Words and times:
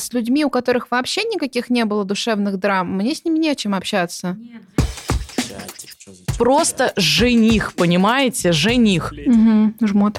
С 0.00 0.12
людьми, 0.12 0.44
у 0.44 0.50
которых 0.50 0.90
вообще 0.90 1.22
никаких 1.24 1.70
не 1.70 1.84
было 1.84 2.04
душевных 2.04 2.58
драм, 2.58 2.90
мне 2.90 3.14
с 3.14 3.24
ними 3.24 3.38
не 3.38 3.50
о 3.50 3.54
чем 3.54 3.74
общаться. 3.74 4.36
Просто 6.38 6.92
жених, 6.96 7.74
понимаете? 7.74 8.52
Жених. 8.52 9.12
Угу, 9.12 9.86
жмот. 9.86 10.18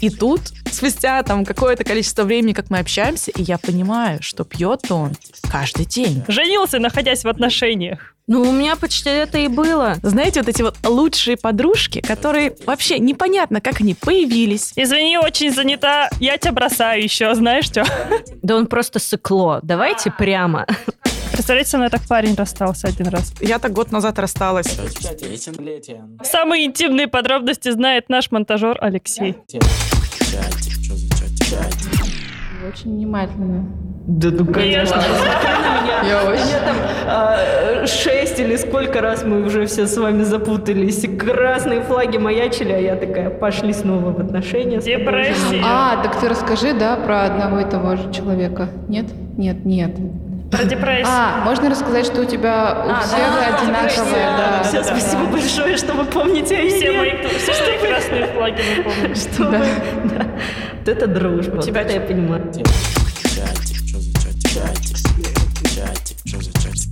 И 0.00 0.10
тут, 0.10 0.40
спустя 0.70 1.22
там 1.22 1.44
какое-то 1.44 1.84
количество 1.84 2.24
времени, 2.24 2.52
как 2.52 2.70
мы 2.70 2.78
общаемся, 2.78 3.30
и 3.30 3.42
я 3.42 3.58
понимаю, 3.58 4.22
что 4.22 4.44
пьет 4.44 4.90
он 4.90 5.12
каждый 5.50 5.86
день. 5.86 6.22
Женился, 6.28 6.78
находясь 6.78 7.24
в 7.24 7.28
отношениях. 7.28 8.14
Ну, 8.28 8.42
у 8.42 8.52
меня 8.52 8.76
почти 8.76 9.08
это 9.08 9.38
и 9.38 9.48
было. 9.48 9.96
Знаете, 10.02 10.40
вот 10.40 10.50
эти 10.50 10.60
вот 10.60 10.76
лучшие 10.84 11.38
подружки, 11.38 12.02
которые 12.02 12.54
вообще 12.66 12.98
непонятно, 12.98 13.62
как 13.62 13.80
они 13.80 13.94
появились. 13.94 14.72
Извини, 14.76 15.16
очень 15.16 15.50
занята. 15.50 16.10
Я 16.20 16.36
тебя 16.36 16.52
бросаю 16.52 17.02
еще, 17.02 17.34
знаешь 17.34 17.64
что? 17.64 17.86
Да 18.42 18.56
он 18.56 18.66
просто 18.66 18.98
сыкло. 18.98 19.60
Давайте 19.62 20.10
прямо. 20.10 20.66
Представляете, 21.32 21.70
со 21.70 21.76
мной 21.78 21.90
так 21.90 22.02
парень 22.08 22.34
расстался 22.34 22.88
один 22.88 23.08
раз. 23.08 23.32
Я 23.40 23.58
так 23.58 23.72
год 23.72 23.92
назад 23.92 24.18
рассталась. 24.18 24.78
Самые 26.22 26.66
интимные 26.66 27.08
подробности 27.08 27.70
знает 27.70 28.08
наш 28.08 28.30
монтажер 28.30 28.76
Алексей. 28.80 29.36
Вы 32.60 32.68
очень 32.68 32.96
внимательны. 32.96 33.66
Да 34.08 34.30
ну 34.30 34.46
конечно. 34.46 35.02
Я 36.06 36.24
У 36.24 36.30
меня 36.30 36.60
там 36.64 36.76
а, 37.06 37.86
шесть 37.86 38.40
или 38.40 38.56
сколько 38.56 39.02
раз 39.02 39.22
мы 39.22 39.44
уже 39.44 39.66
все 39.66 39.86
с 39.86 39.96
вами 39.98 40.22
запутались. 40.22 41.04
Красные 41.18 41.82
флаги 41.82 42.16
маячили, 42.16 42.72
а 42.72 42.78
я 42.78 42.96
такая, 42.96 43.28
пошли 43.28 43.74
снова 43.74 44.12
в 44.12 44.20
отношения. 44.20 44.80
Депрессия. 44.80 45.56
жена». 45.56 45.92
А, 45.92 46.02
так 46.02 46.18
ты 46.20 46.28
расскажи, 46.28 46.72
да, 46.72 46.96
про 46.96 47.24
одного 47.24 47.60
и 47.60 47.64
того 47.64 47.96
же 47.96 48.10
человека. 48.10 48.70
Нет? 48.88 49.06
Нет, 49.36 49.66
нет. 49.66 49.90
Про 50.50 50.64
депрессию. 50.64 51.06
А, 51.06 51.42
можно 51.44 51.68
рассказать, 51.68 52.06
что 52.06 52.22
у 52.22 52.24
тебя 52.24 52.82
у 52.86 52.90
А, 52.90 53.00
всех 53.00 53.18
да, 53.18 53.58
одинаковые, 53.58 54.26
да. 54.38 54.62
Все, 54.62 54.82
спасибо 54.82 55.24
большое, 55.24 55.76
что 55.76 55.92
вы 55.92 56.04
помните 56.06 56.56
о 56.56 56.68
Все 56.70 56.90
мои, 56.92 57.10
все 57.38 57.52
мои 57.52 57.78
красные 57.86 58.26
флаги 58.28 58.62
мы 58.78 58.82
помним. 58.84 59.14
Что 59.14 59.44
Да. 59.44 59.58
вы- 59.58 60.08
да. 60.08 60.26
Вот 60.78 60.88
это 60.88 61.06
дружба. 61.06 61.58
У 61.58 61.62
тебя 61.62 61.82
вот 61.82 61.90
это 61.90 61.92
я 61.92 62.00
понимаю. 62.00 62.50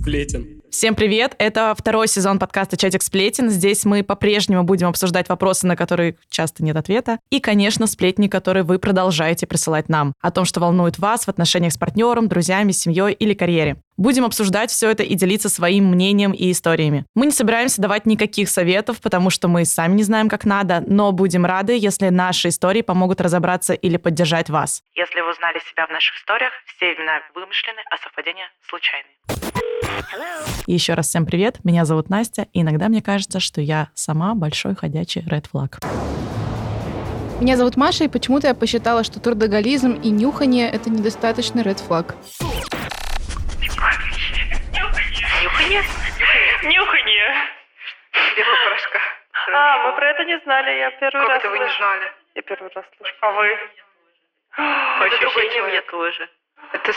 Сплетен. 0.07 0.61
Всем 0.71 0.95
привет! 0.95 1.35
Это 1.37 1.75
второй 1.77 2.07
сезон 2.07 2.39
подкаста 2.39 2.77
«Чатик 2.77 3.03
сплетен». 3.03 3.49
Здесь 3.49 3.83
мы 3.83 4.05
по-прежнему 4.05 4.63
будем 4.63 4.87
обсуждать 4.87 5.27
вопросы, 5.27 5.67
на 5.67 5.75
которые 5.75 6.15
часто 6.29 6.63
нет 6.63 6.77
ответа. 6.77 7.19
И, 7.29 7.41
конечно, 7.41 7.87
сплетни, 7.87 8.29
которые 8.29 8.63
вы 8.63 8.79
продолжаете 8.79 9.47
присылать 9.47 9.89
нам. 9.89 10.13
О 10.21 10.31
том, 10.31 10.45
что 10.45 10.61
волнует 10.61 10.97
вас 10.97 11.25
в 11.25 11.29
отношениях 11.29 11.73
с 11.73 11.77
партнером, 11.77 12.29
друзьями, 12.29 12.71
семьей 12.71 13.11
или 13.11 13.33
карьере. 13.33 13.77
Будем 13.97 14.23
обсуждать 14.23 14.71
все 14.71 14.89
это 14.89 15.03
и 15.03 15.13
делиться 15.15 15.49
своим 15.49 15.87
мнением 15.87 16.31
и 16.31 16.51
историями. 16.51 17.05
Мы 17.13 17.25
не 17.25 17.31
собираемся 17.33 17.81
давать 17.81 18.05
никаких 18.05 18.47
советов, 18.47 19.01
потому 19.01 19.29
что 19.29 19.49
мы 19.49 19.65
сами 19.65 19.95
не 19.95 20.03
знаем, 20.03 20.29
как 20.29 20.45
надо, 20.45 20.83
но 20.87 21.11
будем 21.11 21.45
рады, 21.45 21.77
если 21.77 22.07
наши 22.07 22.47
истории 22.47 22.81
помогут 22.81 23.19
разобраться 23.19 23.73
или 23.73 23.97
поддержать 23.97 24.49
вас. 24.49 24.83
Если 24.95 25.19
вы 25.19 25.31
узнали 25.31 25.59
себя 25.69 25.85
в 25.85 25.91
наших 25.91 26.15
историях, 26.15 26.53
все 26.77 26.93
имена 26.93 27.19
вымышлены, 27.35 27.81
а 27.89 27.97
совпадения 27.97 28.45
случайны. 28.69 29.09
И 30.67 30.73
еще 30.73 30.95
раз 30.95 31.07
всем 31.07 31.25
привет, 31.25 31.63
меня 31.63 31.85
зовут 31.85 32.09
Настя, 32.09 32.47
и 32.51 32.61
иногда 32.61 32.89
мне 32.89 33.01
кажется, 33.01 33.39
что 33.39 33.61
я 33.61 33.89
сама 33.93 34.35
большой 34.35 34.75
ходячий 34.75 35.21
red 35.21 35.45
flag. 35.51 35.81
Меня 37.39 37.55
зовут 37.55 37.77
Маша, 37.77 38.05
и 38.05 38.07
почему-то 38.07 38.47
я 38.47 38.53
посчитала, 38.53 39.03
что 39.03 39.19
трудоголизм 39.19 39.93
и 39.93 40.09
нюхание— 40.09 40.69
это 40.71 40.89
недостаточный 40.89 41.63
ред 41.63 41.79
флаг. 41.79 42.15
Нюханье. 46.63 47.27
А, 49.53 49.77
мы 49.87 49.95
про 49.95 50.09
это 50.09 50.25
не 50.25 50.39
знали, 50.39 50.79
я 50.79 50.91
первый 50.91 51.27
раз 51.27 51.41
слышу. 51.41 51.77
знали? 51.77 52.11
Я 52.35 52.41
первый 52.41 52.71
раз 52.75 52.85
слышу. 52.97 53.13
А 53.21 53.31
вы? 53.31 53.57
По 54.55 55.05
ощущениям 55.05 55.67
я 55.73 55.81
тоже. 55.83 56.29
Это 56.73 56.91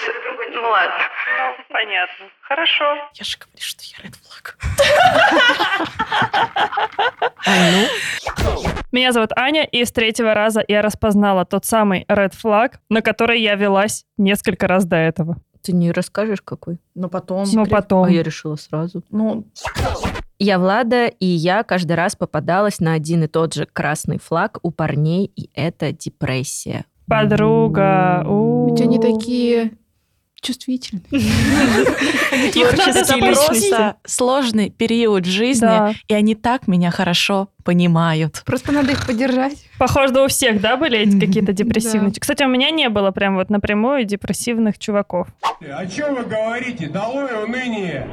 Ну 0.52 0.62
ладно. 0.62 0.94
Ну, 1.38 1.64
понятно. 1.68 2.26
Хорошо. 2.42 2.84
Я 3.14 3.24
же 3.24 3.38
говорю, 3.38 3.60
что 3.60 3.82
я 3.84 3.98
red 4.04 4.14
flag. 4.18 4.54
ну? 7.46 8.80
Меня 8.92 9.12
зовут 9.12 9.30
Аня, 9.36 9.64
и 9.64 9.84
с 9.84 9.92
третьего 9.92 10.34
раза 10.34 10.64
я 10.66 10.82
распознала 10.82 11.44
тот 11.44 11.64
самый 11.64 12.04
red 12.08 12.32
flag, 12.32 12.74
на 12.88 13.02
который 13.02 13.40
я 13.40 13.54
велась 13.54 14.04
несколько 14.16 14.66
раз 14.66 14.84
до 14.84 14.96
этого. 14.96 15.36
Ты 15.62 15.72
не 15.72 15.92
расскажешь, 15.92 16.40
какой? 16.42 16.80
Но 16.94 17.08
потом... 17.08 17.44
Но 17.52 17.66
потом. 17.66 18.04
А 18.04 18.10
я 18.10 18.22
решила 18.22 18.56
сразу. 18.56 19.04
Ну, 19.10 19.46
Я 20.38 20.58
Влада, 20.58 21.06
и 21.06 21.26
я 21.26 21.62
каждый 21.62 21.96
раз 21.96 22.16
попадалась 22.16 22.80
на 22.80 22.94
один 22.94 23.24
и 23.24 23.26
тот 23.26 23.54
же 23.54 23.66
красный 23.66 24.18
флаг 24.18 24.58
у 24.62 24.70
парней, 24.70 25.30
и 25.36 25.50
это 25.54 25.92
депрессия. 25.92 26.86
Подруга. 27.06 28.24
у 28.26 28.59
Ведь 28.70 28.80
они 28.80 28.98
такие 28.98 29.72
чувствительные. 30.40 31.04
Их 32.54 32.76
надо 32.76 33.04
просто 33.18 33.96
сложный 34.06 34.70
период 34.70 35.26
жизни, 35.26 35.66
Да. 35.66 35.92
и 36.08 36.14
они 36.14 36.34
так 36.34 36.66
меня 36.66 36.90
хорошо 36.90 37.48
понимают. 37.64 38.42
Просто 38.46 38.72
надо 38.72 38.92
их 38.92 39.06
поддержать. 39.06 39.66
Похоже, 39.78 40.18
у 40.22 40.28
всех, 40.28 40.60
да, 40.60 40.76
были 40.76 40.98
эти 40.98 41.20
какие-то 41.20 41.52
депрессивные? 41.52 42.12
Да. 42.12 42.20
Кстати, 42.20 42.42
у 42.44 42.48
меня 42.48 42.70
не 42.70 42.88
было 42.88 43.10
прям 43.10 43.34
вот 43.36 43.50
напрямую 43.50 44.04
депрессивных 44.04 44.78
чуваков. 44.78 45.28
О 45.60 45.86
чем 45.86 46.14
вы 46.14 46.22
говорите? 46.24 46.88
Долой 46.88 47.44
уныние! 47.44 48.08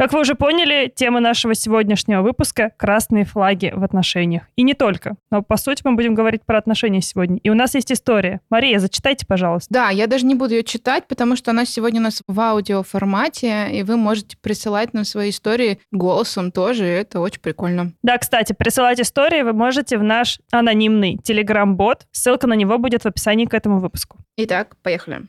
Как 0.00 0.14
вы 0.14 0.20
уже 0.20 0.34
поняли, 0.34 0.90
тема 0.96 1.20
нашего 1.20 1.54
сегодняшнего 1.54 2.22
выпуска— 2.22 2.72
красные 2.78 3.26
флаги 3.26 3.70
в 3.76 3.84
отношениях. 3.84 4.44
И 4.56 4.62
не 4.62 4.72
только. 4.72 5.16
Но, 5.30 5.42
по 5.42 5.58
сути, 5.58 5.82
мы 5.84 5.94
будем 5.94 6.14
говорить 6.14 6.40
про 6.46 6.56
отношения 6.56 7.02
сегодня. 7.02 7.36
И 7.42 7.50
у 7.50 7.54
нас 7.54 7.74
есть 7.74 7.92
история. 7.92 8.40
Мария, 8.48 8.78
зачитайте, 8.78 9.26
пожалуйста. 9.26 9.66
Да, 9.68 9.90
я 9.90 10.06
даже 10.06 10.24
не 10.24 10.34
буду 10.34 10.54
ее 10.54 10.64
читать, 10.64 11.06
потому 11.06 11.36
что 11.36 11.50
она 11.50 11.66
сегодня 11.66 12.00
у 12.00 12.04
нас 12.04 12.22
в 12.26 12.40
аудиоформате, 12.40 13.68
и 13.72 13.82
вы 13.82 13.98
можете 13.98 14.38
присылать 14.38 14.94
нам 14.94 15.04
свои 15.04 15.28
истории 15.28 15.80
голосом 15.92 16.50
тоже, 16.50 16.86
и 16.86 16.92
это 16.92 17.20
очень 17.20 17.42
прикольно. 17.42 17.92
Да, 18.02 18.16
кстати, 18.16 18.54
присылать 18.54 19.02
истории 19.02 19.42
вы 19.42 19.52
можете 19.52 19.98
в 19.98 20.02
наш 20.02 20.40
анонимный 20.50 21.18
телеграм-бот. 21.18 22.06
Ссылка 22.10 22.46
на 22.46 22.54
него 22.54 22.78
будет 22.78 23.02
в 23.02 23.06
описании 23.06 23.44
к 23.44 23.52
этому 23.52 23.80
выпуску. 23.80 24.16
Итак, 24.38 24.76
поехали. 24.82 25.26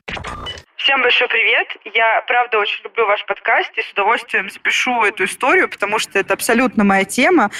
Всем 0.82 1.00
большой 1.00 1.28
привет. 1.28 1.68
Я, 1.94 2.24
правда, 2.26 2.58
очень 2.58 2.82
люблю 2.82 3.06
ваш 3.06 3.24
подкаст 3.24 3.70
и 3.76 3.82
с 3.82 3.92
удовольствием 3.92 4.50
запишу 4.50 5.04
эту 5.04 5.26
историю, 5.26 5.68
потому 5.68 6.00
что 6.00 6.18
это 6.18 6.34
абсолютно 6.34 6.82
моя 6.82 7.04
тема. 7.04 7.52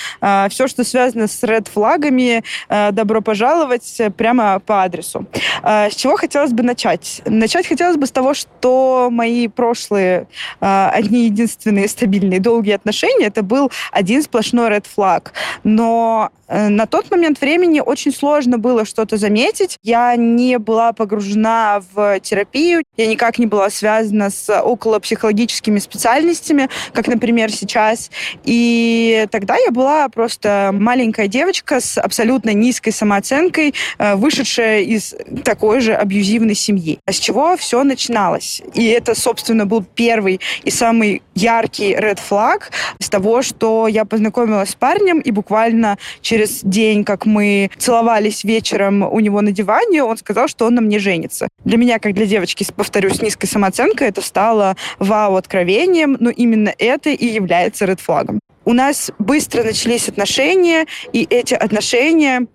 Все, 0.50 0.66
что 0.66 0.82
связано 0.82 1.28
с 1.28 1.40
ред-флагами, 1.44 2.42
э, 2.68 2.90
добро 2.90 3.20
пожаловать 3.20 4.02
прямо 4.16 4.58
по 4.58 4.82
адресу. 4.82 5.26
Э, 5.62 5.88
С 5.88 5.94
чего 5.94 6.16
хотелось 6.16 6.52
бы 6.52 6.64
начать? 6.64 7.22
Начать 7.24 7.68
хотелось 7.68 7.96
бы 7.96 8.06
с 8.06 8.10
того, 8.10 8.34
что 8.34 9.08
мои 9.08 9.46
прошлые, 9.46 10.26
одни 10.58 11.26
единственные 11.26 11.86
стабильные 11.86 12.40
долгие 12.40 12.72
отношения, 12.72 13.26
это 13.26 13.44
был 13.44 13.70
один 13.92 14.22
сплошной 14.22 14.68
ред-флаг. 14.68 15.32
Но 15.62 16.30
э, 16.48 16.68
на 16.68 16.86
тот 16.86 17.08
момент 17.12 17.40
времени 17.40 17.78
очень 17.78 18.12
сложно 18.12 18.58
было 18.58 18.84
что-то 18.84 19.16
заметить. 19.16 19.78
Я 19.84 20.16
не 20.16 20.58
была 20.58 20.92
погружена 20.92 21.82
в 21.92 22.18
терапию, 22.18 22.82
я 22.96 23.11
никак 23.12 23.38
не 23.38 23.46
была 23.46 23.70
связана 23.70 24.30
с 24.30 24.48
околопсихологическими 24.50 25.78
специальностями, 25.78 26.68
как, 26.92 27.06
например, 27.06 27.52
сейчас. 27.52 28.10
И 28.44 29.26
тогда 29.30 29.56
я 29.56 29.70
была 29.70 30.08
просто 30.08 30.70
маленькая 30.72 31.28
девочка 31.28 31.80
с 31.80 31.98
абсолютно 31.98 32.50
низкой 32.50 32.90
самооценкой, 32.90 33.74
э, 33.98 34.14
вышедшая 34.16 34.80
из 34.80 35.14
такой 35.44 35.80
же 35.80 35.94
абьюзивной 35.94 36.54
семьи. 36.54 36.98
А 37.06 37.12
с 37.12 37.16
чего 37.16 37.56
все 37.56 37.84
начиналось? 37.84 38.62
И 38.74 38.86
это, 38.86 39.14
собственно, 39.14 39.66
был 39.66 39.84
первый 39.84 40.40
и 40.64 40.70
самый 40.70 41.22
яркий 41.34 41.94
red 41.94 42.18
флаг 42.20 42.70
с 42.98 43.08
того, 43.08 43.42
что 43.42 43.88
я 43.88 44.04
познакомилась 44.04 44.70
с 44.70 44.74
парнем, 44.74 45.20
и 45.20 45.30
буквально 45.30 45.98
через 46.20 46.60
день, 46.62 47.04
как 47.04 47.26
мы 47.26 47.70
целовались 47.78 48.44
вечером 48.44 49.02
у 49.02 49.20
него 49.20 49.40
на 49.40 49.52
диване, 49.52 50.02
он 50.02 50.16
сказал, 50.16 50.48
что 50.48 50.66
он 50.66 50.74
на 50.74 50.80
мне 50.80 50.98
женится. 50.98 51.48
Для 51.64 51.76
меня, 51.76 51.98
как 51.98 52.14
для 52.14 52.26
девочки, 52.26 52.64
повторюсь, 53.02 53.18
с 53.18 53.22
низкой 53.22 53.46
самооценкой, 53.46 54.08
это 54.08 54.20
стало 54.20 54.76
вау-откровением, 54.98 56.16
но 56.20 56.30
именно 56.30 56.72
это 56.78 57.10
и 57.10 57.26
является 57.26 57.84
red 57.84 58.00
флагом. 58.00 58.38
У 58.64 58.72
нас 58.72 59.10
быстро 59.18 59.64
начались 59.64 60.08
отношения, 60.08 60.86
и 61.12 61.26
эти 61.28 61.54
отношения 61.54 62.46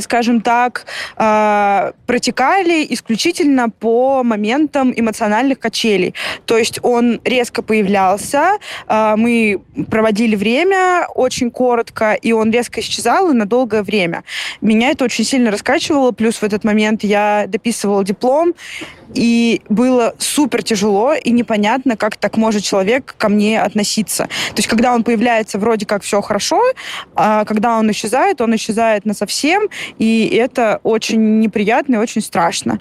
скажем 0.00 0.40
так, 0.40 0.86
э, 1.16 1.92
протекали 2.06 2.86
исключительно 2.90 3.68
по 3.68 4.22
моментам 4.22 4.92
эмоциональных 4.94 5.58
качелей. 5.58 6.14
То 6.44 6.56
есть 6.56 6.78
он 6.82 7.20
резко 7.24 7.62
появлялся, 7.62 8.58
э, 8.88 9.14
мы 9.16 9.60
проводили 9.90 10.36
время 10.36 11.06
очень 11.14 11.50
коротко, 11.50 12.14
и 12.14 12.32
он 12.32 12.50
резко 12.50 12.80
исчезал 12.80 13.30
и 13.30 13.34
на 13.34 13.46
долгое 13.46 13.82
время. 13.82 14.22
Меня 14.60 14.90
это 14.90 15.04
очень 15.04 15.24
сильно 15.24 15.50
раскачивало, 15.50 16.12
плюс 16.12 16.36
в 16.36 16.42
этот 16.42 16.64
момент 16.64 17.04
я 17.04 17.46
дописывала 17.48 18.04
диплом, 18.04 18.54
и 19.14 19.62
было 19.68 20.14
супер 20.18 20.62
тяжело 20.62 21.14
и 21.14 21.30
непонятно, 21.30 21.96
как 21.96 22.16
так 22.16 22.36
может 22.36 22.64
человек 22.64 23.14
ко 23.18 23.28
мне 23.28 23.60
относиться. 23.60 24.24
То 24.24 24.56
есть, 24.56 24.68
когда 24.68 24.94
он 24.94 25.04
появляется, 25.04 25.58
вроде 25.58 25.86
как 25.86 26.02
все 26.02 26.20
хорошо, 26.20 26.60
а 27.14 27.44
когда 27.44 27.78
он 27.78 27.90
исчезает, 27.90 28.40
он 28.40 28.54
исчезает 28.56 29.04
на 29.04 29.14
совсем, 29.14 29.45
и 29.98 30.28
это 30.34 30.80
очень 30.82 31.40
неприятно 31.40 31.96
и 31.96 31.98
очень 31.98 32.20
страшно. 32.20 32.80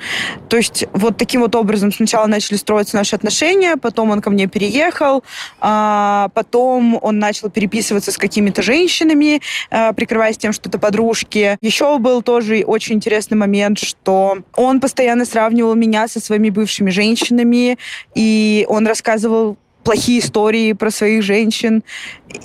То 0.49 0.57
есть, 0.57 0.85
вот 0.93 1.17
таким 1.17 1.41
вот 1.41 1.55
образом 1.55 1.91
сначала 1.91 2.27
начали 2.27 2.57
строиться 2.57 2.95
наши 2.95 3.15
отношения, 3.15 3.77
потом 3.77 4.11
он 4.11 4.21
ко 4.21 4.29
мне 4.29 4.47
переехал, 4.47 5.23
а 5.59 6.29
потом 6.33 6.97
он 7.01 7.19
начал 7.19 7.49
переписываться 7.49 8.11
с 8.11 8.17
какими-то 8.17 8.61
женщинами, 8.61 9.41
а, 9.69 9.93
прикрываясь 9.93 10.37
тем, 10.37 10.53
что 10.53 10.69
это 10.69 10.79
подружки. 10.79 11.57
Еще 11.61 11.97
был 11.99 12.21
тоже 12.21 12.63
очень 12.65 12.95
интересный 12.95 13.37
момент, 13.37 13.79
что 13.79 14.37
он 14.55 14.79
постоянно 14.79 15.25
сравнивал 15.25 15.75
меня 15.75 16.07
со 16.07 16.19
своими 16.19 16.49
бывшими 16.49 16.89
женщинами, 16.89 17.77
и 18.15 18.65
он 18.69 18.87
рассказывал 18.87 19.57
плохие 19.85 20.19
истории 20.19 20.73
про 20.73 20.89
своих 20.89 21.23
женщин. 21.23 21.83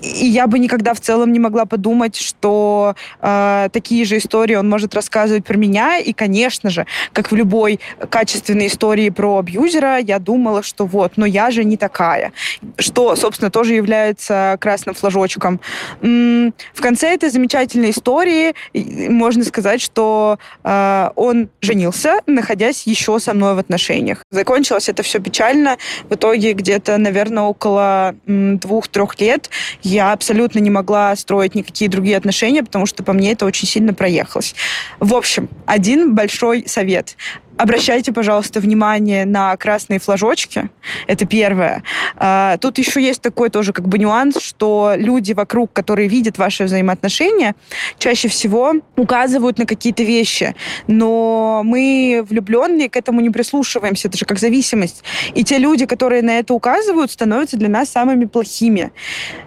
И 0.02 0.26
я 0.26 0.46
бы 0.46 0.58
никогда 0.58 0.94
в 0.94 1.00
целом 1.00 1.32
не 1.32 1.38
могла 1.38 1.64
подумать, 1.64 2.16
что 2.16 2.94
э, 3.20 3.68
такие 3.72 4.04
же 4.04 4.18
истории 4.18 4.54
он 4.54 4.68
может 4.68 4.94
рассказывать 4.94 5.44
про 5.44 5.56
меня. 5.56 5.98
И, 5.98 6.12
конечно 6.12 6.70
же, 6.70 6.86
как 7.12 7.30
в 7.30 7.36
любой 7.36 7.80
качественной 8.08 8.66
истории 8.68 9.10
про 9.10 9.38
абьюзера, 9.38 9.98
я 9.98 10.18
думала, 10.18 10.62
что 10.62 10.86
вот, 10.86 11.12
но 11.16 11.26
я 11.26 11.50
же 11.50 11.64
не 11.64 11.76
такая. 11.76 12.32
Что, 12.78 13.16
собственно, 13.16 13.50
тоже 13.50 13.74
является 13.74 14.56
красным 14.60 14.94
флажочком. 14.94 15.60
В 16.00 16.80
конце 16.80 17.14
этой 17.14 17.30
замечательной 17.30 17.90
истории 17.90 18.54
можно 18.74 19.44
сказать, 19.44 19.80
что 19.80 20.38
э, 20.64 21.10
он 21.16 21.48
женился, 21.60 22.20
находясь 22.26 22.86
еще 22.86 23.18
со 23.18 23.34
мной 23.34 23.54
в 23.54 23.58
отношениях. 23.58 24.24
Закончилось 24.30 24.88
это 24.88 25.02
все 25.02 25.20
печально. 25.20 25.76
В 26.08 26.14
итоге 26.14 26.52
где-то, 26.52 26.96
наверное, 26.98 27.44
около 27.44 28.14
двух-трех 28.26 29.20
лет 29.20 29.50
я 29.82 30.12
абсолютно 30.12 30.58
не 30.58 30.70
могла 30.70 31.14
строить 31.16 31.54
никакие 31.54 31.90
другие 31.90 32.16
отношения, 32.16 32.62
потому 32.62 32.86
что 32.86 33.02
по 33.02 33.12
мне 33.12 33.32
это 33.32 33.46
очень 33.46 33.66
сильно 33.68 33.94
проехалось. 33.94 34.54
В 34.98 35.14
общем, 35.14 35.48
один 35.66 36.14
большой 36.14 36.64
совет 36.66 37.16
обращайте, 37.60 38.12
пожалуйста, 38.12 38.60
внимание 38.60 39.26
на 39.26 39.56
красные 39.56 39.98
флажочки. 40.00 40.70
Это 41.06 41.26
первое. 41.26 41.82
А, 42.16 42.56
тут 42.58 42.78
еще 42.78 43.02
есть 43.02 43.20
такой 43.20 43.50
тоже 43.50 43.72
как 43.72 43.86
бы 43.86 43.98
нюанс, 43.98 44.38
что 44.40 44.94
люди 44.96 45.32
вокруг, 45.32 45.72
которые 45.72 46.08
видят 46.08 46.38
ваши 46.38 46.64
взаимоотношения, 46.64 47.54
чаще 47.98 48.28
всего 48.28 48.74
указывают 48.96 49.58
на 49.58 49.66
какие-то 49.66 50.02
вещи. 50.02 50.54
Но 50.86 51.62
мы, 51.64 52.24
влюбленные, 52.28 52.88
к 52.88 52.96
этому 52.96 53.20
не 53.20 53.30
прислушиваемся. 53.30 54.08
Это 54.08 54.18
же 54.18 54.24
как 54.24 54.38
зависимость. 54.38 55.02
И 55.34 55.44
те 55.44 55.58
люди, 55.58 55.86
которые 55.86 56.22
на 56.22 56.38
это 56.38 56.54
указывают, 56.54 57.10
становятся 57.10 57.56
для 57.56 57.68
нас 57.68 57.90
самыми 57.90 58.24
плохими. 58.24 58.92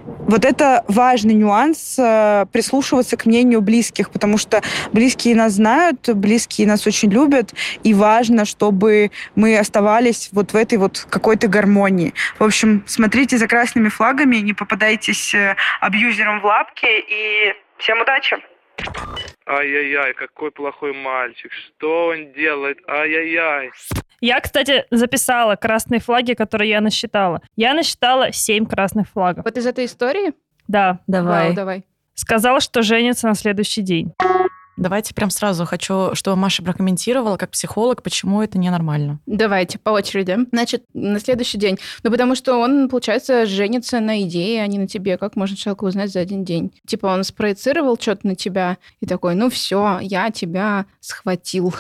Вот 0.06 0.46
это 0.46 0.84
важный 0.88 1.34
нюанс 1.34 1.96
э, 1.98 2.46
прислушиваться 2.52 3.18
к 3.18 3.26
мнению 3.26 3.62
близких, 3.62 4.10
потому 4.10 4.38
что 4.38 4.62
близкие 4.92 5.36
нас 5.36 5.54
знают, 5.54 6.10
близкие 6.14 6.68
нас 6.68 6.86
очень 6.88 7.10
любят, 7.10 7.54
и 7.84 7.94
важно, 8.04 8.44
чтобы 8.44 9.12
мы 9.36 9.58
оставались 9.58 10.30
вот 10.34 10.52
в 10.52 10.56
этой 10.58 10.78
вот 10.78 11.08
какой-то 11.10 11.48
гармонии. 11.48 12.14
В 12.38 12.44
общем, 12.44 12.84
смотрите 12.86 13.38
за 13.38 13.48
красными 13.48 13.88
флагами, 13.88 14.38
не 14.38 14.54
попадайтесь 14.54 15.34
э, 15.34 15.56
абьюзерам 15.80 16.42
в 16.42 16.46
лапки, 16.46 16.86
и 16.86 17.54
всем 17.78 18.02
удачи! 18.02 18.36
Ай-яй-яй, 19.48 20.14
какой 20.14 20.52
плохой 20.52 20.94
мальчик. 20.94 21.52
Что 21.52 22.08
он 22.08 22.34
делает? 22.34 22.78
Ай-яй-яй. 22.90 23.72
Я, 24.20 24.40
кстати, 24.42 24.86
записала 24.92 25.56
красные 25.56 26.02
флаги, 26.02 26.34
которые 26.34 26.70
я 26.70 26.82
насчитала. 26.82 27.42
Я 27.56 27.74
насчитала 27.74 28.34
семь 28.34 28.66
красных 28.66 29.08
флагов. 29.10 29.46
Вот 29.46 29.58
из 29.58 29.66
этой 29.66 29.86
истории? 29.86 30.34
Да. 30.68 31.00
Давай. 31.08 31.46
Вау, 31.46 31.56
давай. 31.56 31.84
Сказал, 32.16 32.60
что 32.60 32.82
женится 32.82 33.28
на 33.28 33.36
следующий 33.36 33.82
день. 33.82 34.14
Давайте 34.76 35.14
прям 35.14 35.30
сразу 35.30 35.66
хочу, 35.66 36.16
чтобы 36.16 36.38
Маша 36.38 36.64
прокомментировала, 36.64 37.38
как 37.38 37.52
психолог, 37.52 38.02
почему 38.02 38.42
это 38.42 38.58
ненормально. 38.58 39.20
Давайте, 39.26 39.78
по 39.78 39.92
очереди. 39.92 40.38
Значит, 40.52 40.84
на 40.94 41.20
следующий 41.20 41.58
день. 41.58 41.78
Ну, 42.04 42.10
потому 42.10 42.36
что 42.36 42.58
он, 42.58 42.90
получается, 42.90 43.46
женится 43.46 44.00
на 44.00 44.24
идее, 44.24 44.64
а 44.64 44.68
не 44.68 44.80
на 44.80 44.88
тебе. 44.88 45.18
Как 45.18 45.36
можно 45.36 45.56
человека 45.56 45.84
узнать 45.84 46.12
за 46.12 46.22
один 46.22 46.44
день? 46.44 46.72
Типа 46.88 47.08
он 47.08 47.24
спроецировал 47.24 47.98
что-то 48.00 48.28
на 48.28 48.36
тебя 48.36 48.78
и 49.00 49.06
такой, 49.06 49.36
ну 49.36 49.50
все, 49.50 50.00
я 50.02 50.32
тебя 50.32 50.86
схватил. 51.00 51.74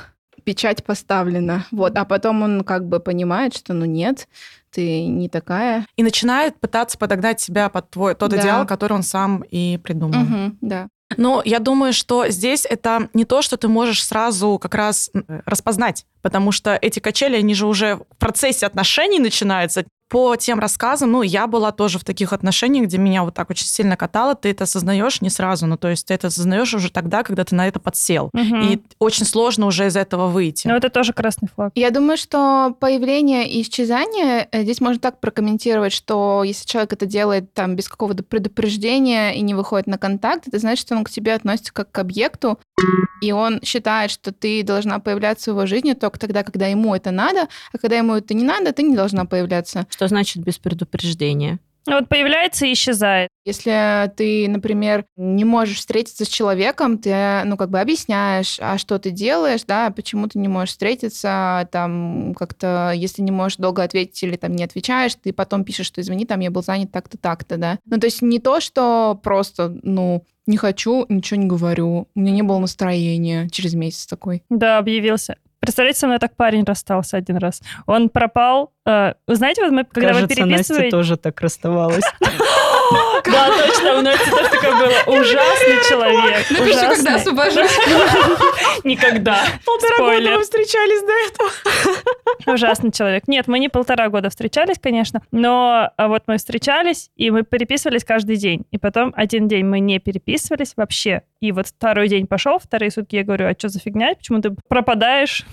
Печать 0.43 0.83
поставлена. 0.83 1.65
Вот, 1.71 1.97
а 1.97 2.03
потом 2.03 2.41
он 2.41 2.63
как 2.65 2.85
бы 2.85 2.99
понимает, 2.99 3.55
что 3.55 3.73
ну 3.73 3.85
нет, 3.85 4.27
ты 4.73 5.05
не 5.05 5.29
такая. 5.29 5.85
И 5.95 6.03
начинает 6.03 6.59
пытаться 6.59 6.97
подогнать 6.97 7.39
себя 7.39 7.69
под 7.69 7.89
твой 7.91 8.15
тот 8.15 8.31
Да. 8.31 8.37
идеал, 8.41 8.65
который 8.65 8.93
он 8.93 9.03
сам 9.03 9.43
и 9.49 9.77
придумал. 9.77 10.19
Мгм, 10.21 10.57
да. 10.61 10.87
Но 11.15 11.41
я 11.45 11.59
думаю, 11.59 11.93
что 11.93 12.27
здесь 12.29 12.65
это 12.67 13.07
не 13.13 13.23
то, 13.25 13.41
что 13.43 13.55
ты 13.57 13.67
можешь 13.67 14.03
сразу 14.03 14.57
как 14.59 14.73
раз 14.73 15.11
распознать, 15.45 16.05
потому 16.23 16.51
что 16.51 16.75
эти 16.81 16.99
качели, 16.99 17.35
они 17.37 17.53
же 17.53 17.67
уже 17.67 17.97
в 17.97 18.17
процессе 18.17 18.65
отношений 18.65 19.19
начинаются. 19.19 19.85
По 20.13 20.35
тем 20.35 20.59
рассказам, 20.59 21.11
ну, 21.11 21.23
я 21.23 21.47
была 21.47 21.71
тоже 21.71 21.97
в 21.97 22.03
таких 22.03 22.33
отношениях, 22.33 22.85
где 22.85 22.99
меня 22.99 23.23
вот 23.23 23.33
так 23.33 23.49
очень 23.49 23.65
сильно 23.65 23.97
катало, 23.97 24.35
ты 24.35 24.51
это 24.51 24.65
осознаешь 24.65 25.21
не 25.21 25.31
сразу, 25.31 25.65
ну, 25.65 25.75
то 25.75 25.87
есть 25.87 26.05
ты 26.05 26.13
это 26.13 26.27
осознаешь 26.27 26.71
уже 26.75 26.91
тогда, 26.91 27.23
когда 27.23 27.43
ты 27.43 27.55
на 27.55 27.67
это 27.67 27.79
подсел. 27.79 28.29
Мгм. 28.31 28.61
И 28.61 28.79
очень 28.99 29.25
сложно 29.25 29.65
уже 29.65 29.87
из 29.87 29.95
этого 29.95 30.27
выйти. 30.27 30.67
Ну, 30.67 30.75
это 30.75 30.91
тоже 30.91 31.13
красный 31.13 31.49
флаг. 31.55 31.71
Я 31.73 31.89
думаю, 31.89 32.17
что 32.17 32.75
появление 32.79 33.49
и 33.49 33.63
исчезание 33.63 34.47
э, 34.51 34.61
здесь 34.61 34.81
можно 34.81 34.99
так 34.99 35.19
прокомментировать, 35.19 35.93
что 35.93 36.43
если 36.43 36.67
человек 36.67 36.93
это 36.93 37.07
делает 37.07 37.51
там 37.55 37.75
без 37.75 37.89
какого-то 37.89 38.21
предупреждения 38.21 39.31
и 39.31 39.41
не 39.41 39.55
выходит 39.55 39.87
на 39.87 39.97
контакт, 39.97 40.47
это 40.47 40.59
значит, 40.59 40.85
что 40.85 40.95
он 40.95 41.05
к 41.05 41.09
тебе 41.09 41.33
относится 41.33 41.73
как 41.73 41.91
к 41.91 41.97
объекту, 41.97 42.59
и 43.23 43.31
он 43.31 43.61
считает, 43.63 44.11
что 44.11 44.33
ты 44.33 44.63
должна 44.63 44.99
появляться 44.99 45.51
в 45.51 45.55
его 45.55 45.65
жизни 45.65 45.93
только 45.93 46.19
тогда, 46.19 46.43
когда 46.43 46.67
ему 46.67 46.93
это 46.93 47.11
надо, 47.11 47.47
а 47.71 47.77
когда 47.77 47.95
ему 47.95 48.15
это 48.15 48.33
не 48.33 48.43
надо, 48.43 48.73
ты 48.73 48.83
не 48.83 48.97
должна 48.97 49.23
появляться. 49.23 49.87
Что 49.89 50.09
значит 50.09 50.43
без 50.43 50.57
предупреждения? 50.57 51.59
Ну, 51.85 51.95
Вот 51.95 52.07
появляется 52.07 52.65
и 52.65 52.73
исчезает. 52.73 53.29
Если 53.45 54.09
ты, 54.15 54.47
например, 54.47 55.05
не 55.17 55.43
можешь 55.43 55.79
встретиться 55.79 56.23
с 56.23 56.29
человеком, 56.29 56.97
ты, 56.97 57.41
ну, 57.43 57.57
как 57.57 57.69
бы 57.69 57.79
объясняешь, 57.79 58.57
а 58.61 58.77
что 58.77 58.99
ты 58.99 59.11
делаешь, 59.11 59.63
да, 59.67 59.89
почему 59.91 60.27
ты 60.27 60.39
не 60.39 60.47
можешь 60.47 60.71
встретиться, 60.71 61.67
там, 61.71 62.33
как-то, 62.35 62.93
если 62.95 63.21
не 63.21 63.31
можешь 63.31 63.57
долго 63.57 63.83
ответить 63.83 64.21
или 64.23 64.37
там 64.37 64.53
не 64.53 64.63
отвечаешь, 64.63 65.15
ты 65.15 65.33
потом 65.33 65.65
пишешь, 65.65 65.87
что 65.87 65.99
извини, 65.99 66.25
там, 66.25 66.39
я 66.39 66.51
был 66.51 66.63
занят 66.63 66.91
так-то, 66.91 67.17
так-то, 67.17 67.57
да. 67.57 67.79
Ну, 67.85 67.97
то 67.99 68.07
есть 68.07 68.21
не 68.21 68.39
то, 68.39 68.61
что 68.61 69.19
просто, 69.21 69.77
ну, 69.83 70.23
не 70.45 70.57
хочу, 70.57 71.05
ничего 71.09 71.39
не 71.39 71.47
говорю, 71.47 72.07
у 72.13 72.19
меня 72.19 72.31
не 72.31 72.41
было 72.41 72.59
настроения 72.59 73.49
через 73.49 73.73
месяц 73.73 74.05
такой. 74.05 74.43
Да, 74.49 74.77
объявился. 74.77 75.37
Представляете, 75.59 75.99
со 75.99 76.07
мной 76.07 76.19
так 76.19 76.35
парень 76.35 76.65
расстался 76.65 77.15
один 77.15 77.37
раз. 77.37 77.61
Он 77.85 78.09
пропал. 78.09 78.73
э, 78.85 79.13
вы 79.25 79.35
знаете, 79.35 79.61
вот 79.63 79.71
мы, 79.71 79.85
когда 79.85 80.09
вы 80.09 80.13
Кажется, 80.15 80.27
Настя 80.41 80.45
переписываете... 80.45 80.89
тоже 80.91 81.15
так 81.17 81.39
расставалась. 81.39 82.03
Да, 83.25 83.49
точно, 83.49 83.99
у 83.99 84.01
Насти 84.01 84.29
тоже 84.29 84.49
такое 84.49 84.71
было. 84.71 85.19
Ужасный 85.19 85.89
человек. 85.89 86.45
Ужасный. 86.51 87.15
освобожусь. 87.15 87.77
Никогда. 88.83 89.39
Полтора 89.65 89.97
года 89.97 90.37
мы 90.37 90.43
встречались 90.43 91.01
до 91.01 91.13
этого. 91.27 92.53
Ужасный 92.53 92.91
человек. 92.91 93.27
Нет, 93.27 93.47
мы 93.47 93.59
не 93.59 93.69
полтора 93.69 94.09
года 94.09 94.29
встречались, 94.29 94.77
конечно, 94.79 95.21
но 95.31 95.89
а, 95.97 96.07
вот 96.07 96.23
мы 96.27 96.37
встречались, 96.37 97.09
и 97.15 97.31
мы 97.31 97.43
переписывались 97.43 98.03
каждый 98.03 98.35
день. 98.35 98.65
И 98.71 98.77
потом 98.77 99.13
один 99.15 99.47
день 99.47 99.65
мы 99.65 99.79
не 99.79 99.99
переписывались 99.99 100.73
вообще. 100.75 101.23
И 101.39 101.51
вот 101.51 101.67
второй 101.67 102.07
день 102.07 102.27
пошел, 102.27 102.59
вторые 102.59 102.91
сутки 102.91 103.15
я 103.15 103.23
говорю, 103.23 103.47
а 103.47 103.53
что 103.57 103.69
за 103.69 103.79
фигня? 103.79 104.15
Почему 104.15 104.41
ты 104.41 104.55
пропадаешь? 104.67 105.45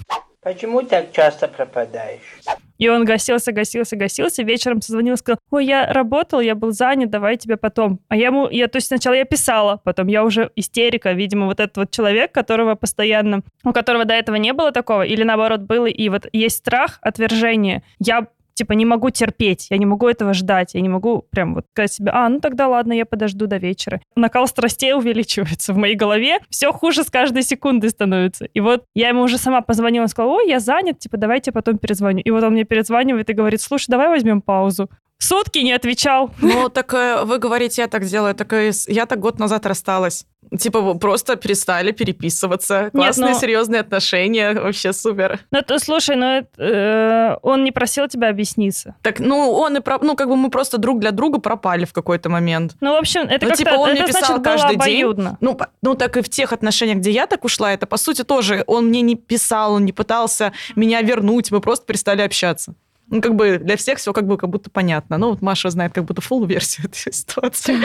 Почему 0.43 0.83
так 0.83 1.13
часто 1.13 1.49
пропадаешь? 1.49 2.41
И 2.81 2.89
он 2.89 3.05
гасился, 3.05 3.53
гасился, 3.53 3.95
гасился. 3.95 4.43
Вечером 4.43 4.81
созвонил 4.81 5.17
сказал, 5.19 5.39
ой, 5.51 5.67
я 5.67 5.93
работал, 5.93 6.41
я 6.41 6.55
был 6.55 6.73
занят, 6.73 7.11
давай 7.11 7.37
тебе 7.37 7.59
потом. 7.59 8.01
А 8.09 8.17
я 8.17 8.29
ему, 8.29 8.49
я, 8.49 8.69
то 8.69 8.77
есть 8.77 8.89
сначала 8.89 9.15
я 9.15 9.25
писала, 9.25 9.81
потом 9.85 10.09
я 10.09 10.25
уже 10.25 10.51
истерика, 10.57 11.13
видимо, 11.13 11.45
вот 11.45 11.61
этот 11.61 11.77
вот 11.77 11.91
человек, 11.91 12.33
которого 12.33 12.77
постоянно, 12.77 13.43
у 13.65 13.73
которого 13.73 14.07
до 14.07 14.15
этого 14.15 14.37
не 14.37 14.55
было 14.55 14.73
такого, 14.73 15.03
или 15.03 15.23
наоборот 15.23 15.61
было, 15.61 15.87
и 15.87 16.09
вот 16.09 16.27
есть 16.33 16.57
страх 16.57 16.99
отвержения. 17.03 17.83
Я 17.99 18.27
типа 18.61 18.75
не 18.75 18.85
могу 18.85 19.09
терпеть, 19.09 19.69
я 19.71 19.79
не 19.79 19.87
могу 19.87 20.07
этого 20.07 20.35
ждать, 20.35 20.75
я 20.75 20.83
не 20.83 20.91
могу 20.91 21.25
прям 21.31 21.55
вот 21.55 21.65
сказать 21.73 21.95
себе, 21.95 22.11
а, 22.13 22.29
ну 22.29 22.41
тогда 22.41 22.69
ладно, 22.69 22.93
я 22.93 23.07
подожду 23.07 23.47
до 23.47 23.57
вечера. 23.57 24.03
Накал 24.17 24.47
страстей 24.47 24.93
увеличивается 25.01 25.73
в 25.73 25.79
моей 25.79 25.95
голове, 25.97 26.41
все 26.51 26.71
хуже 26.71 27.05
с 27.05 27.11
каждой 27.11 27.43
секунды 27.43 27.89
становится. 27.89 28.45
И 28.45 28.61
вот 28.61 28.85
я 28.95 29.09
ему 29.09 29.23
уже 29.23 29.39
сама 29.39 29.63
позвонила, 29.63 30.09
сказала, 30.09 30.35
ой, 30.35 30.49
я 30.51 30.61
занят, 30.61 30.99
типа 30.99 31.17
давайте 31.17 31.53
потом 31.53 31.79
перезвоню. 31.79 32.21
И 32.21 32.31
вот 32.31 32.45
он 32.45 32.53
мне 32.53 32.65
перезванивает 32.65 33.31
и 33.31 33.33
говорит, 33.33 33.63
слушай, 33.63 33.87
давай 33.89 34.09
возьмем 34.09 34.43
паузу. 34.43 34.91
Сутки 35.21 35.59
не 35.61 35.73
отвечал. 35.73 36.31
Ну, 36.41 36.69
так 36.69 36.93
э, 36.95 37.25
вы 37.25 37.39
говорите, 37.39 37.83
я 37.83 37.89
так 37.89 38.05
делаю. 38.05 38.35
Так 38.35 38.53
я 38.89 39.07
так 39.07 39.21
год 39.21 39.39
назад 39.39 39.67
рассталась. 39.67 40.27
Типа 40.59 40.81
вы 40.81 40.99
просто 40.99 41.37
перестали 41.37 41.93
переписываться. 41.93 42.91
Классные, 42.93 43.35
ну- 43.35 43.39
серьезные 43.39 43.81
отношения. 43.83 44.55
Вообще 44.55 44.93
супер. 44.93 45.39
Ну, 45.51 45.63
то, 45.63 45.79
слушай, 45.79 46.17
ну, 46.17 46.27
это, 46.39 46.49
э, 46.63 47.37
он 47.43 47.63
не 47.63 47.71
просил 47.73 48.09
тебя 48.09 48.31
объясниться. 48.31 48.95
Так, 49.03 49.21
ну, 49.21 49.51
он 49.53 49.77
и... 49.77 49.81
про- 49.81 49.99
Ну, 50.03 50.17
как 50.17 50.29
бы 50.29 50.37
мы 50.37 50.51
просто 50.51 50.79
друг 50.79 50.99
для 50.99 51.11
друга 51.13 51.39
пропали 51.39 51.85
в 51.85 51.93
какой-то 51.93 52.31
момент. 52.31 52.75
Ну, 52.81 52.95
в 52.95 52.97
общем, 52.99 53.21
это 53.23 53.45
Ну, 53.45 53.51
как-то, 53.51 53.57
типа, 53.57 53.75
он 53.75 53.91
это 53.91 54.03
мне 54.03 54.07
писал 54.13 54.39
значит, 54.39 54.45
каждый 54.45 54.71
день. 54.71 54.77
обоюдно. 55.05 55.37
Ну, 55.41 55.55
по- 55.55 55.69
ну, 55.83 55.95
так 55.95 56.17
и 56.17 56.23
в 56.23 56.29
тех 56.31 56.53
отношениях, 56.53 56.99
где 56.99 57.11
я 57.11 57.27
так 57.27 57.45
ушла, 57.45 57.73
это, 57.73 57.87
по 57.87 57.99
сути, 57.99 58.25
тоже 58.25 58.65
он 58.67 58.87
мне 58.87 59.03
не 59.03 59.15
писал, 59.17 59.75
он 59.75 59.85
не 59.85 59.93
пытался 59.93 60.53
меня 60.75 61.03
вернуть, 61.03 61.51
мы 61.53 61.61
просто 61.61 61.85
перестали 61.87 62.23
общаться. 62.23 62.75
Ну, 63.11 63.21
как 63.21 63.35
бы 63.35 63.59
для 63.59 63.77
всех 63.77 63.99
все 63.99 64.13
как 64.13 64.27
бы 64.27 64.37
как 64.39 64.49
будто 64.51 64.71
понятно. 64.71 65.19
Ну, 65.19 65.31
вот 65.31 65.43
Маша 65.43 65.69
знает 65.71 65.93
как 65.93 66.05
будто 66.05 66.23
full 66.23 66.47
версию 66.47 66.87
этой 66.89 67.13
ситуации. 67.13 67.77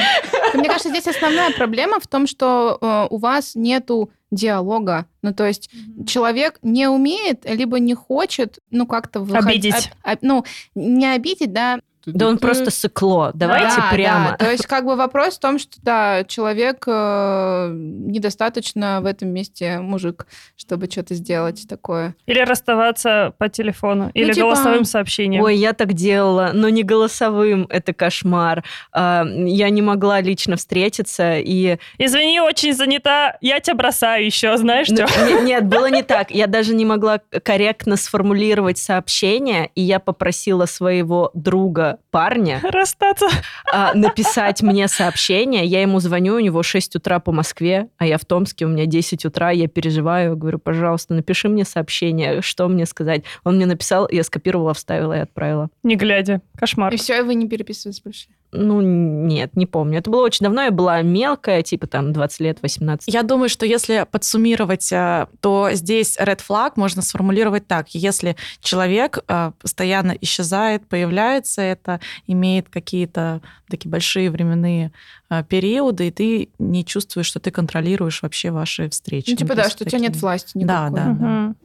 Мне 0.53 0.67
кажется, 0.69 0.89
здесь 0.89 1.07
основная 1.07 1.51
проблема 1.51 1.99
в 1.99 2.07
том, 2.07 2.27
что 2.27 2.77
э, 2.81 3.07
у 3.09 3.17
вас 3.17 3.55
нету 3.55 4.11
диалога. 4.31 5.05
Ну, 5.21 5.33
то 5.33 5.45
есть 5.45 5.69
человек 6.07 6.59
не 6.61 6.87
умеет, 6.87 7.45
либо 7.49 7.79
не 7.79 7.93
хочет, 7.95 8.59
ну, 8.71 8.85
как-то 8.85 9.19
выходить. 9.21 9.65
Обидеть. 9.65 9.91
об- 10.03 10.11
об- 10.13 10.19
ну, 10.21 10.45
не 10.75 11.07
обидеть, 11.07 11.51
да. 11.53 11.79
Да 12.05 12.27
он 12.27 12.37
просто 12.37 12.71
сыкло. 12.71 13.31
Давайте 13.33 13.77
Да, 13.77 13.89
прямо. 13.91 14.29
да. 14.31 14.45
То 14.45 14.51
есть, 14.51 14.65
как 14.67 14.85
бы 14.85 14.95
вопрос 14.95 15.35
в 15.35 15.39
том, 15.39 15.59
что 15.59 15.77
да, 15.81 16.23
человек 16.25 16.83
э, 16.87 17.69
недостаточно 17.73 18.99
в 19.01 19.05
этом 19.05 19.29
месте 19.29 19.79
мужик, 19.79 20.25
чтобы 20.55 20.89
что-то 20.89 21.13
сделать 21.15 21.65
такое. 21.67 22.15
Или 22.25 22.39
расставаться 22.41 23.33
по 23.37 23.49
телефону, 23.49 24.11
или 24.13 24.33
типа- 24.33 24.45
голосовым 24.47 24.85
сообщением. 24.85 25.41
Ой, 25.43 25.55
я 25.55 25.73
так 25.73 25.93
делала, 25.93 26.51
но 26.53 26.69
не 26.69 26.83
голосовым, 26.83 27.67
это 27.69 27.93
кошмар. 27.93 28.63
А, 28.91 29.25
Я 29.25 29.69
не 29.69 29.81
могла 29.81 30.21
лично 30.21 30.55
встретиться, 30.55 31.37
и... 31.39 31.77
Извини, 31.97 32.39
очень 32.39 32.73
занята, 32.73 33.37
я 33.41 33.59
тебя 33.59 33.75
бросаю 33.75 34.25
еще, 34.25 34.55
знаешь, 34.57 34.87
Ну, 34.89 34.97
не- 34.97 35.45
Нет, 35.45 35.65
было 35.67 35.89
не 35.89 36.03
так. 36.03 36.31
Я 36.31 36.47
даже 36.47 36.73
не 36.75 36.85
могла 36.85 37.19
корректно 37.43 37.95
сформулировать 37.97 38.77
сообщение, 38.77 39.69
и 39.75 39.81
я 39.81 39.99
попросила 39.99 40.65
своего 40.65 41.31
друга, 41.33 41.94
парня, 42.11 42.59
Расстаться. 42.63 43.27
а, 43.71 43.93
написать 43.93 44.61
мне 44.61 44.87
сообщение. 44.87 45.65
Я 45.65 45.81
ему 45.81 45.99
звоню, 45.99 46.35
у 46.35 46.39
него 46.39 46.63
6 46.63 46.95
утра 46.95 47.19
по 47.19 47.31
Москве, 47.31 47.87
а 47.97 48.05
я 48.05 48.17
в 48.17 48.25
Томске, 48.25 48.65
у 48.65 48.69
меня 48.69 48.85
10 48.85 49.25
утра, 49.25 49.51
я 49.51 49.67
переживаю, 49.67 50.37
говорю, 50.37 50.59
пожалуйста, 50.59 51.13
напиши 51.13 51.49
мне 51.49 51.65
сообщение, 51.65 52.41
что 52.41 52.67
мне 52.67 52.85
сказать. 52.85 53.23
Он 53.43 53.55
мне 53.55 53.65
написал, 53.65 54.07
я 54.09 54.23
скопировала, 54.23 54.73
вставила 54.73 55.13
и 55.13 55.19
отправила. 55.19 55.69
Не 55.83 55.95
глядя. 55.95 56.41
Кошмар. 56.57 56.93
И 56.93 56.97
все, 56.97 57.19
и 57.19 57.21
вы 57.21 57.35
не 57.35 57.47
переписываетесь 57.47 58.01
больше. 58.01 58.27
Ну, 58.57 58.79
нет, 58.81 59.55
не 59.57 59.65
помню. 59.65 59.99
Это 59.99 60.09
было 60.09 60.23
очень 60.23 60.45
давно, 60.45 60.63
я 60.63 60.71
была 60.71 61.01
мелкая, 61.01 61.61
типа 61.61 61.87
там 61.87 62.13
20 62.13 62.39
лет, 62.39 62.59
18. 62.61 63.13
Я 63.13 63.23
думаю, 63.23 63.49
что 63.49 63.65
если 63.65 64.05
подсуммировать, 64.09 64.89
э, 64.93 65.27
то 65.41 65.69
здесь 65.73 66.17
red 66.17 66.39
flag 66.47 66.73
можно 66.75 67.01
сформулировать 67.01 67.67
так. 67.67 67.89
Если 67.89 68.37
человек 68.61 69.19
э, 69.27 69.51
постоянно 69.61 70.15
исчезает, 70.21 70.87
появляется, 70.87 71.61
это 71.85 71.99
имеет 72.27 72.69
какие-то 72.69 73.41
такие 73.69 73.89
большие 73.89 74.29
временные 74.31 74.91
э, 75.29 75.43
периоды, 75.43 76.07
и 76.07 76.11
ты 76.11 76.49
не 76.59 76.83
чувствуешь, 76.85 77.27
что 77.27 77.39
ты 77.39 77.51
контролируешь 77.51 78.21
вообще 78.23 78.51
ваши 78.51 78.89
встречи. 78.89 79.31
Ну, 79.31 79.35
типа, 79.37 79.49
то 79.51 79.63
да, 79.63 79.69
что 79.69 79.83
у 79.83 79.87
тебя 79.87 79.99
нет 79.99 80.13
такие- 80.13 80.21
власти 80.21 80.51
Да, 80.55 80.89
никакой. 80.89 80.95
да. 80.99 81.05
Мгм. 81.09 81.55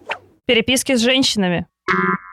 Переписки 0.46 0.94
с 0.96 1.00
женщинами. 1.00 1.66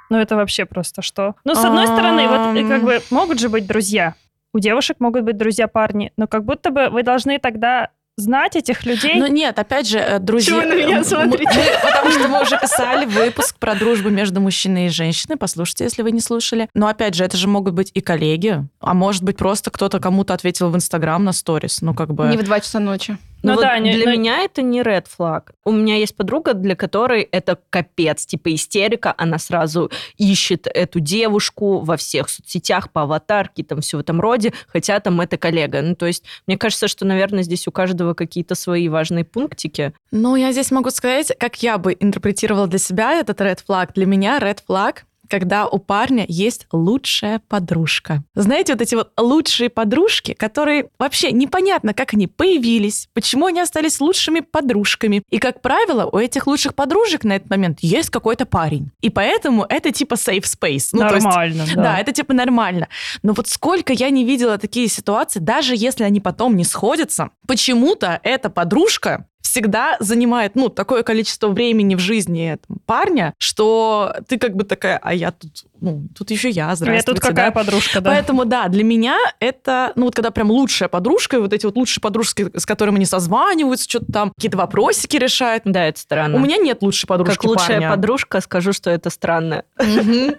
Ну, 0.09 0.17
это 0.17 0.35
вообще 0.35 0.65
просто 0.65 1.01
что? 1.01 1.35
Ну, 1.43 1.55
с 1.55 1.63
одной 1.63 1.87
стороны, 1.87 2.27
вот 2.27 2.69
как 2.69 2.83
бы 2.83 3.01
могут 3.09 3.39
же 3.39 3.49
быть 3.49 3.67
друзья. 3.67 4.15
У 4.53 4.59
девушек 4.59 4.97
могут 4.99 5.23
быть 5.23 5.37
друзья-парни, 5.37 6.13
но 6.17 6.27
как 6.27 6.43
будто 6.45 6.71
бы 6.71 6.89
вы 6.89 7.03
должны 7.03 7.37
тогда 7.37 7.89
знать 8.17 8.55
этих 8.55 8.83
людей. 8.85 9.15
Ну 9.15 9.27
нет, 9.27 9.57
опять 9.59 9.87
же, 9.87 9.99
э, 9.99 10.19
друзья... 10.19 10.53
Чего 10.53 10.61
вы 10.61 10.65
на 10.65 10.73
меня 10.73 11.03
смотрите? 11.03 11.49
мы- 11.53 11.89
потому 11.91 12.11
что 12.11 12.27
мы 12.27 12.41
уже 12.41 12.59
писали 12.59 13.05
выпуск 13.05 13.57
про 13.59 13.75
дружбу 13.75 14.09
между 14.09 14.41
мужчиной 14.41 14.87
и 14.87 14.89
женщиной. 14.89 15.37
Послушайте, 15.37 15.83
если 15.83 16.01
вы 16.01 16.11
не 16.11 16.19
слушали. 16.19 16.67
Но 16.73 16.87
опять 16.87 17.13
же, 17.13 17.23
это 17.23 17.37
же 17.37 17.47
могут 17.47 17.75
быть 17.75 17.91
и 17.93 18.01
коллеги, 18.01 18.67
а 18.81 18.93
может 18.93 19.23
быть 19.23 19.37
просто 19.37 19.69
кто-то 19.69 19.99
кому-то 19.99 20.33
ответил 20.33 20.69
в 20.71 20.75
Инстаграм 20.75 21.23
на 21.23 21.31
сторис. 21.31 21.81
Ну 21.81 21.93
как 21.93 22.13
бы... 22.13 22.27
Не 22.27 22.37
в 22.37 22.43
2 22.43 22.59
часа 22.59 22.79
ночи. 22.79 23.17
Ну, 23.43 23.51
Ну 23.51 23.55
вот 23.55 23.61
да, 23.61 23.77
не- 23.79 23.93
для 23.93 24.05
ну- 24.05 24.11
меня 24.11 24.39
это 24.39 24.61
не 24.61 24.81
red 24.81 25.05
flag. 25.05 25.49
У 25.63 25.71
меня 25.71 25.95
есть 25.95 26.15
подруга, 26.15 26.53
для 26.53 26.75
которой 26.75 27.21
это 27.21 27.57
капец, 27.69 28.25
типа 28.25 28.53
истерика. 28.53 29.13
Она 29.17 29.37
сразу 29.37 29.91
ищет 30.17 30.67
эту 30.67 30.99
девушку 30.99 31.79
во 31.79 31.97
всех 31.97 32.29
соцсетях, 32.29 32.91
по 32.91 33.03
аватарке, 33.03 33.63
там 33.63 33.81
все 33.81 33.97
в 33.97 33.99
этом 33.99 34.19
роде, 34.19 34.53
хотя 34.67 34.99
там 34.99 35.21
это 35.21 35.37
коллега. 35.37 35.81
Ну, 35.81 35.95
то 35.95 36.07
есть, 36.07 36.23
мне 36.47 36.57
кажется, 36.57 36.87
что, 36.87 37.05
наверное, 37.05 37.43
здесь 37.43 37.67
у 37.67 37.71
каждого 37.71 38.13
какие-то 38.15 38.55
свои 38.55 38.89
важные 38.89 39.23
пунктики. 39.23 39.93
Ну, 40.11 40.35
я 40.35 40.51
здесь 40.51 40.71
могу 40.71 40.89
сказать, 40.89 41.31
как 41.39 41.61
я 41.61 41.77
бы 41.77 41.95
интерпретировала 41.99 42.67
для 42.67 42.79
себя 42.79 43.13
этот 43.13 43.39
red 43.41 43.59
flag. 43.67 43.91
Для 43.93 44.05
меня 44.07 44.39
red 44.39 44.59
flag 44.67 44.97
когда 45.29 45.67
у 45.67 45.77
парня 45.79 46.25
есть 46.27 46.67
лучшая 46.71 47.41
подружка. 47.47 48.23
Знаете, 48.35 48.73
вот 48.73 48.81
эти 48.81 48.95
вот 48.95 49.11
лучшие 49.17 49.69
подружки, 49.69 50.33
которые 50.33 50.89
вообще 50.97 51.31
непонятно, 51.31 51.93
как 51.93 52.13
они 52.13 52.27
появились, 52.27 53.07
почему 53.13 53.47
они 53.47 53.59
остались 53.61 53.99
лучшими 53.99 54.39
подружками. 54.39 55.23
И, 55.29 55.39
как 55.39 55.61
правило, 55.61 56.05
у 56.11 56.17
этих 56.17 56.47
лучших 56.47 56.75
подружек 56.75 57.23
на 57.23 57.35
этот 57.35 57.49
момент 57.49 57.79
есть 57.81 58.09
какой-то 58.09 58.45
парень. 58.45 58.91
И 59.01 59.09
поэтому 59.09 59.65
это 59.67 59.91
типа 59.91 60.15
safe 60.15 60.43
space. 60.43 60.89
Ну, 60.93 60.99
то 61.07 61.15
есть- 61.15 61.25
Нормально, 61.25 61.65
да. 61.75 61.81
да, 61.83 61.99
это 61.99 62.11
типа 62.11 62.33
нормально. 62.33 62.87
Но 63.23 63.33
вот 63.33 63.47
сколько 63.47 63.93
я 63.93 64.09
не 64.09 64.25
видела 64.25 64.57
такие 64.57 64.87
ситуации, 64.87 65.39
даже 65.39 65.75
если 65.75 66.03
они 66.03 66.19
потом 66.19 66.55
не 66.55 66.63
сходятся, 66.63 67.29
почему-то 67.47 68.19
эта 68.23 68.49
подружка 68.49 69.26
всегда 69.41 69.97
занимает, 69.99 70.55
ну, 70.55 70.69
такое 70.69 71.03
количество 71.03 71.47
времени 71.47 71.95
в 71.95 71.99
жизни 71.99 72.53
этого 72.53 72.77
парня, 72.85 73.33
что 73.37 74.15
ты 74.27 74.37
как 74.37 74.55
бы 74.55 74.63
такая, 74.63 74.99
а 75.01 75.13
я 75.13 75.31
тут, 75.31 75.65
ну, 75.79 76.07
тут 76.15 76.31
еще 76.31 76.49
я, 76.49 76.69
Я 76.69 76.75
здравствуйте. 76.75 77.05
тут 77.05 77.19
какая 77.19 77.47
да. 77.47 77.51
подружка, 77.51 78.01
да. 78.01 78.11
Поэтому, 78.11 78.45
да, 78.45 78.67
для 78.67 78.83
меня 78.83 79.17
это, 79.39 79.93
ну, 79.95 80.05
вот 80.05 80.15
когда 80.15 80.31
прям 80.31 80.51
лучшая 80.51 80.89
подружка, 80.89 81.37
и 81.37 81.39
вот 81.39 81.53
эти 81.53 81.65
вот 81.65 81.75
лучшие 81.75 82.01
подружки, 82.01 82.51
с 82.55 82.65
которыми 82.65 82.97
они 82.97 83.05
созваниваются, 83.05 83.89
что-то 83.89 84.11
там, 84.11 84.31
какие-то 84.35 84.57
вопросики 84.57 85.17
решают. 85.17 85.63
Да, 85.65 85.85
это 85.85 85.99
странно. 85.99 86.37
У 86.37 86.39
меня 86.39 86.57
нет 86.57 86.81
лучшей 86.81 87.07
подружки 87.07 87.35
как 87.35 87.43
лучшая 87.45 87.77
парня. 87.77 87.89
подружка, 87.89 88.41
скажу, 88.41 88.73
что 88.73 88.89
это 88.89 89.09
странно. 89.09 89.63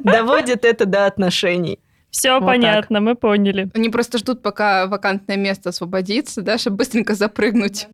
Доводит 0.00 0.64
это 0.64 0.86
до 0.86 1.06
отношений. 1.06 1.80
Все 2.16 2.38
Вот 2.40 2.46
понятно, 2.46 3.00
мы 3.00 3.14
поняли. 3.14 3.68
Они 3.74 3.90
просто 3.90 4.16
ждут, 4.16 4.40
пока 4.40 4.86
вакантное 4.86 5.36
место 5.36 5.68
освободится, 5.68 6.40
да, 6.40 6.56
чтобы 6.56 6.78
быстренько 6.78 7.14
запрыгнуть. 7.14 7.88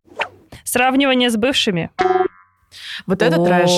Сравнивание 0.63 1.29
с 1.29 1.35
бывшими. 1.35 1.91
Вот 3.05 3.21
это 3.21 3.43
трэш. 3.43 3.69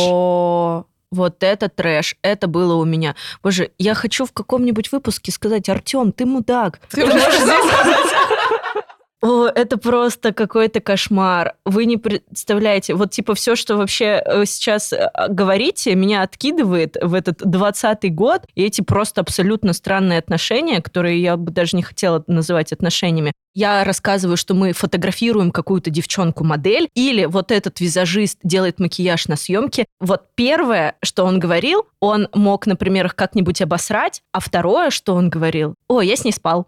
Вот 1.11 1.41
это 1.41 1.67
трэш. 1.67 2.15
Это 2.21 2.45
было 2.45 2.75
у 2.75 2.85
меня. 2.85 3.15
Боже, 3.41 3.71
я 3.79 3.95
хочу 3.95 4.25
в 4.25 4.33
каком-нибудь 4.33 4.91
выпуске 4.91 5.31
сказать, 5.31 5.67
Артем, 5.67 6.11
ты 6.11 6.27
мудак. 6.27 6.79
Ты 6.91 7.07
можешь 7.07 7.23
здесь 7.23 7.73
сказать? 7.73 8.14
О, 9.21 9.47
это 9.47 9.77
просто 9.77 10.33
какой-то 10.33 10.81
кошмар. 10.81 11.55
Вы 11.65 11.85
не 11.85 11.97
представляете, 11.97 12.93
вот 12.93 13.11
типа 13.11 13.33
все, 13.33 13.55
что 13.55 13.77
вообще 13.77 14.21
э, 14.23 14.45
сейчас 14.45 14.93
э, 14.93 15.09
говорите, 15.29 15.95
меня 15.95 16.21
откидывает 16.21 16.97
в 17.01 17.13
этот 17.13 17.37
двадцатый 17.39 18.09
год, 18.09 18.41
и 18.55 18.63
эти 18.63 18.81
просто 18.81 19.21
абсолютно 19.21 19.73
странные 19.73 20.19
отношения, 20.19 20.81
которые 20.81 21.21
я 21.21 21.37
бы 21.37 21.51
даже 21.51 21.75
не 21.77 21.81
хотела 21.81 22.23
называть 22.27 22.71
отношениями. 22.71 23.31
Я 23.55 23.85
рассказываю, 23.85 24.35
что 24.35 24.53
мы 24.53 24.73
фотографируем 24.73 25.51
какую-то 25.51 25.89
девчонку-модель, 25.89 26.89
или 26.93 27.25
вот 27.25 27.51
этот 27.51 27.79
визажист 27.79 28.39
делает 28.43 28.79
макияж 28.79 29.27
на 29.27 29.37
съемке. 29.37 29.85
Вот 30.01 30.23
первое, 30.35 30.97
что 31.01 31.23
он 31.23 31.39
говорил, 31.39 31.87
он 32.01 32.27
мог, 32.33 32.67
например, 32.67 33.05
их 33.05 33.15
как-нибудь 33.15 33.61
обосрать, 33.61 34.21
а 34.33 34.41
второе, 34.41 34.89
что 34.89 35.15
он 35.15 35.29
говорил, 35.29 35.73
о, 35.87 36.01
я 36.01 36.17
с 36.17 36.25
ней 36.25 36.33
спал. 36.33 36.67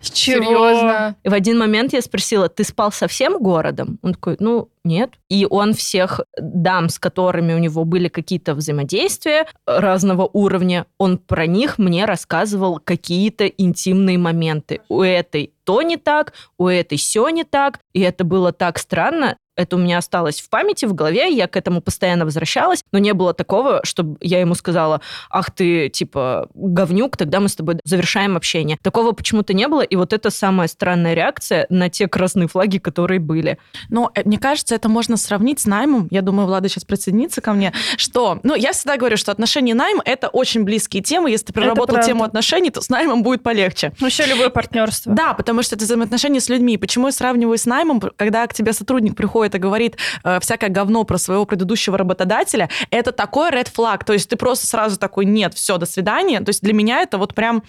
Чего? 0.00 0.44
Серьезно. 0.44 1.16
И 1.22 1.28
в 1.28 1.32
один 1.34 1.58
момент 1.58 1.92
я 1.92 2.02
спросила, 2.02 2.48
ты 2.48 2.64
спал 2.64 2.92
со 2.92 3.06
всем 3.06 3.38
городом? 3.38 3.98
Он 4.02 4.14
такой, 4.14 4.36
ну, 4.38 4.68
нет. 4.84 5.12
И 5.28 5.46
он 5.48 5.74
всех 5.74 6.20
дам, 6.36 6.88
с 6.88 6.98
которыми 6.98 7.54
у 7.54 7.58
него 7.58 7.84
были 7.84 8.08
какие-то 8.08 8.54
взаимодействия 8.54 9.46
разного 9.66 10.28
уровня, 10.32 10.86
он 10.98 11.18
про 11.18 11.46
них 11.46 11.78
мне 11.78 12.04
рассказывал 12.04 12.80
какие-то 12.82 13.46
интимные 13.46 14.18
моменты. 14.18 14.80
У 14.88 15.02
этой 15.02 15.52
то 15.64 15.82
не 15.82 15.96
так, 15.96 16.32
у 16.58 16.66
этой 16.66 16.98
все 16.98 17.28
не 17.28 17.44
так, 17.44 17.78
и 17.92 18.00
это 18.00 18.24
было 18.24 18.52
так 18.52 18.78
странно. 18.78 19.36
Это 19.54 19.76
у 19.76 19.78
меня 19.78 19.98
осталось 19.98 20.40
в 20.40 20.48
памяти, 20.48 20.86
в 20.86 20.94
голове, 20.94 21.30
я 21.30 21.46
к 21.46 21.56
этому 21.56 21.82
постоянно 21.82 22.24
возвращалась, 22.24 22.82
но 22.90 22.98
не 22.98 23.12
было 23.12 23.34
такого, 23.34 23.82
чтобы 23.84 24.16
я 24.22 24.40
ему 24.40 24.54
сказала, 24.54 25.02
ах 25.28 25.50
ты, 25.50 25.90
типа, 25.90 26.48
говнюк, 26.54 27.18
тогда 27.18 27.38
мы 27.38 27.50
с 27.50 27.56
тобой 27.56 27.78
завершаем 27.84 28.36
общение. 28.36 28.78
Такого 28.82 29.12
почему-то 29.12 29.52
не 29.52 29.68
было, 29.68 29.71
и 29.80 29.96
вот 29.96 30.12
это 30.12 30.30
самая 30.30 30.68
странная 30.68 31.14
реакция 31.14 31.66
на 31.70 31.88
те 31.88 32.06
красные 32.08 32.48
флаги, 32.48 32.78
которые 32.78 33.20
были. 33.20 33.58
Но 33.88 34.10
э, 34.14 34.22
мне 34.24 34.38
кажется, 34.38 34.74
это 34.74 34.88
можно 34.88 35.16
сравнить 35.16 35.60
с 35.60 35.66
наймом. 35.66 36.08
Я 36.10 36.20
думаю, 36.20 36.46
Влада 36.46 36.68
сейчас 36.68 36.84
присоединится 36.84 37.40
ко 37.40 37.52
мне, 37.52 37.72
что, 37.96 38.40
ну, 38.42 38.54
я 38.54 38.72
всегда 38.72 38.96
говорю, 38.96 39.16
что 39.16 39.32
отношения 39.32 39.70
и 39.70 39.74
найм— 39.74 40.00
это 40.04 40.28
очень 40.28 40.64
близкие 40.64 41.02
темы. 41.02 41.30
Если 41.30 41.46
ты 41.46 41.52
проработал 41.52 42.02
тему 42.02 42.24
отношений, 42.24 42.70
то 42.70 42.80
с 42.80 42.88
наймом 42.90 43.22
будет 43.22 43.42
полегче. 43.42 43.92
Ну, 44.00 44.06
еще 44.06 44.26
любое 44.26 44.50
партнерство. 44.50 45.12
Да, 45.12 45.32
потому 45.34 45.62
что 45.62 45.76
это 45.76 45.84
взаимоотношения 45.84 46.40
с 46.40 46.48
людьми. 46.48 46.76
Почему 46.76 47.06
я 47.06 47.12
сравниваю 47.12 47.56
с 47.56 47.64
наймом, 47.64 48.00
когда 48.00 48.46
к 48.46 48.54
тебе 48.54 48.72
сотрудник 48.72 49.16
приходит 49.16 49.54
и 49.54 49.58
говорит 49.58 49.96
э, 50.24 50.40
всякое 50.40 50.70
говно 50.70 51.04
про 51.04 51.18
своего 51.18 51.46
предыдущего 51.46 51.96
работодателя, 51.96 52.68
это 52.90 53.12
такой 53.12 53.50
red 53.50 53.68
flag. 53.72 54.04
То 54.04 54.12
есть 54.12 54.28
ты 54.28 54.36
просто 54.36 54.66
сразу 54.66 54.98
такой, 54.98 55.24
нет, 55.24 55.54
все, 55.54 55.78
до 55.78 55.86
свидания. 55.86 56.40
То 56.40 56.50
есть 56.50 56.62
для 56.62 56.72
меня 56.72 57.00
это 57.02 57.18
вот 57.18 57.34
прям... 57.34 57.62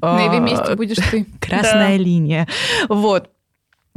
э, 0.00 0.06
На 0.06 0.24
его 0.24 0.38
месте 0.38 0.74
будешь 0.74 0.98
ты. 1.10 1.26
Красная 1.40 1.96
линия. 1.96 2.48
Вот. 2.88 3.30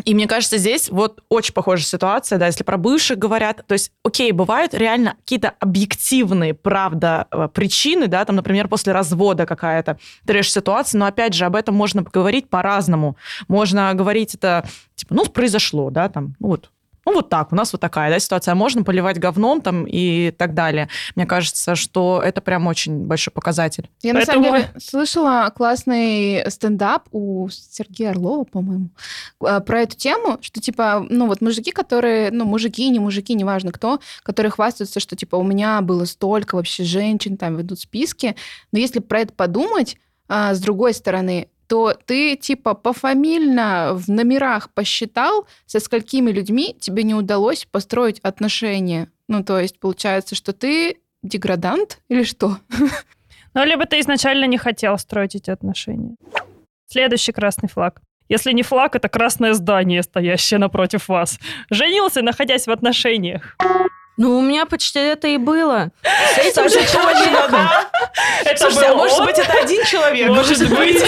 И 0.04 0.14
мне 0.14 0.28
кажется, 0.28 0.58
здесь 0.58 0.90
вот 0.90 1.24
очень 1.30 1.54
похожая 1.54 1.86
ситуация, 1.86 2.38
да, 2.38 2.48
если 2.48 2.64
про 2.64 2.78
бывших 2.78 3.18
говорят, 3.18 3.64
то 3.66 3.74
есть, 3.74 3.92
окей, 4.04 4.32
бывают 4.34 4.74
реально 4.74 5.16
какие-то 5.22 5.54
объективные, 5.60 6.54
правда, 6.54 7.28
э, 7.32 7.48
причины, 7.54 8.08
да, 8.08 8.26
там, 8.26 8.36
например, 8.36 8.68
после 8.68 8.92
развода 8.92 9.46
какая-то 9.46 9.98
трэш-ситуация, 10.26 11.00
но, 11.00 11.06
опять 11.06 11.34
же, 11.34 11.46
об 11.46 11.56
этом 11.56 11.76
можно 11.76 12.04
поговорить 12.04 12.50
по-разному. 12.50 13.16
Можно 13.48 13.94
говорить 13.94 14.36
это, 14.36 14.68
типа, 14.96 15.16
ну, 15.16 15.26
произошло, 15.26 15.90
да, 15.90 16.10
там, 16.10 16.36
ну, 16.40 16.50
вот, 16.50 16.72
ну, 17.06 17.14
вот 17.14 17.30
так, 17.30 17.52
у 17.52 17.56
нас 17.56 17.72
вот 17.72 17.82
такая 17.82 18.12
да, 18.12 18.20
ситуация. 18.20 18.52
А 18.54 18.56
Можно 18.56 18.84
поливать 18.84 19.20
говном 19.20 19.62
там 19.62 19.86
и 19.86 20.32
так 20.32 20.54
далее. 20.54 20.90
Мне 21.16 21.26
кажется, 21.26 21.76
что 21.76 22.22
это 22.24 22.42
прям 22.42 22.68
очень 22.68 23.06
большой 23.06 23.32
показатель. 23.32 23.90
Я 24.02 24.14
на 24.14 24.20
Поэтому- 24.20 24.46
самом 24.46 24.60
деле 24.60 24.74
слышала 24.80 25.54
классный 25.56 26.44
стендап 26.50 27.08
у 27.12 27.48
Сергея 27.50 28.12
Орлова, 28.12 28.44
по-моему, 28.44 28.90
э, 29.42 29.60
про 29.62 29.82
эту 29.82 29.96
тему, 29.96 30.40
что 30.42 30.60
типа, 30.60 31.06
ну 31.10 31.28
вот 31.28 31.42
мужики, 31.42 31.72
которые, 31.72 32.32
ну 32.32 32.46
мужики, 32.46 32.90
не 32.90 33.00
мужики, 33.00 33.34
неважно 33.36 33.72
кто, 33.72 34.00
которые 34.24 34.52
хвастаются, 34.52 35.00
что 35.00 35.16
типа 35.16 35.36
у 35.36 35.44
меня 35.44 35.82
было 35.82 36.06
столько 36.06 36.56
вообще 36.56 36.84
женщин, 36.84 37.38
там 37.38 37.58
ведут 37.58 37.80
списки, 37.80 38.36
но 38.72 38.80
если 38.80 39.00
про 39.00 39.20
это 39.22 39.34
подумать, 39.34 39.98
а, 40.28 40.56
с 40.56 40.60
другой 40.60 40.94
стороны, 40.94 41.50
то 41.68 41.96
ты 42.06 42.36
типа 42.36 42.74
пофамильно 42.74 43.92
в 43.94 44.10
номерах 44.10 44.74
посчитал, 44.74 45.48
со 45.66 45.80
сколькими 45.80 46.32
людьми 46.32 46.76
тебе 46.80 47.04
не 47.04 47.14
удалось 47.14 47.66
построить 47.66 48.20
отношения. 48.20 49.10
Ну, 49.28 49.44
то 49.44 49.60
есть 49.60 49.80
получается, 49.80 50.36
что 50.36 50.54
ты 50.54 50.98
деградант 51.24 52.00
или 52.10 52.24
что? 52.24 52.58
Ну, 53.54 53.64
либо 53.64 53.86
ты 53.86 54.02
изначально 54.02 54.46
не 54.46 54.58
хотел 54.58 54.98
строить 54.98 55.36
эти 55.36 55.50
отношения. 55.50 56.16
Следующий 56.88 57.32
красный 57.32 57.70
флаг. 57.70 58.02
Если 58.28 58.52
не 58.52 58.64
флаг, 58.64 58.96
это 58.96 59.08
красное 59.08 59.54
здание, 59.54 60.04
стоящее 60.04 60.58
напротив 60.58 61.08
вас. 61.08 61.40
Женился, 61.70 62.22
находясь 62.22 62.68
в 62.68 62.72
отношениях. 62.72 63.56
Ну, 64.18 64.38
у 64.38 64.42
меня 64.42 64.66
почти 64.66 65.00
это 65.00 65.28
и 65.28 65.38
было. 65.38 65.90
С 66.36 66.38
этим 66.38 66.70
же 66.70 66.86
человеком. 66.88 67.70
Это 68.46 68.58
Слушайте, 68.58 68.92
а 68.92 68.96
может 68.96 69.20
он? 69.20 69.26
быть, 69.26 69.38
это 69.40 69.54
один 69.54 69.84
человек? 69.86 70.30
Может 70.30 70.70
быть. 70.70 71.04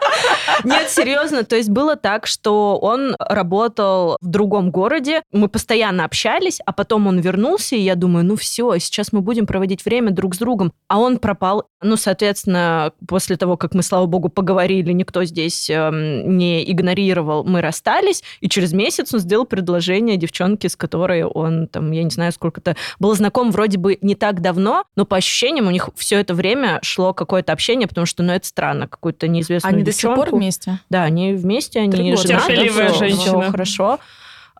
Нет, 0.64 0.90
серьезно. 0.90 1.44
То 1.44 1.56
есть 1.56 1.68
было 1.68 1.96
так, 1.96 2.26
что 2.26 2.78
он 2.78 3.14
работал 3.18 4.16
в 4.20 4.26
другом 4.26 4.70
городе, 4.70 5.22
мы 5.32 5.48
постоянно 5.48 6.04
общались, 6.04 6.60
а 6.64 6.72
потом 6.72 7.06
он 7.06 7.20
вернулся, 7.20 7.76
и 7.76 7.80
я 7.80 7.94
думаю, 7.94 8.24
ну 8.24 8.36
все, 8.36 8.78
сейчас 8.78 9.12
мы 9.12 9.20
будем 9.20 9.46
проводить 9.46 9.84
время 9.84 10.10
друг 10.10 10.34
с 10.34 10.38
другом. 10.38 10.72
А 10.88 10.98
он 10.98 11.18
пропал. 11.18 11.66
Ну, 11.82 11.96
соответственно, 11.96 12.92
после 13.08 13.36
того, 13.36 13.56
как 13.56 13.74
мы, 13.74 13.82
слава 13.82 14.06
богу, 14.06 14.28
поговорили, 14.28 14.92
никто 14.92 15.24
здесь 15.24 15.70
эм, 15.70 16.36
не 16.36 16.70
игнорировал, 16.70 17.42
мы 17.44 17.62
расстались, 17.62 18.22
и 18.40 18.48
через 18.48 18.72
месяц 18.72 19.14
он 19.14 19.20
сделал 19.20 19.46
предложение 19.46 20.18
девчонке, 20.18 20.68
с 20.68 20.76
которой 20.76 21.24
он, 21.24 21.68
там, 21.68 21.90
я 21.92 22.04
не 22.04 22.10
знаю, 22.10 22.32
сколько-то 22.32 22.76
был 22.98 23.14
знаком 23.14 23.50
вроде 23.50 23.78
бы 23.78 23.96
не 24.02 24.14
так 24.14 24.42
давно, 24.42 24.84
но 24.94 25.06
по 25.06 25.16
ощущениям 25.16 25.68
у 25.68 25.70
них 25.70 25.88
все 25.96 26.20
это 26.20 26.34
время 26.34 26.80
шло 26.82 27.14
какое-то 27.14 27.52
общение, 27.52 27.88
потому 27.88 28.06
что, 28.06 28.22
ну, 28.22 28.34
это 28.34 28.46
странно, 28.46 28.86
какую-то 28.86 29.26
неизвестную 29.26 29.74
Они 29.74 29.82
до 29.90 29.96
сих 29.96 30.08
пор 30.10 30.16
девчонку. 30.18 30.36
вместе? 30.36 30.80
Да, 30.90 31.02
они 31.04 31.32
вместе, 31.34 31.80
Три 31.90 32.00
они 32.00 32.10
года. 32.12 32.28
женаты, 32.28 32.70
женщина. 32.98 33.20
всё 33.20 33.50
хорошо. 33.50 33.98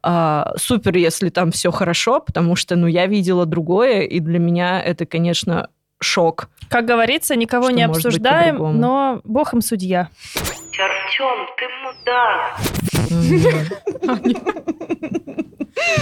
А, 0.02 0.52
супер, 0.56 0.96
если 0.96 1.28
там 1.28 1.50
все 1.52 1.70
хорошо, 1.70 2.20
потому 2.20 2.56
что, 2.56 2.76
ну, 2.76 2.86
я 2.86 3.06
видела 3.06 3.44
другое, 3.44 4.00
и 4.02 4.18
для 4.20 4.38
меня 4.38 4.80
это, 4.80 5.04
конечно, 5.04 5.68
шок. 6.00 6.48
Как 6.70 6.86
говорится, 6.86 7.36
никого 7.36 7.64
Что 7.64 7.72
не 7.72 7.82
обсуждаем, 7.82 8.80
но 8.80 9.20
бог 9.24 9.52
им 9.52 9.60
судья. 9.60 10.08
Артем, 11.10 11.48
ты 11.56 11.68
мудак. 11.82 12.60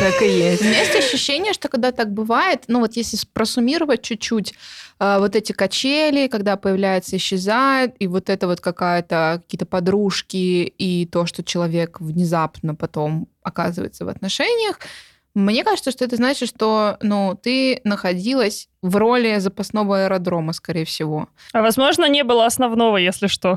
Так 0.00 0.22
и 0.22 0.26
есть. 0.26 0.62
У 0.62 0.64
меня 0.64 0.80
есть 0.80 0.96
ощущение, 0.96 1.52
что 1.52 1.68
когда 1.68 1.92
так 1.92 2.12
бывает, 2.12 2.64
ну 2.66 2.80
вот 2.80 2.94
если 2.94 3.16
просуммировать 3.32 4.02
чуть-чуть, 4.02 4.54
а, 4.98 5.20
вот 5.20 5.36
эти 5.36 5.52
качели, 5.52 6.26
когда 6.26 6.56
появляется, 6.56 7.16
исчезает, 7.16 7.94
и 8.00 8.08
вот 8.08 8.28
это 8.28 8.48
вот 8.48 8.60
какая-то, 8.60 9.40
какие-то 9.42 9.66
подружки, 9.66 10.64
и 10.64 11.06
то, 11.06 11.26
что 11.26 11.44
человек 11.44 12.00
внезапно 12.00 12.74
потом 12.74 13.28
оказывается 13.42 14.04
в 14.04 14.08
отношениях, 14.08 14.80
мне 15.34 15.62
кажется, 15.62 15.92
что 15.92 16.04
это 16.04 16.16
значит, 16.16 16.48
что 16.48 16.96
ну, 17.00 17.38
ты 17.40 17.80
находилась 17.84 18.68
в 18.82 18.96
роли 18.96 19.38
запасного 19.38 20.04
аэродрома, 20.04 20.52
скорее 20.52 20.84
всего. 20.84 21.28
А 21.52 21.62
возможно, 21.62 22.08
не 22.08 22.24
было 22.24 22.46
основного, 22.46 22.96
если 22.96 23.28
что. 23.28 23.56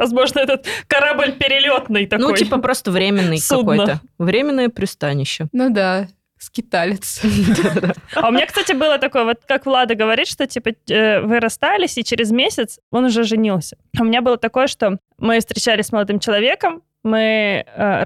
Возможно, 0.00 0.38
этот 0.38 0.66
корабль 0.86 1.32
перелетный 1.32 2.06
такой. 2.06 2.30
Ну, 2.30 2.34
типа 2.34 2.56
просто 2.56 2.90
временный 2.90 3.38
какой-то. 3.38 4.00
Временное 4.18 4.70
пристанище. 4.70 5.48
Ну 5.52 5.68
да, 5.68 6.08
скиталец. 6.38 7.20
А 8.14 8.28
у 8.28 8.32
меня, 8.32 8.46
кстати, 8.46 8.72
было 8.72 8.96
такое, 8.98 9.24
вот 9.24 9.40
как 9.46 9.66
Влада 9.66 9.94
говорит, 9.94 10.26
что 10.26 10.46
типа 10.46 10.70
э, 10.88 11.20
вы 11.20 11.38
расстались, 11.38 11.98
и 11.98 12.04
через 12.04 12.30
месяц 12.30 12.78
он 12.90 13.04
уже 13.04 13.24
женился. 13.24 13.76
А 13.98 14.02
у 14.02 14.04
меня 14.06 14.22
было 14.22 14.38
такое, 14.38 14.66
что 14.68 14.98
мы 15.18 15.38
встречались 15.38 15.86
с 15.86 15.92
молодым 15.92 16.18
человеком, 16.18 16.82
мы 17.04 17.66
э, 17.66 18.02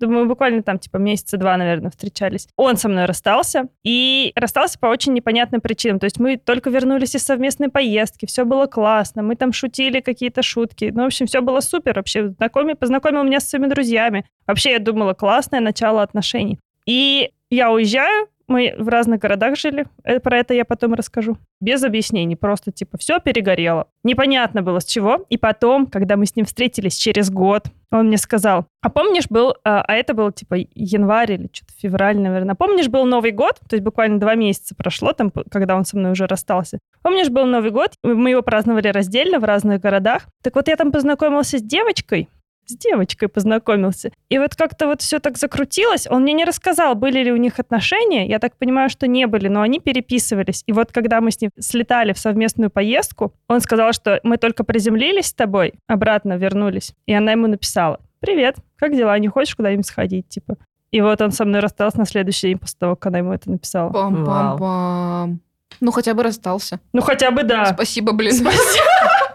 расстались. 0.00 0.20
Мы 0.20 0.26
буквально 0.26 0.62
там, 0.62 0.78
типа, 0.78 0.96
месяца 0.96 1.36
два, 1.36 1.56
наверное, 1.56 1.90
встречались. 1.90 2.48
Он 2.56 2.76
со 2.76 2.88
мной 2.88 3.04
расстался. 3.04 3.68
И 3.84 4.32
расстался 4.34 4.78
по 4.78 4.86
очень 4.86 5.12
непонятным 5.12 5.60
причинам. 5.60 5.98
То 5.98 6.04
есть 6.04 6.18
мы 6.18 6.36
только 6.36 6.70
вернулись 6.70 7.14
из 7.14 7.24
совместной 7.24 7.68
поездки, 7.68 8.26
все 8.26 8.44
было 8.44 8.66
классно, 8.66 9.22
мы 9.22 9.36
там 9.36 9.52
шутили 9.52 10.00
какие-то 10.00 10.42
шутки. 10.42 10.90
Ну, 10.94 11.02
в 11.02 11.06
общем, 11.06 11.26
все 11.26 11.40
было 11.40 11.60
супер. 11.60 11.94
Вообще, 11.96 12.28
знакомый, 12.30 12.74
познакомил 12.74 13.24
меня 13.24 13.40
с 13.40 13.48
своими 13.48 13.66
друзьями. 13.66 14.24
Вообще, 14.46 14.72
я 14.72 14.78
думала, 14.78 15.14
классное 15.14 15.60
начало 15.60 16.02
отношений. 16.02 16.58
И 16.86 17.30
я 17.50 17.70
уезжаю, 17.70 18.28
мы 18.50 18.74
в 18.76 18.88
разных 18.88 19.20
городах 19.20 19.56
жили, 19.56 19.86
э, 20.04 20.20
про 20.20 20.38
это 20.38 20.52
я 20.52 20.64
потом 20.64 20.94
расскажу. 20.94 21.38
Без 21.60 21.82
объяснений, 21.82 22.36
просто 22.36 22.72
типа 22.72 22.98
все 22.98 23.20
перегорело. 23.20 23.86
Непонятно 24.02 24.62
было 24.62 24.80
с 24.80 24.84
чего. 24.84 25.24
И 25.30 25.38
потом, 25.38 25.86
когда 25.86 26.16
мы 26.16 26.26
с 26.26 26.36
ним 26.36 26.44
встретились 26.44 26.96
через 26.96 27.30
год, 27.30 27.68
он 27.90 28.06
мне 28.06 28.18
сказал, 28.18 28.66
а 28.82 28.90
помнишь 28.90 29.26
был, 29.28 29.54
а 29.64 29.82
а 29.82 29.94
это 29.94 30.14
был 30.14 30.30
типа 30.30 30.56
январь 30.74 31.32
или 31.32 31.48
что-то 31.52 31.72
февраль, 31.76 32.18
наверное, 32.18 32.54
помнишь 32.54 32.88
был 32.88 33.04
Новый 33.04 33.32
год, 33.32 33.58
то 33.68 33.74
есть 33.74 33.82
буквально 33.82 34.20
два 34.20 34.34
месяца 34.34 34.74
прошло, 34.76 35.12
там, 35.12 35.32
когда 35.50 35.74
он 35.74 35.84
со 35.84 35.96
мной 35.96 36.12
уже 36.12 36.26
расстался. 36.26 36.78
Помнишь, 37.02 37.28
был 37.30 37.46
Новый 37.46 37.70
год, 37.70 37.94
мы 38.02 38.30
его 38.30 38.42
праздновали 38.42 38.88
раздельно 38.88 39.40
в 39.40 39.44
разных 39.44 39.80
городах. 39.80 40.26
Так 40.42 40.54
вот 40.54 40.68
я 40.68 40.76
там 40.76 40.92
познакомился 40.92 41.58
с 41.58 41.62
девочкой, 41.62 42.28
с 42.70 42.76
девочкой 42.76 43.28
познакомился. 43.28 44.10
И 44.28 44.38
вот 44.38 44.56
как-то 44.56 44.86
вот 44.86 45.02
все 45.02 45.18
так 45.18 45.36
закрутилось. 45.36 46.06
Он 46.08 46.22
мне 46.22 46.32
не 46.32 46.44
рассказал, 46.44 46.94
были 46.94 47.22
ли 47.22 47.32
у 47.32 47.36
них 47.36 47.58
отношения. 47.58 48.26
Я 48.26 48.38
так 48.38 48.56
понимаю, 48.56 48.88
что 48.88 49.06
не 49.06 49.26
были, 49.26 49.48
но 49.48 49.60
они 49.60 49.80
переписывались. 49.80 50.62
И 50.66 50.72
вот 50.72 50.92
когда 50.92 51.20
мы 51.20 51.30
с 51.30 51.40
ним 51.40 51.50
слетали 51.58 52.12
в 52.12 52.18
совместную 52.18 52.70
поездку, 52.70 53.34
он 53.48 53.60
сказал, 53.60 53.92
что 53.92 54.20
мы 54.22 54.36
только 54.36 54.64
приземлились 54.64 55.26
с 55.26 55.34
тобой, 55.34 55.74
обратно 55.86 56.36
вернулись. 56.36 56.94
И 57.06 57.12
она 57.12 57.32
ему 57.32 57.46
написала, 57.46 58.00
привет, 58.20 58.56
как 58.76 58.96
дела, 58.96 59.18
не 59.18 59.28
хочешь 59.28 59.54
куда-нибудь 59.54 59.86
сходить, 59.86 60.28
типа. 60.28 60.56
И 60.90 61.00
вот 61.00 61.20
он 61.20 61.30
со 61.30 61.44
мной 61.44 61.60
расстался 61.60 61.98
на 61.98 62.06
следующий 62.06 62.48
день 62.48 62.58
после 62.58 62.76
того, 62.78 62.96
как 62.96 63.06
она 63.06 63.18
ему 63.18 63.32
это 63.32 63.50
написала. 63.50 63.90
Пам-пам-пам. 63.90 65.38
Ну, 65.80 65.92
хотя 65.92 66.14
бы 66.14 66.22
расстался. 66.22 66.80
Ну, 66.92 67.00
хотя 67.00 67.30
бы 67.30 67.42
да. 67.42 67.66
Спасибо, 67.66 68.12
блин. 68.12 68.34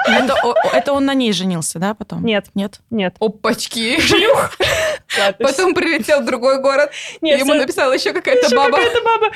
Это, 0.07 0.35
это 0.73 0.93
он 0.93 1.05
на 1.05 1.13
ней 1.13 1.31
женился, 1.33 1.79
да, 1.79 1.93
потом? 1.93 2.23
Нет, 2.25 2.47
Нет? 2.55 2.79
нет. 2.89 3.15
Опачки. 3.19 3.99
Шлюх! 4.01 4.51
Потом 5.39 5.73
прилетел 5.73 6.21
в 6.21 6.25
другой 6.25 6.61
город, 6.61 6.91
Нет, 7.21 7.39
ему 7.39 7.53
написала 7.53 7.93
еще 7.93 8.11
какая-то 8.13 8.53
баба. 8.55 8.77
какая-то 8.77 9.01
баба. 9.03 9.31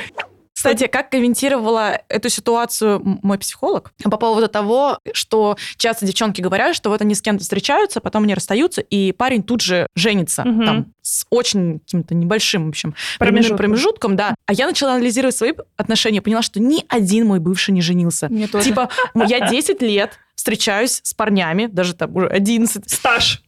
Кстати, 0.53 0.87
как 0.87 1.09
комментировала 1.09 2.01
эту 2.09 2.27
ситуацию 2.27 2.99
мой 3.23 3.37
психолог 3.39 3.93
по 4.03 4.17
поводу 4.17 4.49
того, 4.49 4.99
что 5.13 5.55
часто 5.77 6.05
девчонки 6.05 6.41
говорят, 6.41 6.75
что 6.75 6.89
вот 6.89 6.99
они 7.01 7.15
с 7.15 7.21
кем-то 7.21 7.43
встречаются, 7.43 8.01
потом 8.01 8.23
они 8.23 8.33
расстаются, 8.33 8.81
и 8.81 9.13
парень 9.13 9.41
тут 9.41 9.61
же 9.61 9.87
женится 9.95 10.43
Мгм. 10.43 10.65
там 10.65 10.85
с 11.01 11.25
очень 11.29 11.79
каким-то 11.79 12.13
небольшим, 12.13 12.65
в 12.65 12.69
общем, 12.69 12.93
Промежутком. 13.19 13.57
промежутком, 13.57 14.15
да. 14.17 14.35
А 14.47 14.51
я 14.53 14.67
начала 14.67 14.95
анализировать 14.95 15.37
свои 15.37 15.53
отношения, 15.77 16.21
поняла, 16.21 16.41
что 16.41 16.59
ни 16.59 16.83
один 16.89 17.25
мой 17.25 17.39
бывший 17.39 17.71
не 17.71 17.81
женился. 17.81 18.27
Мне 18.29 18.47
тоже. 18.47 18.65
Типа, 18.65 18.89
я 19.15 19.39
10 19.49 19.81
лет 19.81 20.19
встречаюсь 20.39 21.01
с 21.03 21.13
парнями, 21.13 21.65
даже 21.65 21.93
там 21.93 22.15
уже 22.15 22.27
11. 22.27 22.89
Стаж. 22.89 23.43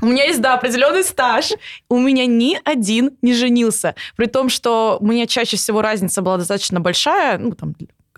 У 0.00 0.06
меня 0.06 0.24
есть, 0.24 0.40
да, 0.40 0.54
определенный 0.54 1.04
стаж. 1.04 1.52
У 1.88 1.98
меня 1.98 2.26
ни 2.26 2.58
один 2.64 3.16
не 3.22 3.32
женился. 3.32 3.94
При 4.16 4.26
том, 4.26 4.48
что 4.48 4.98
у 5.00 5.06
меня 5.06 5.28
чаще 5.28 5.56
всего 5.56 5.82
разница 5.82 6.20
была 6.20 6.38
достаточно 6.38 6.80
большая, 6.80 7.38
ну, 7.38 7.52
там, 7.52 7.76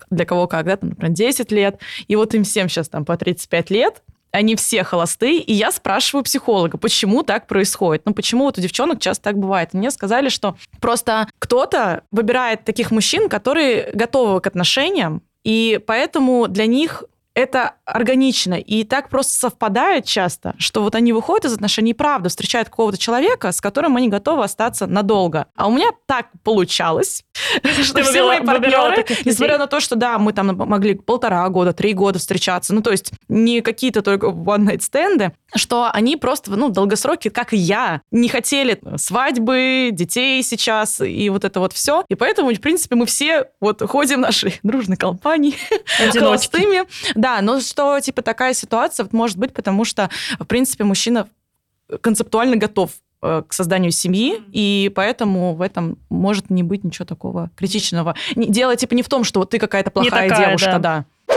для 0.08 0.24
кого 0.24 0.46
как, 0.46 0.64
да, 0.64 0.78
там, 0.78 0.88
например, 0.90 1.12
10 1.12 1.52
лет. 1.52 1.80
И 2.08 2.16
вот 2.16 2.34
им 2.34 2.44
всем 2.44 2.70
сейчас 2.70 2.88
там 2.88 3.04
по 3.04 3.14
35 3.18 3.68
лет. 3.68 4.02
Они 4.32 4.56
все 4.56 4.84
холостые, 4.84 5.40
и 5.40 5.52
я 5.52 5.70
спрашиваю 5.70 6.24
психолога, 6.24 6.78
почему 6.78 7.24
так 7.24 7.46
происходит? 7.46 8.02
Ну, 8.06 8.14
почему 8.14 8.44
вот 8.44 8.56
у 8.56 8.60
девчонок 8.62 9.00
часто 9.00 9.24
так 9.24 9.38
бывает? 9.38 9.74
Мне 9.74 9.90
сказали, 9.90 10.30
что 10.30 10.56
просто 10.80 11.28
кто-то 11.38 12.04
выбирает 12.10 12.64
таких 12.64 12.90
мужчин, 12.90 13.28
которые 13.28 13.90
готовы 13.92 14.40
к 14.40 14.46
отношениям, 14.46 15.22
и 15.44 15.78
поэтому 15.86 16.48
для 16.48 16.66
них 16.66 17.04
это 17.34 17.74
органично. 17.84 18.54
И 18.54 18.84
так 18.84 19.08
просто 19.08 19.34
совпадает 19.34 20.04
часто, 20.04 20.54
что 20.58 20.82
вот 20.82 20.94
они 20.94 21.12
выходят 21.12 21.46
из 21.46 21.52
отношений 21.52 21.90
и 21.90 21.94
правда 21.94 22.28
встречают 22.28 22.68
какого-то 22.68 22.96
человека, 22.96 23.52
с 23.52 23.60
которым 23.60 23.96
они 23.96 24.08
готовы 24.08 24.44
остаться 24.44 24.86
надолго. 24.86 25.48
А 25.56 25.66
у 25.66 25.72
меня 25.72 25.90
так 26.06 26.28
получалось, 26.42 27.24
что 27.82 28.02
все 28.02 28.24
мои 28.26 28.40
партнеры, 28.40 29.04
несмотря 29.24 29.58
на 29.58 29.66
то, 29.66 29.80
что 29.80 29.96
да, 29.96 30.18
мы 30.18 30.32
там 30.32 30.56
могли 30.56 30.94
полтора 30.94 31.48
года, 31.48 31.72
три 31.72 31.92
года 31.92 32.18
встречаться, 32.18 32.72
ну 32.74 32.82
то 32.82 32.90
есть 32.90 33.12
не 33.28 33.60
какие-то 33.60 34.02
только 34.02 34.28
one-night 34.28 34.82
стенды, 34.82 35.32
что 35.56 35.90
они 35.92 36.16
просто, 36.16 36.50
ну, 36.52 36.68
долгосроки, 36.68 37.28
как 37.28 37.52
и 37.52 37.56
я, 37.56 38.02
не 38.10 38.28
хотели 38.28 38.80
свадьбы, 38.96 39.90
детей 39.92 40.42
сейчас 40.42 41.00
и 41.00 41.28
вот 41.30 41.44
это 41.44 41.60
вот 41.60 41.72
все. 41.72 42.04
И 42.08 42.14
поэтому, 42.14 42.52
в 42.52 42.60
принципе, 42.60 42.96
мы 42.96 43.06
все 43.06 43.48
вот 43.60 43.82
ходим 43.82 44.18
в 44.18 44.22
нашей 44.22 44.58
дружной 44.62 44.96
компании 44.96 45.54
Одиночки. 45.98 46.18
холостыми. 46.18 46.82
Да, 47.14 47.40
но 47.40 47.60
что, 47.60 47.98
типа, 48.00 48.22
такая 48.22 48.54
ситуация 48.54 49.04
вот 49.04 49.12
может 49.12 49.38
быть, 49.38 49.52
потому 49.52 49.84
что, 49.84 50.10
в 50.38 50.44
принципе, 50.44 50.84
мужчина 50.84 51.28
концептуально 52.00 52.56
готов 52.56 52.90
э, 53.22 53.42
к 53.46 53.52
созданию 53.52 53.92
семьи, 53.92 54.42
и 54.52 54.90
поэтому 54.94 55.54
в 55.54 55.60
этом 55.60 55.98
может 56.08 56.50
не 56.50 56.62
быть 56.62 56.84
ничего 56.84 57.04
такого 57.04 57.50
критичного. 57.56 58.14
Дело, 58.34 58.76
типа, 58.76 58.94
не 58.94 59.02
в 59.02 59.08
том, 59.08 59.24
что 59.24 59.40
вот 59.40 59.50
ты 59.50 59.58
какая-то 59.58 59.90
плохая 59.90 60.28
такая, 60.28 60.48
девушка, 60.48 60.78
да. 60.78 61.04
да. 61.28 61.36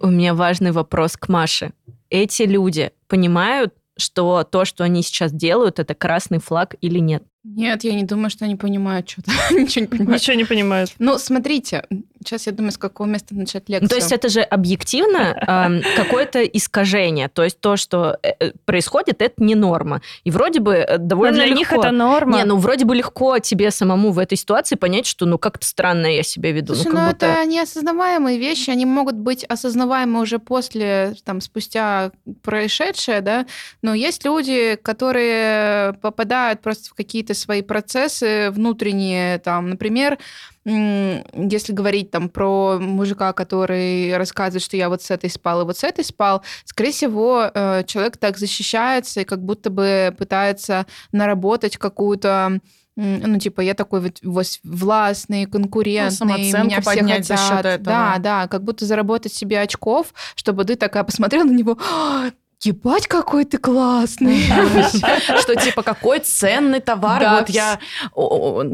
У 0.00 0.08
меня 0.08 0.34
важный 0.34 0.72
вопрос 0.72 1.16
к 1.16 1.28
Маше. 1.28 1.72
Эти 2.10 2.42
люди 2.42 2.92
понимают, 3.08 3.74
что 3.96 4.44
то, 4.44 4.64
что 4.64 4.84
они 4.84 5.02
сейчас 5.02 5.32
делают, 5.32 5.78
это 5.78 5.94
красный 5.94 6.38
флаг 6.38 6.74
или 6.80 6.98
нет? 6.98 7.24
Нет, 7.54 7.84
я 7.84 7.94
не 7.94 8.02
думаю, 8.02 8.28
что 8.30 8.44
они 8.44 8.56
понимают 8.56 9.08
что-то. 9.08 9.30
Ничего 9.54 9.82
не 9.82 9.88
понимают. 9.88 10.20
Ничего 10.20 10.36
не 10.36 10.44
понимают. 10.44 10.90
Ну, 10.98 11.16
смотрите, 11.18 11.84
сейчас 12.26 12.46
я 12.46 12.52
думаю, 12.52 12.72
с 12.72 12.78
какого 12.78 13.06
места 13.06 13.34
начать 13.34 13.68
лекцию. 13.68 13.82
Ну, 13.82 13.88
то 13.88 13.94
есть 13.96 14.12
это 14.12 14.28
же 14.28 14.40
объективно 14.40 15.76
какое-то 15.96 16.42
искажение. 16.44 17.28
То 17.28 17.44
есть 17.44 17.60
то, 17.60 17.76
что 17.76 18.18
э, 18.22 18.32
э, 18.40 18.52
происходит, 18.64 19.22
это 19.22 19.42
не 19.42 19.54
норма. 19.54 20.02
И 20.24 20.30
вроде 20.30 20.60
бы 20.60 20.74
э, 20.74 20.98
Но 20.98 21.04
довольно 21.04 21.36
для 21.36 21.46
легко. 21.46 21.58
них 21.58 21.72
это 21.72 21.90
норма. 21.92 22.38
Не, 22.38 22.44
ну 22.44 22.56
вроде 22.56 22.84
бы 22.84 22.94
легко 22.96 23.38
тебе 23.38 23.70
самому 23.70 24.10
в 24.10 24.18
этой 24.18 24.36
ситуации 24.36 24.74
понять, 24.74 25.06
что 25.06 25.24
ну 25.26 25.38
как-то 25.38 25.66
странно 25.66 26.06
я 26.06 26.22
себя 26.22 26.52
веду. 26.52 26.74
Слушай, 26.74 26.92
ну, 26.92 27.00
ну, 27.00 27.08
будто... 27.08 27.26
это 27.26 27.44
неосознаваемые 27.46 28.38
вещи, 28.38 28.70
они 28.70 28.86
могут 28.86 29.14
быть 29.14 29.44
осознаваемы 29.44 30.20
уже 30.20 30.38
после, 30.38 31.14
там, 31.24 31.40
спустя 31.40 32.10
происшедшее, 32.42 33.20
да, 33.20 33.46
но 33.82 33.94
есть 33.94 34.24
люди, 34.24 34.78
которые 34.82 35.94
попадают 35.94 36.60
просто 36.60 36.90
в 36.90 36.94
какие-то 36.94 37.34
свои 37.36 37.62
процессы 37.62 38.50
внутренние, 38.50 39.38
там, 39.38 39.70
например, 39.70 40.18
если 40.64 41.72
говорить 41.72 42.10
там 42.10 42.28
про 42.28 42.78
мужика, 42.80 43.32
который 43.32 44.16
рассказывает, 44.16 44.64
что 44.64 44.76
я 44.76 44.88
вот 44.88 45.00
с 45.00 45.12
этой 45.12 45.30
спал 45.30 45.62
и 45.62 45.64
вот 45.64 45.78
с 45.78 45.84
этой 45.84 46.04
спал, 46.04 46.42
скорее 46.64 46.90
всего, 46.90 47.50
э, 47.54 47.84
человек 47.86 48.16
так 48.16 48.36
защищается 48.36 49.20
и 49.20 49.24
как 49.24 49.44
будто 49.44 49.70
бы 49.70 50.12
пытается 50.18 50.86
наработать 51.12 51.76
какую-то 51.76 52.60
ну, 52.96 53.38
типа, 53.38 53.60
я 53.60 53.74
такой 53.74 54.00
вот 54.00 54.20
властный, 54.64 55.44
конкурентный, 55.44 56.16
самооценку 56.16 56.66
меня 56.66 56.80
все 56.80 56.90
поднять 56.90 57.26
за 57.26 57.36
хотят. 57.36 57.56
счет 57.58 57.66
этого. 57.66 57.84
Да, 57.84 58.16
да, 58.18 58.48
как 58.48 58.64
будто 58.64 58.86
заработать 58.86 59.34
себе 59.34 59.60
очков, 59.60 60.14
чтобы 60.34 60.64
ты 60.64 60.76
такая 60.76 61.04
посмотрела 61.04 61.44
на 61.44 61.52
него, 61.52 61.78
«А, 61.78 62.30
ебать, 62.66 63.06
какой 63.06 63.44
ты 63.44 63.58
классный. 63.58 64.40
Что 65.40 65.54
типа 65.56 65.82
какой 65.82 66.20
ценный 66.20 66.80
товар 66.80 67.40
вот 67.40 67.48
я 67.48 67.78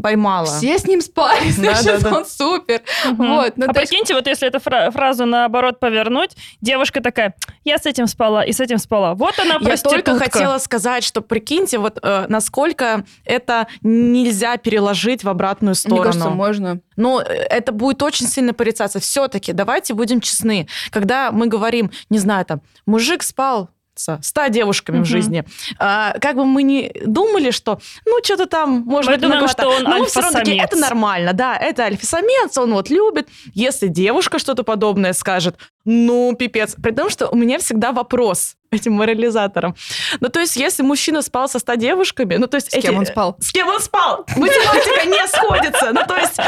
поймала. 0.02 0.46
Все 0.46 0.78
с 0.78 0.86
ним 0.86 1.00
спали, 1.00 1.50
значит, 1.50 2.04
он 2.12 2.24
супер. 2.26 2.82
Вот, 3.04 3.56
ну, 3.56 3.66
а 3.68 3.72
прикиньте, 3.72 4.14
вот 4.14 4.26
если 4.26 4.48
эту 4.48 4.58
фра- 4.60 4.90
фразу 4.90 5.26
наоборот 5.26 5.80
повернуть, 5.80 6.36
девушка 6.60 7.00
такая, 7.00 7.34
я 7.64 7.78
с 7.78 7.86
этим 7.86 8.06
спала 8.06 8.44
и 8.44 8.52
с 8.52 8.60
этим 8.60 8.78
спала. 8.78 9.14
Вот 9.14 9.38
она 9.38 9.54
Я 9.54 9.60
проститутка. 9.60 10.12
только 10.12 10.24
хотела 10.24 10.58
сказать, 10.58 11.04
что 11.04 11.20
прикиньте, 11.20 11.78
вот 11.78 11.98
э, 12.02 12.26
насколько 12.28 13.04
это 13.24 13.66
нельзя 13.82 14.56
переложить 14.56 15.24
в 15.24 15.28
обратную 15.28 15.74
сторону. 15.74 16.02
Мне 16.02 16.12
кажется, 16.12 16.30
можно. 16.30 16.80
Но 16.96 17.20
э, 17.20 17.24
это 17.24 17.72
будет 17.72 18.02
очень 18.02 18.26
сильно 18.26 18.54
порицаться. 18.54 19.00
Все-таки 19.00 19.52
давайте 19.52 19.94
будем 19.94 20.20
честны. 20.20 20.68
Когда 20.90 21.30
мы 21.32 21.46
говорим, 21.46 21.90
не 22.10 22.18
знаю, 22.18 22.44
там, 22.44 22.62
мужик 22.86 23.22
спал 23.22 23.70
со 23.94 24.18
100 24.22 24.48
девушками 24.48 24.96
Мгм. 24.96 25.04
в 25.04 25.08
жизни, 25.08 25.44
а, 25.78 26.14
как 26.20 26.36
бы 26.36 26.44
мы 26.44 26.62
не 26.62 26.92
думали, 27.04 27.50
что, 27.50 27.80
ну, 28.06 28.18
что-то 28.24 28.46
там, 28.46 28.82
может 28.86 29.10
Мы 29.10 29.16
быть, 29.16 29.22
думаем, 29.22 29.48
что 29.48 29.68
он 29.68 29.82
Но 29.84 30.04
всё 30.04 30.20
равно 30.20 30.38
такие, 30.38 30.62
это 30.62 30.76
нормально, 30.76 31.32
да, 31.32 31.56
это 31.56 31.84
альфа-самец, 31.84 32.56
он 32.58 32.72
вот 32.72 32.90
любит. 32.90 33.28
Если 33.54 33.88
девушка 33.88 34.38
что-то 34.38 34.62
подобное 34.64 35.12
скажет, 35.12 35.56
ну, 35.84 36.34
пипец. 36.36 36.74
При 36.82 36.92
том, 36.92 37.10
что 37.10 37.28
у 37.28 37.36
меня 37.36 37.58
всегда 37.58 37.92
вопрос 37.92 38.56
этим 38.72 38.94
морализатором. 38.94 39.74
Ну, 40.20 40.28
то 40.28 40.40
есть, 40.40 40.56
если 40.56 40.82
мужчина 40.82 41.22
спал 41.22 41.48
со 41.48 41.58
100 41.58 41.74
девушками, 41.74 42.36
ну, 42.36 42.46
то 42.46 42.56
есть... 42.56 42.72
С 42.72 42.80
кем 42.80 42.96
он 42.96 43.06
спал? 43.06 43.36
С 43.40 43.52
кем 43.52 43.68
он 43.68 43.80
спал? 43.80 44.24
Математика 44.36 45.06
не 45.06 45.28
сходится. 45.28 45.92
Ну, 45.92 46.00
то 46.06 46.16
есть, 46.16 46.38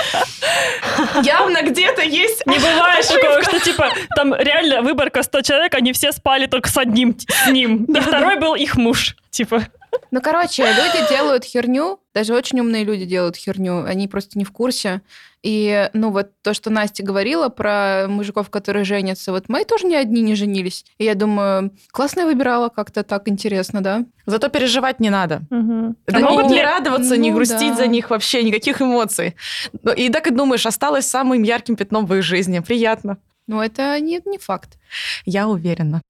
явно 1.23 1.63
где-то 1.63 2.03
есть... 2.03 2.47
Не 2.47 2.59
бывает 2.59 3.07
такого, 3.07 3.43
что 3.43 3.61
типа 3.61 3.91
там 4.17 4.35
реально 4.35 4.83
выборка 4.83 5.23
100 5.23 5.43
человек, 5.43 5.75
они 5.75 5.93
все 5.93 6.13
спали 6.13 6.47
только 6.47 6.69
с 6.69 6.77
одним, 6.77 7.17
с 7.19 7.47
ним. 7.49 7.85
И 7.85 8.01
второй 8.01 8.39
был 8.39 8.55
их 8.55 8.77
муж. 8.77 9.17
Типа, 9.31 9.67
Ну, 10.11 10.21
короче, 10.21 10.63
люди 10.65 11.09
делают 11.11 11.45
херню, 11.45 11.99
даже 12.15 12.35
очень 12.35 12.61
умные 12.61 12.85
люди 12.85 13.05
делают 13.05 13.37
херню, 13.37 13.85
они 13.85 14.09
просто 14.09 14.39
не 14.39 14.45
в 14.45 14.53
курсе. 14.53 15.01
И, 15.43 15.91
ну, 15.93 16.11
вот 16.11 16.31
то, 16.43 16.55
что 16.55 16.71
Настя 16.71 17.03
говорила 17.03 17.49
про 17.51 18.07
мужиков, 18.09 18.49
которые 18.49 18.85
женятся, 18.85 19.31
вот 19.33 19.49
мои 19.49 19.65
тоже 19.65 19.87
ни 19.87 19.95
одни 19.95 20.23
не 20.23 20.35
женились. 20.37 20.87
И 20.99 21.05
я 21.05 21.15
думаю, 21.15 21.71
классно 21.93 22.21
я 22.21 22.27
выбирала, 22.27 22.69
как-то 22.71 23.03
так 23.03 23.29
интересно, 23.29 23.83
да? 23.83 24.05
Зато 24.27 24.49
переживать 24.49 25.01
не 25.01 25.11
надо. 25.11 25.43
мгм. 25.51 25.97
Да 26.07 26.17
А 26.19 26.21
не, 26.23 26.29
могут 26.29 26.47
не 26.51 26.57
ли- 26.57 26.63
радоваться, 26.63 27.17
не 27.17 27.31
Ну, 27.31 27.37
грустить 27.37 27.73
да. 27.73 27.77
за 27.77 27.87
них 27.89 28.09
вообще, 28.11 28.43
никаких 28.43 28.81
эмоций. 28.81 29.35
Ну, 29.83 29.93
И 29.93 30.09
так 30.09 30.27
и 30.27 30.31
думаешь, 30.31 30.65
осталось 30.67 31.07
самым 31.07 31.43
ярким 31.43 31.77
пятном 31.77 32.07
в 32.07 32.15
их 32.15 32.23
жизни. 32.23 32.61
Приятно. 32.61 33.19
Но 33.47 33.63
это 33.63 34.01
не, 34.01 34.23
не 34.25 34.39
факт. 34.39 34.79
Я 35.27 35.49
уверена. 35.49 36.01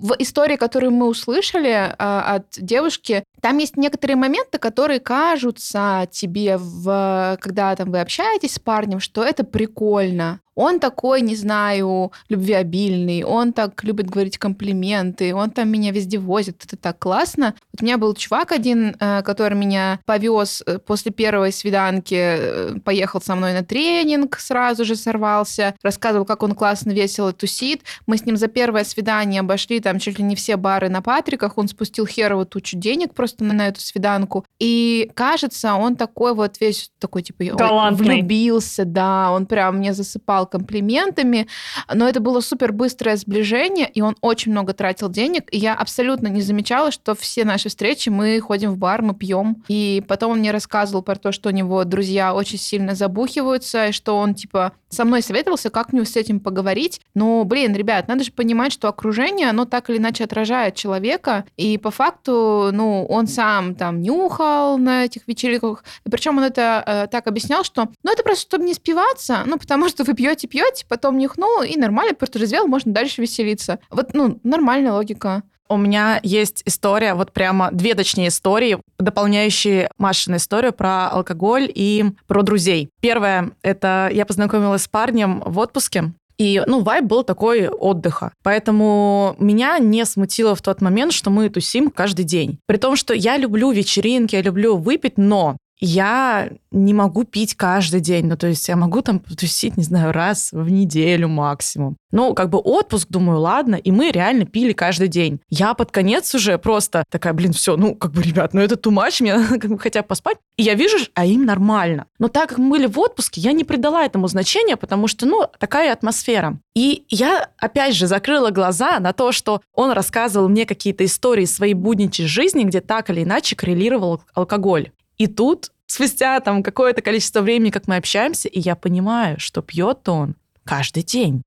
В 0.00 0.16
истории, 0.18 0.56
которую 0.56 0.92
мы 0.92 1.06
услышали 1.06 1.94
а, 1.98 2.36
от 2.36 2.46
девушки, 2.56 3.22
там 3.42 3.58
есть 3.58 3.76
некоторые 3.76 4.16
моменты, 4.16 4.58
которые 4.58 4.98
кажутся 4.98 6.08
тебе, 6.10 6.56
в, 6.56 7.36
когда 7.40 7.76
там 7.76 7.90
вы 7.90 8.00
общаетесь 8.00 8.54
с 8.54 8.58
парнем, 8.58 8.98
что 8.98 9.22
это 9.22 9.44
прикольно. 9.44 10.40
Он 10.60 10.78
такой, 10.78 11.22
не 11.22 11.36
знаю, 11.36 12.12
любвеобильный, 12.28 13.24
он 13.24 13.54
так 13.54 13.82
любит 13.82 14.10
говорить 14.10 14.36
комплименты, 14.36 15.34
он 15.34 15.50
там 15.50 15.70
меня 15.70 15.90
везде 15.90 16.18
возит, 16.18 16.62
это 16.62 16.76
так 16.76 16.98
классно. 16.98 17.54
Вот 17.72 17.80
у 17.80 17.84
меня 17.86 17.96
был 17.96 18.12
чувак 18.12 18.52
один, 18.52 18.94
э, 19.00 19.22
который 19.22 19.56
меня 19.56 20.00
повез 20.04 20.62
э, 20.66 20.78
после 20.78 21.12
первой 21.12 21.50
свиданки, 21.52 22.14
э, 22.14 22.74
поехал 22.84 23.22
со 23.22 23.36
мной 23.36 23.54
на 23.54 23.64
тренинг, 23.64 24.38
сразу 24.38 24.84
же 24.84 24.96
сорвался, 24.96 25.74
рассказывал, 25.82 26.26
как 26.26 26.42
он 26.42 26.54
классно, 26.54 26.90
весело 26.90 27.32
тусит. 27.32 27.80
Мы 28.06 28.18
с 28.18 28.26
ним 28.26 28.36
за 28.36 28.48
первое 28.48 28.84
свидание 28.84 29.40
обошли 29.40 29.80
там 29.80 29.98
чуть 29.98 30.18
ли 30.18 30.24
не 30.24 30.36
все 30.36 30.56
бары 30.56 30.90
на 30.90 31.00
Патриках, 31.00 31.56
он 31.56 31.68
спустил 31.68 32.06
херово 32.06 32.44
тучу 32.44 32.76
денег 32.76 33.14
просто 33.14 33.44
на, 33.44 33.54
на 33.54 33.68
эту 33.68 33.80
свиданку. 33.80 34.44
И 34.58 35.10
кажется, 35.14 35.72
он 35.72 35.96
такой 35.96 36.34
вот 36.34 36.60
весь 36.60 36.90
такой, 36.98 37.22
типа, 37.22 37.44
Галантный. 37.56 38.16
влюбился, 38.16 38.84
да, 38.84 39.30
он 39.32 39.46
прям 39.46 39.78
мне 39.78 39.94
засыпал 39.94 40.49
комплиментами, 40.50 41.46
но 41.92 42.08
это 42.08 42.20
было 42.20 42.40
супер 42.40 42.72
быстрое 42.72 43.16
сближение, 43.16 43.88
и 43.88 44.00
он 44.00 44.16
очень 44.20 44.52
много 44.52 44.72
тратил 44.72 45.08
денег, 45.08 45.48
и 45.50 45.58
я 45.58 45.74
абсолютно 45.74 46.28
не 46.28 46.42
замечала, 46.42 46.90
что 46.90 47.14
все 47.14 47.44
наши 47.44 47.68
встречи 47.68 48.08
мы 48.08 48.38
ходим 48.40 48.70
в 48.72 48.78
бар, 48.78 49.02
мы 49.02 49.14
пьем, 49.14 49.64
и 49.68 50.02
потом 50.06 50.32
он 50.32 50.38
мне 50.38 50.50
рассказывал 50.50 51.02
про 51.02 51.16
то, 51.16 51.32
что 51.32 51.48
у 51.48 51.52
него 51.52 51.84
друзья 51.84 52.34
очень 52.34 52.58
сильно 52.58 52.94
забухиваются, 52.94 53.86
и 53.86 53.92
что 53.92 54.16
он, 54.16 54.34
типа, 54.34 54.72
со 54.90 55.04
мной 55.04 55.22
советовался, 55.22 55.70
как 55.70 55.92
мне 55.92 56.04
с 56.04 56.16
этим 56.16 56.40
поговорить. 56.40 57.00
Ну, 57.14 57.44
блин, 57.44 57.74
ребят, 57.74 58.08
надо 58.08 58.24
же 58.24 58.32
понимать, 58.32 58.72
что 58.72 58.88
окружение, 58.88 59.48
оно 59.48 59.64
так 59.64 59.88
или 59.88 59.98
иначе 59.98 60.24
отражает 60.24 60.74
человека, 60.74 61.44
и 61.56 61.78
по 61.78 61.90
факту, 61.90 62.70
ну, 62.72 63.06
он 63.06 63.26
сам 63.26 63.74
там 63.74 64.02
нюхал 64.02 64.78
на 64.78 65.04
этих 65.04 65.26
вечеринках, 65.26 65.84
причем 66.10 66.38
он 66.38 66.44
это 66.44 66.82
э, 66.86 67.06
так 67.10 67.26
объяснял, 67.26 67.64
что, 67.64 67.88
ну, 68.02 68.12
это 68.12 68.22
просто 68.22 68.42
чтобы 68.42 68.64
не 68.64 68.74
спиваться, 68.74 69.42
ну, 69.46 69.58
потому 69.58 69.88
что 69.88 70.04
вы 70.04 70.14
пьете, 70.14 70.48
пьете, 70.48 70.84
потом 70.88 71.18
нюхнул, 71.18 71.62
и 71.62 71.76
нормально 71.76 72.14
протрезвел, 72.14 72.66
можно 72.66 72.92
дальше 72.92 73.22
веселиться. 73.22 73.78
Вот, 73.90 74.12
ну, 74.14 74.40
нормальная 74.42 74.92
логика. 74.92 75.42
У 75.70 75.76
меня 75.76 76.18
есть 76.24 76.64
история, 76.66 77.14
вот 77.14 77.30
прямо 77.30 77.70
две, 77.70 77.94
точнее, 77.94 78.28
истории, 78.28 78.78
дополняющие 78.98 79.88
Машину 79.98 80.38
историю 80.38 80.72
про 80.72 81.08
алкоголь 81.08 81.70
и 81.72 82.06
про 82.26 82.42
друзей. 82.42 82.90
Первое, 83.00 83.52
это 83.62 84.10
я 84.12 84.26
познакомилась 84.26 84.82
с 84.82 84.88
парнем 84.88 85.44
в 85.46 85.60
отпуске, 85.60 86.12
и, 86.38 86.60
ну, 86.66 86.80
вайб 86.80 87.04
был 87.04 87.22
такой 87.22 87.68
отдыха. 87.68 88.32
Поэтому 88.42 89.36
меня 89.38 89.78
не 89.78 90.04
смутило 90.06 90.56
в 90.56 90.62
тот 90.62 90.80
момент, 90.80 91.12
что 91.12 91.30
мы 91.30 91.48
тусим 91.50 91.90
каждый 91.90 92.24
день. 92.24 92.58
При 92.66 92.78
том, 92.78 92.96
что 92.96 93.14
я 93.14 93.36
люблю 93.36 93.70
вечеринки, 93.70 94.34
я 94.34 94.42
люблю 94.42 94.76
выпить, 94.76 95.18
но 95.18 95.56
я 95.80 96.50
не 96.70 96.94
могу 96.94 97.24
пить 97.24 97.54
каждый 97.54 98.00
день. 98.00 98.26
Ну, 98.26 98.36
то 98.36 98.46
есть 98.46 98.68
я 98.68 98.76
могу 98.76 99.02
там 99.02 99.18
потусить, 99.18 99.76
не 99.76 99.82
знаю, 99.82 100.12
раз 100.12 100.50
в 100.52 100.70
неделю 100.70 101.28
максимум. 101.28 101.96
Ну, 102.12 102.34
как 102.34 102.50
бы 102.50 102.58
отпуск, 102.58 103.08
думаю, 103.08 103.40
ладно, 103.40 103.76
и 103.76 103.90
мы 103.90 104.10
реально 104.10 104.44
пили 104.44 104.72
каждый 104.72 105.08
день. 105.08 105.40
Я 105.48 105.74
под 105.74 105.90
конец 105.90 106.34
уже 106.34 106.58
просто 106.58 107.04
такая, 107.08 107.32
блин, 107.32 107.52
все, 107.52 107.76
ну, 107.76 107.94
как 107.94 108.12
бы, 108.12 108.22
ребят, 108.22 108.52
ну 108.52 108.60
это 108.60 108.76
much, 108.90 109.18
мне 109.20 109.36
надо 109.36 109.58
как 109.58 109.70
бы 109.70 109.78
хотя 109.78 110.02
бы 110.02 110.08
поспать. 110.08 110.38
И 110.56 110.62
я 110.62 110.74
вижу, 110.74 110.98
а 111.14 111.24
им 111.24 111.44
нормально. 111.44 112.06
Но 112.18 112.28
так 112.28 112.50
как 112.50 112.58
мы 112.58 112.70
были 112.70 112.86
в 112.86 112.98
отпуске, 112.98 113.40
я 113.40 113.52
не 113.52 113.64
придала 113.64 114.04
этому 114.04 114.26
значения, 114.28 114.76
потому 114.76 115.06
что, 115.06 115.26
ну, 115.26 115.46
такая 115.58 115.92
атмосфера. 115.92 116.58
И 116.74 117.04
я, 117.08 117.48
опять 117.58 117.94
же, 117.94 118.06
закрыла 118.06 118.50
глаза 118.50 118.98
на 119.00 119.12
то, 119.12 119.32
что 119.32 119.60
он 119.74 119.92
рассказывал 119.92 120.48
мне 120.48 120.66
какие-то 120.66 121.04
истории 121.04 121.44
своей 121.44 121.74
будничной 121.74 122.26
жизни, 122.26 122.64
где 122.64 122.80
так 122.80 123.10
или 123.10 123.22
иначе 123.22 123.56
коррелировал 123.56 124.22
алкоголь. 124.34 124.90
И 125.20 125.26
тут, 125.26 125.70
спустя 125.86 126.40
там 126.40 126.62
какое-то 126.62 127.02
количество 127.02 127.42
времени, 127.42 127.68
как 127.68 127.86
мы 127.86 127.96
общаемся, 127.96 128.48
и 128.48 128.58
я 128.58 128.74
понимаю, 128.74 129.38
что 129.38 129.60
пьет 129.60 130.08
он 130.08 130.34
каждый 130.64 131.02
день. 131.02 131.42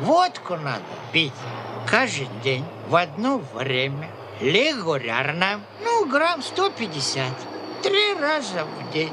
Водку 0.00 0.56
надо 0.56 0.82
пить 1.12 1.34
каждый 1.86 2.28
день 2.42 2.64
в 2.88 2.96
одно 2.96 3.42
время, 3.52 4.08
регулярно, 4.40 5.60
ну, 5.84 6.08
грамм 6.10 6.40
150, 6.42 7.26
три 7.82 8.14
раза 8.18 8.64
в 8.64 8.90
день. 8.94 9.12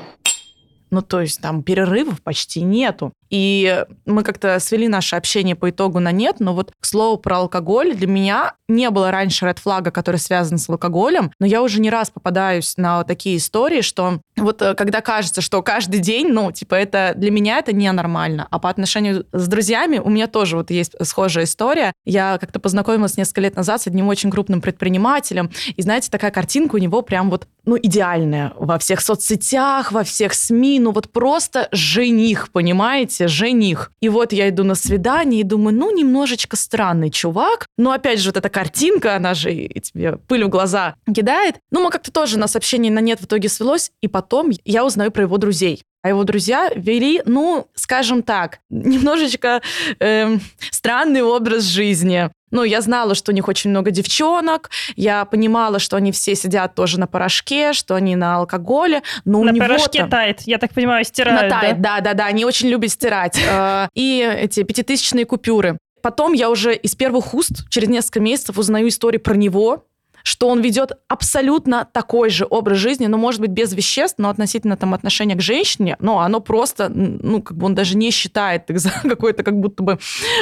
Ну, 0.90 1.02
то 1.02 1.20
есть 1.20 1.42
там 1.42 1.64
перерывов 1.64 2.22
почти 2.24 2.62
нету. 2.62 3.12
И 3.30 3.86
мы 4.06 4.24
как-то 4.24 4.60
свели 4.60 4.88
наше 4.88 5.16
общение 5.16 5.56
по 5.56 5.70
итогу 5.70 6.00
на 6.00 6.12
нет, 6.12 6.38
но 6.40 6.54
вот 6.54 6.72
к 6.80 6.86
слову 6.86 7.18
про 7.18 7.38
алкоголь, 7.38 7.96
для 7.96 8.08
меня 8.08 8.54
не 8.68 8.90
было 8.90 9.12
раньше 9.12 9.46
ред 9.46 9.60
флага, 9.60 9.92
который 9.92 10.18
связан 10.18 10.58
с 10.58 10.70
алкоголем, 10.70 11.32
но 11.40 11.46
я 11.46 11.62
уже 11.62 11.80
не 11.80 11.90
раз 11.90 12.10
попадаюсь 12.10 12.76
на 12.78 13.04
такие 13.04 13.38
истории, 13.38 13.82
что 13.82 14.20
вот 14.36 14.62
э, 14.62 14.76
когда 14.76 15.02
кажется, 15.02 15.42
что 15.42 15.62
каждый 15.62 16.00
день, 16.00 16.28
ну, 16.28 16.52
типа, 16.52 16.76
это 16.76 17.14
для 17.16 17.32
меня 17.32 17.60
это 17.60 17.74
ненормально, 17.74 18.48
а 18.52 18.60
по 18.60 18.70
отношению 18.70 19.26
с 19.32 19.48
друзьями 19.48 20.00
у 20.00 20.10
меня 20.10 20.28
тоже 20.28 20.58
вот 20.58 20.70
есть 20.70 20.96
схожая 21.02 21.46
история. 21.46 21.94
Я 22.06 22.38
как-то 22.40 22.60
познакомилась 22.60 23.18
несколько 23.18 23.42
лет 23.42 23.56
назад 23.56 23.82
с 23.82 23.88
одним 23.88 24.08
очень 24.10 24.32
крупным 24.32 24.62
предпринимателем, 24.62 25.50
и, 25.76 25.82
знаете, 25.82 26.10
такая 26.10 26.32
картинка 26.32 26.76
у 26.76 26.80
него 26.80 27.02
прям 27.02 27.30
вот, 27.30 27.48
ну, 27.66 27.78
идеальная 27.78 28.54
во 28.58 28.78
всех 28.80 29.02
соцсетях, 29.02 29.92
во 29.92 30.04
всех 30.04 30.34
СМИ, 30.34 30.80
ну, 30.80 30.92
вот 30.92 31.12
просто 31.12 31.70
жених, 31.72 32.52
понимаете? 32.52 33.17
Понимаете, 33.18 33.28
жених. 33.28 33.92
И 34.02 34.10
вот 34.10 34.34
я 34.34 34.50
иду 34.50 34.64
на 34.64 34.76
свидание 34.76 35.42
и 35.42 35.44
думаю, 35.44 35.76
ну, 35.76 35.96
немножечко 35.96 36.56
странный 36.56 37.10
чувак. 37.10 37.68
Но 37.78 37.92
опять 37.92 38.20
же, 38.20 38.30
вот 38.30 38.38
эта 38.38 38.50
картинка, 38.50 39.16
она 39.16 39.34
же 39.34 39.54
и 39.54 39.80
тебе 39.80 40.18
пыль 40.28 40.46
в 40.46 40.50
глаза 40.50 40.96
кидает. 41.14 41.56
Ну, 41.72 41.84
мы 41.84 41.90
как-то 41.90 42.12
тоже 42.12 42.38
на 42.38 42.48
сообщение 42.48 42.92
на 42.92 43.00
нет 43.00 43.20
в 43.20 43.26
итоге 43.26 43.50
свелось. 43.50 43.92
И 44.02 44.08
потом 44.08 44.52
я 44.66 44.86
узнаю 44.86 45.12
про 45.12 45.24
его 45.24 45.38
друзей. 45.38 45.84
А 46.04 46.10
его 46.10 46.24
друзья 46.24 46.70
вели, 46.76 47.22
ну, 47.26 47.68
скажем 47.76 48.24
так, 48.24 48.60
немножечко 48.70 49.62
э, 50.00 50.38
странный 50.72 51.22
образ 51.22 51.64
жизни. 51.64 52.30
Ну, 52.52 52.64
я 52.64 52.82
знала, 52.82 53.16
что 53.16 53.32
у 53.32 53.36
них 53.36 53.48
очень 53.48 53.70
много 53.70 53.92
девчонок, 53.92 54.70
я 54.96 55.26
понимала, 55.26 55.80
что 55.80 55.98
они 55.98 56.12
все 56.12 56.36
сидят 56.36 56.76
тоже 56.76 57.00
на 57.00 57.08
порошке, 57.08 57.74
что 57.74 57.96
они 57.96 58.16
на 58.16 58.38
алкоголе, 58.38 59.02
но 59.26 59.44
на 59.44 59.52
у 59.52 59.54
него 59.54 59.66
порошке 59.66 60.00
там... 60.00 60.10
тает, 60.10 60.42
я 60.46 60.58
так 60.58 60.74
понимаю, 60.74 61.04
стирают, 61.04 61.52
На 61.52 61.60
тает, 61.60 61.82
да? 61.82 61.96
да, 61.98 62.02
да, 62.02 62.14
да, 62.14 62.26
они 62.28 62.46
очень 62.46 62.70
любят 62.70 62.92
стирать. 62.92 63.38
Э, 63.50 63.88
И 63.94 64.20
эти 64.20 64.64
пятитысячные 64.64 65.26
купюры. 65.26 65.78
Потом 66.02 66.34
я 66.34 66.50
уже 66.50 66.74
из 66.76 66.96
первых 66.96 67.34
уст 67.34 67.68
через 67.70 67.90
несколько 67.90 68.20
месяцев 68.20 68.58
узнаю 68.58 68.88
истории 68.88 69.18
про 69.18 69.36
него, 69.36 69.84
что 70.28 70.50
он 70.50 70.60
ведет 70.60 70.92
абсолютно 71.08 71.88
такой 71.90 72.30
же 72.30 72.46
образ 72.50 72.80
жизни, 72.80 73.08
но, 73.08 73.18
может 73.18 73.40
быть, 73.40 73.52
без 73.52 73.72
веществ, 73.72 74.16
но 74.18 74.28
относительно 74.28 74.76
там 74.76 74.94
отношения 74.94 75.36
к 75.36 75.42
женщине, 75.42 75.96
но 76.02 76.20
оно 76.20 76.42
просто, 76.42 76.90
ну, 76.90 77.42
как 77.42 77.56
бы 77.56 77.66
он 77.66 77.76
даже 77.76 77.96
не 77.96 78.12
считает 78.12 78.70
их 78.70 78.78
за 78.78 78.92
какой-то 79.04 79.44
как 79.44 79.58
будто 79.58 79.84
бы 79.84 80.00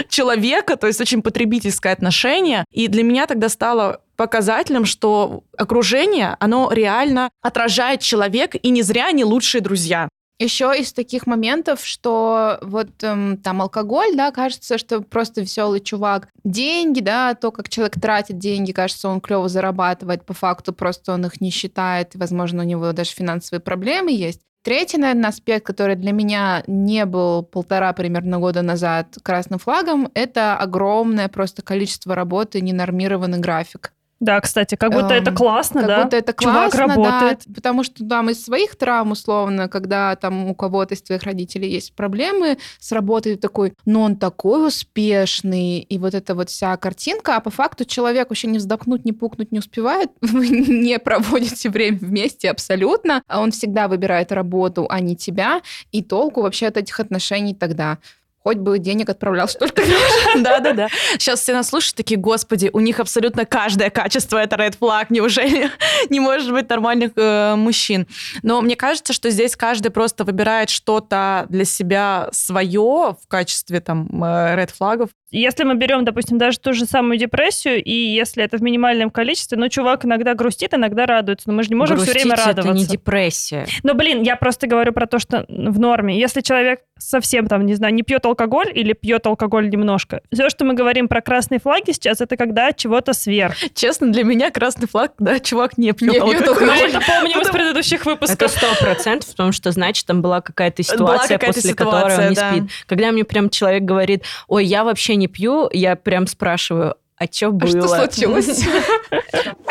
человека, 0.10 0.76
то 0.76 0.88
есть 0.88 1.00
очень 1.02 1.21
потребительское 1.21 1.93
отношение. 1.93 2.65
И 2.71 2.88
для 2.88 3.04
меня 3.04 3.28
тогда 3.28 3.48
стало 3.48 4.02
показателем, 4.15 4.86
что 4.86 5.43
окружение, 5.56 6.36
оно 6.39 6.71
реально 6.71 7.30
отражает 7.43 8.02
человека, 8.02 8.58
и 8.58 8.71
не 8.71 8.82
зря 8.82 9.10
они 9.10 9.24
лучшие 9.24 9.62
друзья. 9.62 10.10
Еще 10.38 10.74
из 10.78 10.91
таких 10.91 11.28
моментов, 11.28 11.86
что 11.86 12.58
вот 12.62 12.89
эм, 13.04 13.38
там 13.38 13.62
алкоголь, 13.62 14.15
да, 14.17 14.32
кажется, 14.32 14.78
что 14.78 15.00
просто 15.00 15.41
веселый 15.41 15.80
чувак. 15.80 16.28
Деньги, 16.43 17.00
да, 17.00 17.36
то, 17.36 17.52
как 17.52 17.69
человек 17.69 18.00
тратит 18.00 18.38
деньги, 18.38 18.74
кажется, 18.74 19.08
он 19.08 19.21
клево 19.21 19.48
зарабатывает, 19.48 20.26
по 20.26 20.34
факту 20.34 20.74
просто 20.74 21.13
он 21.13 21.26
их 21.26 21.39
не 21.39 21.52
считает, 21.52 22.15
и, 22.15 22.17
возможно, 22.17 22.63
у 22.63 22.65
него 22.65 22.91
даже 22.91 23.12
финансовые 23.12 23.62
проблемы 23.62 24.12
есть. 24.12 24.41
Третий, 24.62 24.98
наверное, 24.98 25.30
аспект, 25.30 25.65
который 25.65 25.95
для 25.95 26.12
меня 26.12 26.63
не 26.67 27.06
был 27.06 27.43
полтора 27.43 27.93
примерно 27.93 28.39
года 28.39 28.62
назад 28.62 29.15
красным 29.24 29.60
флагом, 29.60 30.10
это 30.15 30.58
огромное 30.58 31.30
просто 31.30 31.62
количество 31.62 32.13
работы, 32.13 32.60
ненормированный 32.60 33.38
график. 33.38 33.93
Да, 34.21 34.39
кстати, 34.39 34.75
как 34.75 34.93
будто 34.93 35.13
это 35.13 35.32
Эм, 35.32 35.36
классно, 35.36 35.82
как 35.82 35.88
да? 35.88 36.04
будто 36.04 36.17
это 36.17 36.34
Чувак 36.34 36.71
классно, 36.71 36.80
работает. 36.95 37.39
да, 37.45 37.54
потому 37.54 37.84
что 37.84 38.08
там 38.08 38.30
из 38.30 38.43
своих 38.43 38.75
травм, 38.78 39.12
условно, 39.12 39.67
когда 39.67 40.15
там 40.15 40.49
у 40.49 40.56
кого-то 40.56 40.93
из 40.93 41.01
твоих 41.01 41.23
родителей 41.23 41.69
есть 41.69 41.93
проблемы 41.95 42.58
с 42.80 42.91
работой, 42.93 43.36
такой, 43.36 43.73
ну 43.86 44.01
он 44.01 44.15
такой 44.15 44.67
успешный, 44.67 45.80
и 45.80 45.97
вот 45.97 46.13
эта 46.13 46.34
вот 46.34 46.49
вся 46.49 46.75
картинка, 46.78 47.36
а 47.36 47.39
по 47.41 47.49
факту 47.49 47.84
человек 47.84 48.30
вообще 48.30 48.47
не 48.47 48.58
вздохнуть, 48.58 49.04
не 49.04 49.12
пукнуть 49.12 49.51
не 49.51 49.60
успевает, 49.60 50.10
вы 50.21 50.47
не 50.49 50.97
проводите 50.97 51.69
время 51.69 51.97
вместе 51.99 52.49
абсолютно, 52.49 53.21
а 53.28 53.41
он 53.41 53.51
всегда 53.51 53.88
выбирает 53.89 54.32
работу, 54.32 54.88
а 54.89 55.01
не 55.01 55.15
тебя, 55.17 55.62
и 55.91 56.01
толку 56.01 56.41
вообще 56.41 56.67
от 56.67 56.78
этих 56.78 56.99
отношений 57.01 57.54
тогда. 57.54 57.97
Хоть 58.46 58.58
бы 58.58 58.78
денег 58.78 59.10
отправлял 59.10 59.48
столько. 59.48 59.82
Да-да-да. 60.36 60.88
Сейчас 61.14 61.40
все 61.42 61.54
нас 61.54 61.70
слушают, 61.70 61.96
такие, 61.96 62.20
господи, 62.20 62.70
у 62.72 62.80
них 62.80 63.00
абсолютно 63.00 63.44
каждое 63.44 63.90
качество 63.90 64.38
это 64.38 64.56
red 64.56 64.78
flag, 64.80 65.08
неужели 65.10 65.72
не 66.12 66.20
может 66.20 66.52
быть 66.52 66.70
нормальных 66.70 67.14
э, 67.16 67.56
мужчин? 67.56 68.06
Но 68.44 68.62
мне 68.62 68.76
кажется, 68.76 69.14
что 69.14 69.32
здесь 69.32 69.56
каждый 69.56 69.90
просто 69.90 70.26
выбирает 70.26 70.70
что-то 70.70 71.48
для 71.50 71.66
себя 71.66 72.30
свое 72.34 73.16
в 73.20 73.28
качестве 73.28 73.80
там 73.80 74.08
э, 74.24 74.56
red 74.56 74.72
флагов. 74.72 75.10
Если 75.32 75.64
мы 75.64 75.76
берем, 75.76 76.06
допустим, 76.06 76.38
даже 76.38 76.60
ту 76.60 76.72
же 76.72 76.86
самую 76.86 77.18
депрессию, 77.18 77.84
и 77.84 77.92
если 77.92 78.44
это 78.44 78.58
в 78.58 78.62
минимальном 78.62 79.10
количестве, 79.10 79.58
ну, 79.58 79.68
чувак 79.70 80.06
иногда 80.06 80.34
грустит, 80.34 80.74
иногда 80.74 81.06
радуется, 81.08 81.50
но 81.50 81.56
мы 81.56 81.64
же 81.64 81.70
не 81.70 81.76
можем 81.76 81.98
все 81.98 82.06
Грустить 82.06 82.24
время 82.24 82.36
радоваться. 82.38 82.70
это 82.70 82.78
не 82.78 82.86
депрессия. 82.86 83.66
Но, 83.84 83.96
блин, 83.96 84.22
я 84.22 84.36
просто 84.36 84.68
говорю 84.68 84.94
про 84.94 85.08
то, 85.08 85.18
что 85.20 85.46
в 85.50 85.80
норме. 85.80 86.18
Если 86.18 86.42
человек 86.42 86.82
совсем 86.98 87.48
там, 87.48 87.66
не 87.66 87.74
знаю, 87.76 87.94
не 87.94 88.04
пьет 88.04 88.26
алкоголь 88.26 88.72
или 88.74 88.94
пьет 88.94 89.26
алкоголь 89.28 89.70
немножко, 89.70 90.22
все, 90.32 90.50
что 90.50 90.66
мы 90.66 90.74
говорим 90.74 91.08
про 91.08 91.22
красные 91.22 91.60
флаги 91.60 91.92
сейчас, 91.92 92.22
это 92.22 92.38
когда 92.38 92.72
чего-то 92.74 93.14
сверх. 93.14 93.56
Честно, 93.74 94.12
для 94.12 94.24
меня 94.24 94.52
красный 94.52 94.88
флаг, 94.88 95.14
когда 95.18 95.40
чувак 95.40 95.78
не 95.78 95.92
пьет 95.92 96.14
Не 96.14 96.20
пьет 96.32 96.48
алкоголь. 96.48 96.68
Мы 96.68 96.76
это 96.90 97.02
помним 97.02 97.42
из 97.42 97.50
предыдущих 97.50 98.02
Это 98.02 98.10
выпусков. 98.12 98.52
сто 98.52 98.68
процентов, 98.80 99.30
потому 99.32 99.52
что, 99.52 99.72
значит, 99.72 100.06
там 100.06 100.22
была 100.22 100.42
какая-то 100.42 100.84
Была 100.84 100.96
ситуация, 101.18 101.38
какая-то 101.38 101.56
после 101.60 101.72
ситуация, 101.72 102.02
которой 102.02 102.24
он 102.26 102.30
не 102.30 102.36
да. 102.36 102.52
спит. 102.52 102.64
Когда 102.88 103.12
мне 103.12 103.24
прям 103.24 103.50
человек 103.50 103.84
говорит, 103.84 104.24
ой, 104.48 104.66
я 104.66 104.84
вообще 104.84 105.16
не 105.16 105.28
пью, 105.28 105.70
я 105.72 105.96
прям 105.96 106.28
спрашиваю, 106.28 106.96
а 107.18 107.26
что 107.32 107.48
А 107.48 107.52
было? 107.52 107.70
что 107.70 107.88
случилось? 107.88 108.64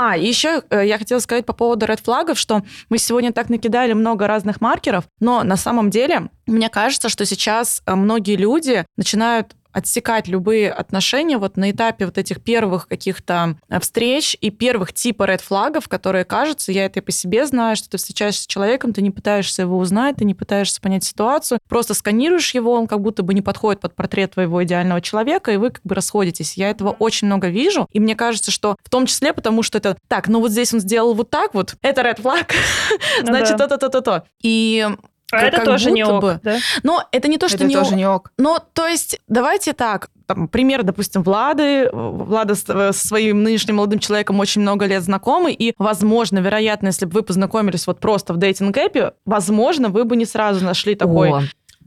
А, 0.00 0.16
еще 0.16 0.62
э, 0.70 0.86
я 0.86 0.96
хотела 0.96 1.18
сказать 1.18 1.44
по 1.44 1.52
поводу 1.52 1.84
ред 1.84 1.98
флагов, 1.98 2.38
что 2.38 2.62
мы 2.88 2.98
сегодня 2.98 3.32
так 3.32 3.48
накидали 3.48 3.94
много 3.94 4.28
разных 4.28 4.60
маркеров, 4.60 5.06
но 5.18 5.42
на 5.42 5.56
самом 5.56 5.90
деле 5.90 6.30
мне 6.46 6.68
кажется, 6.68 7.08
что 7.08 7.26
сейчас 7.26 7.82
э, 7.84 7.96
многие 7.96 8.36
люди 8.36 8.84
начинают 8.96 9.56
отсекать 9.72 10.28
любые 10.28 10.70
отношения 10.70 11.38
вот 11.38 11.56
на 11.56 11.70
этапе 11.70 12.06
вот 12.06 12.18
этих 12.18 12.42
первых 12.42 12.88
каких-то 12.88 13.56
э, 13.68 13.80
встреч 13.80 14.36
и 14.40 14.50
первых 14.50 14.92
типа 14.92 15.24
ред 15.24 15.40
флагов, 15.40 15.88
которые 15.88 16.24
кажутся, 16.24 16.72
я 16.72 16.86
это 16.86 17.00
и 17.00 17.02
по 17.02 17.12
себе 17.12 17.46
знаю, 17.46 17.76
что 17.76 17.88
ты 17.90 17.98
встречаешься 17.98 18.42
с 18.42 18.46
человеком, 18.46 18.92
ты 18.92 19.02
не 19.02 19.10
пытаешься 19.10 19.62
его 19.62 19.78
узнать, 19.78 20.16
ты 20.16 20.24
не 20.24 20.34
пытаешься 20.34 20.80
понять 20.80 21.04
ситуацию, 21.04 21.58
просто 21.68 21.94
сканируешь 21.94 22.54
его, 22.54 22.72
он 22.72 22.86
как 22.86 23.00
будто 23.00 23.22
бы 23.22 23.34
не 23.34 23.42
подходит 23.42 23.80
под 23.80 23.94
портрет 23.94 24.32
твоего 24.32 24.62
идеального 24.64 25.00
человека, 25.00 25.52
и 25.52 25.56
вы 25.56 25.70
как 25.70 25.82
бы 25.84 25.94
расходитесь. 25.94 26.54
Я 26.54 26.70
этого 26.70 26.90
очень 26.90 27.26
много 27.26 27.48
вижу, 27.48 27.88
и 27.92 28.00
мне 28.00 28.14
кажется, 28.14 28.50
что 28.50 28.76
в 28.82 28.90
том 28.90 29.06
числе 29.06 29.32
потому, 29.32 29.62
что 29.62 29.78
это 29.78 29.96
так, 30.08 30.28
ну 30.28 30.40
вот 30.40 30.50
здесь 30.50 30.72
он 30.72 30.80
сделал 30.80 31.14
вот 31.14 31.30
так 31.30 31.54
вот, 31.54 31.74
это 31.82 32.02
ред 32.02 32.18
флаг, 32.18 32.52
Ну 33.20 33.26
значит, 33.26 33.56
да. 33.56 33.68
то-то-то-то. 33.68 34.24
И 34.42 34.86
А 35.30 35.36
как- 35.40 35.48
это 35.48 35.56
как 35.58 35.64
тоже 35.66 35.90
не 35.90 36.04
ок, 36.04 36.22
бы- 36.22 36.40
да? 36.42 36.58
Но 36.82 37.04
это 37.12 37.28
не 37.28 37.38
то, 37.38 37.48
что 37.48 37.56
Это 37.58 37.66
не 37.66 37.74
тоже 37.74 37.90
ок. 37.90 37.96
не 37.96 38.08
ок. 38.08 38.32
Ну, 38.38 38.56
то 38.72 38.86
есть, 38.86 39.20
давайте 39.28 39.72
так. 39.72 40.08
Там, 40.26 40.48
пример, 40.48 40.82
допустим, 40.82 41.22
Влады. 41.22 41.90
Влада 41.92 42.54
э, 42.54 42.92
со 42.92 43.06
своим 43.08 43.42
нынешним 43.42 43.76
молодым 43.76 43.98
человеком 43.98 44.40
очень 44.40 44.60
много 44.62 44.86
лет 44.86 45.02
знакомы, 45.02 45.52
и, 45.52 45.74
возможно, 45.78 46.38
вероятно, 46.38 46.88
если 46.88 47.06
бы 47.06 47.12
вы 47.12 47.22
познакомились 47.22 47.86
вот 47.86 48.00
просто 48.00 48.32
в 48.32 48.36
дейтинг-эпе, 48.38 49.12
возможно, 49.24 49.88
вы 49.88 50.04
бы 50.04 50.16
не 50.16 50.24
сразу 50.24 50.64
нашли 50.64 50.94
такой... 50.94 51.30
О, 51.30 51.42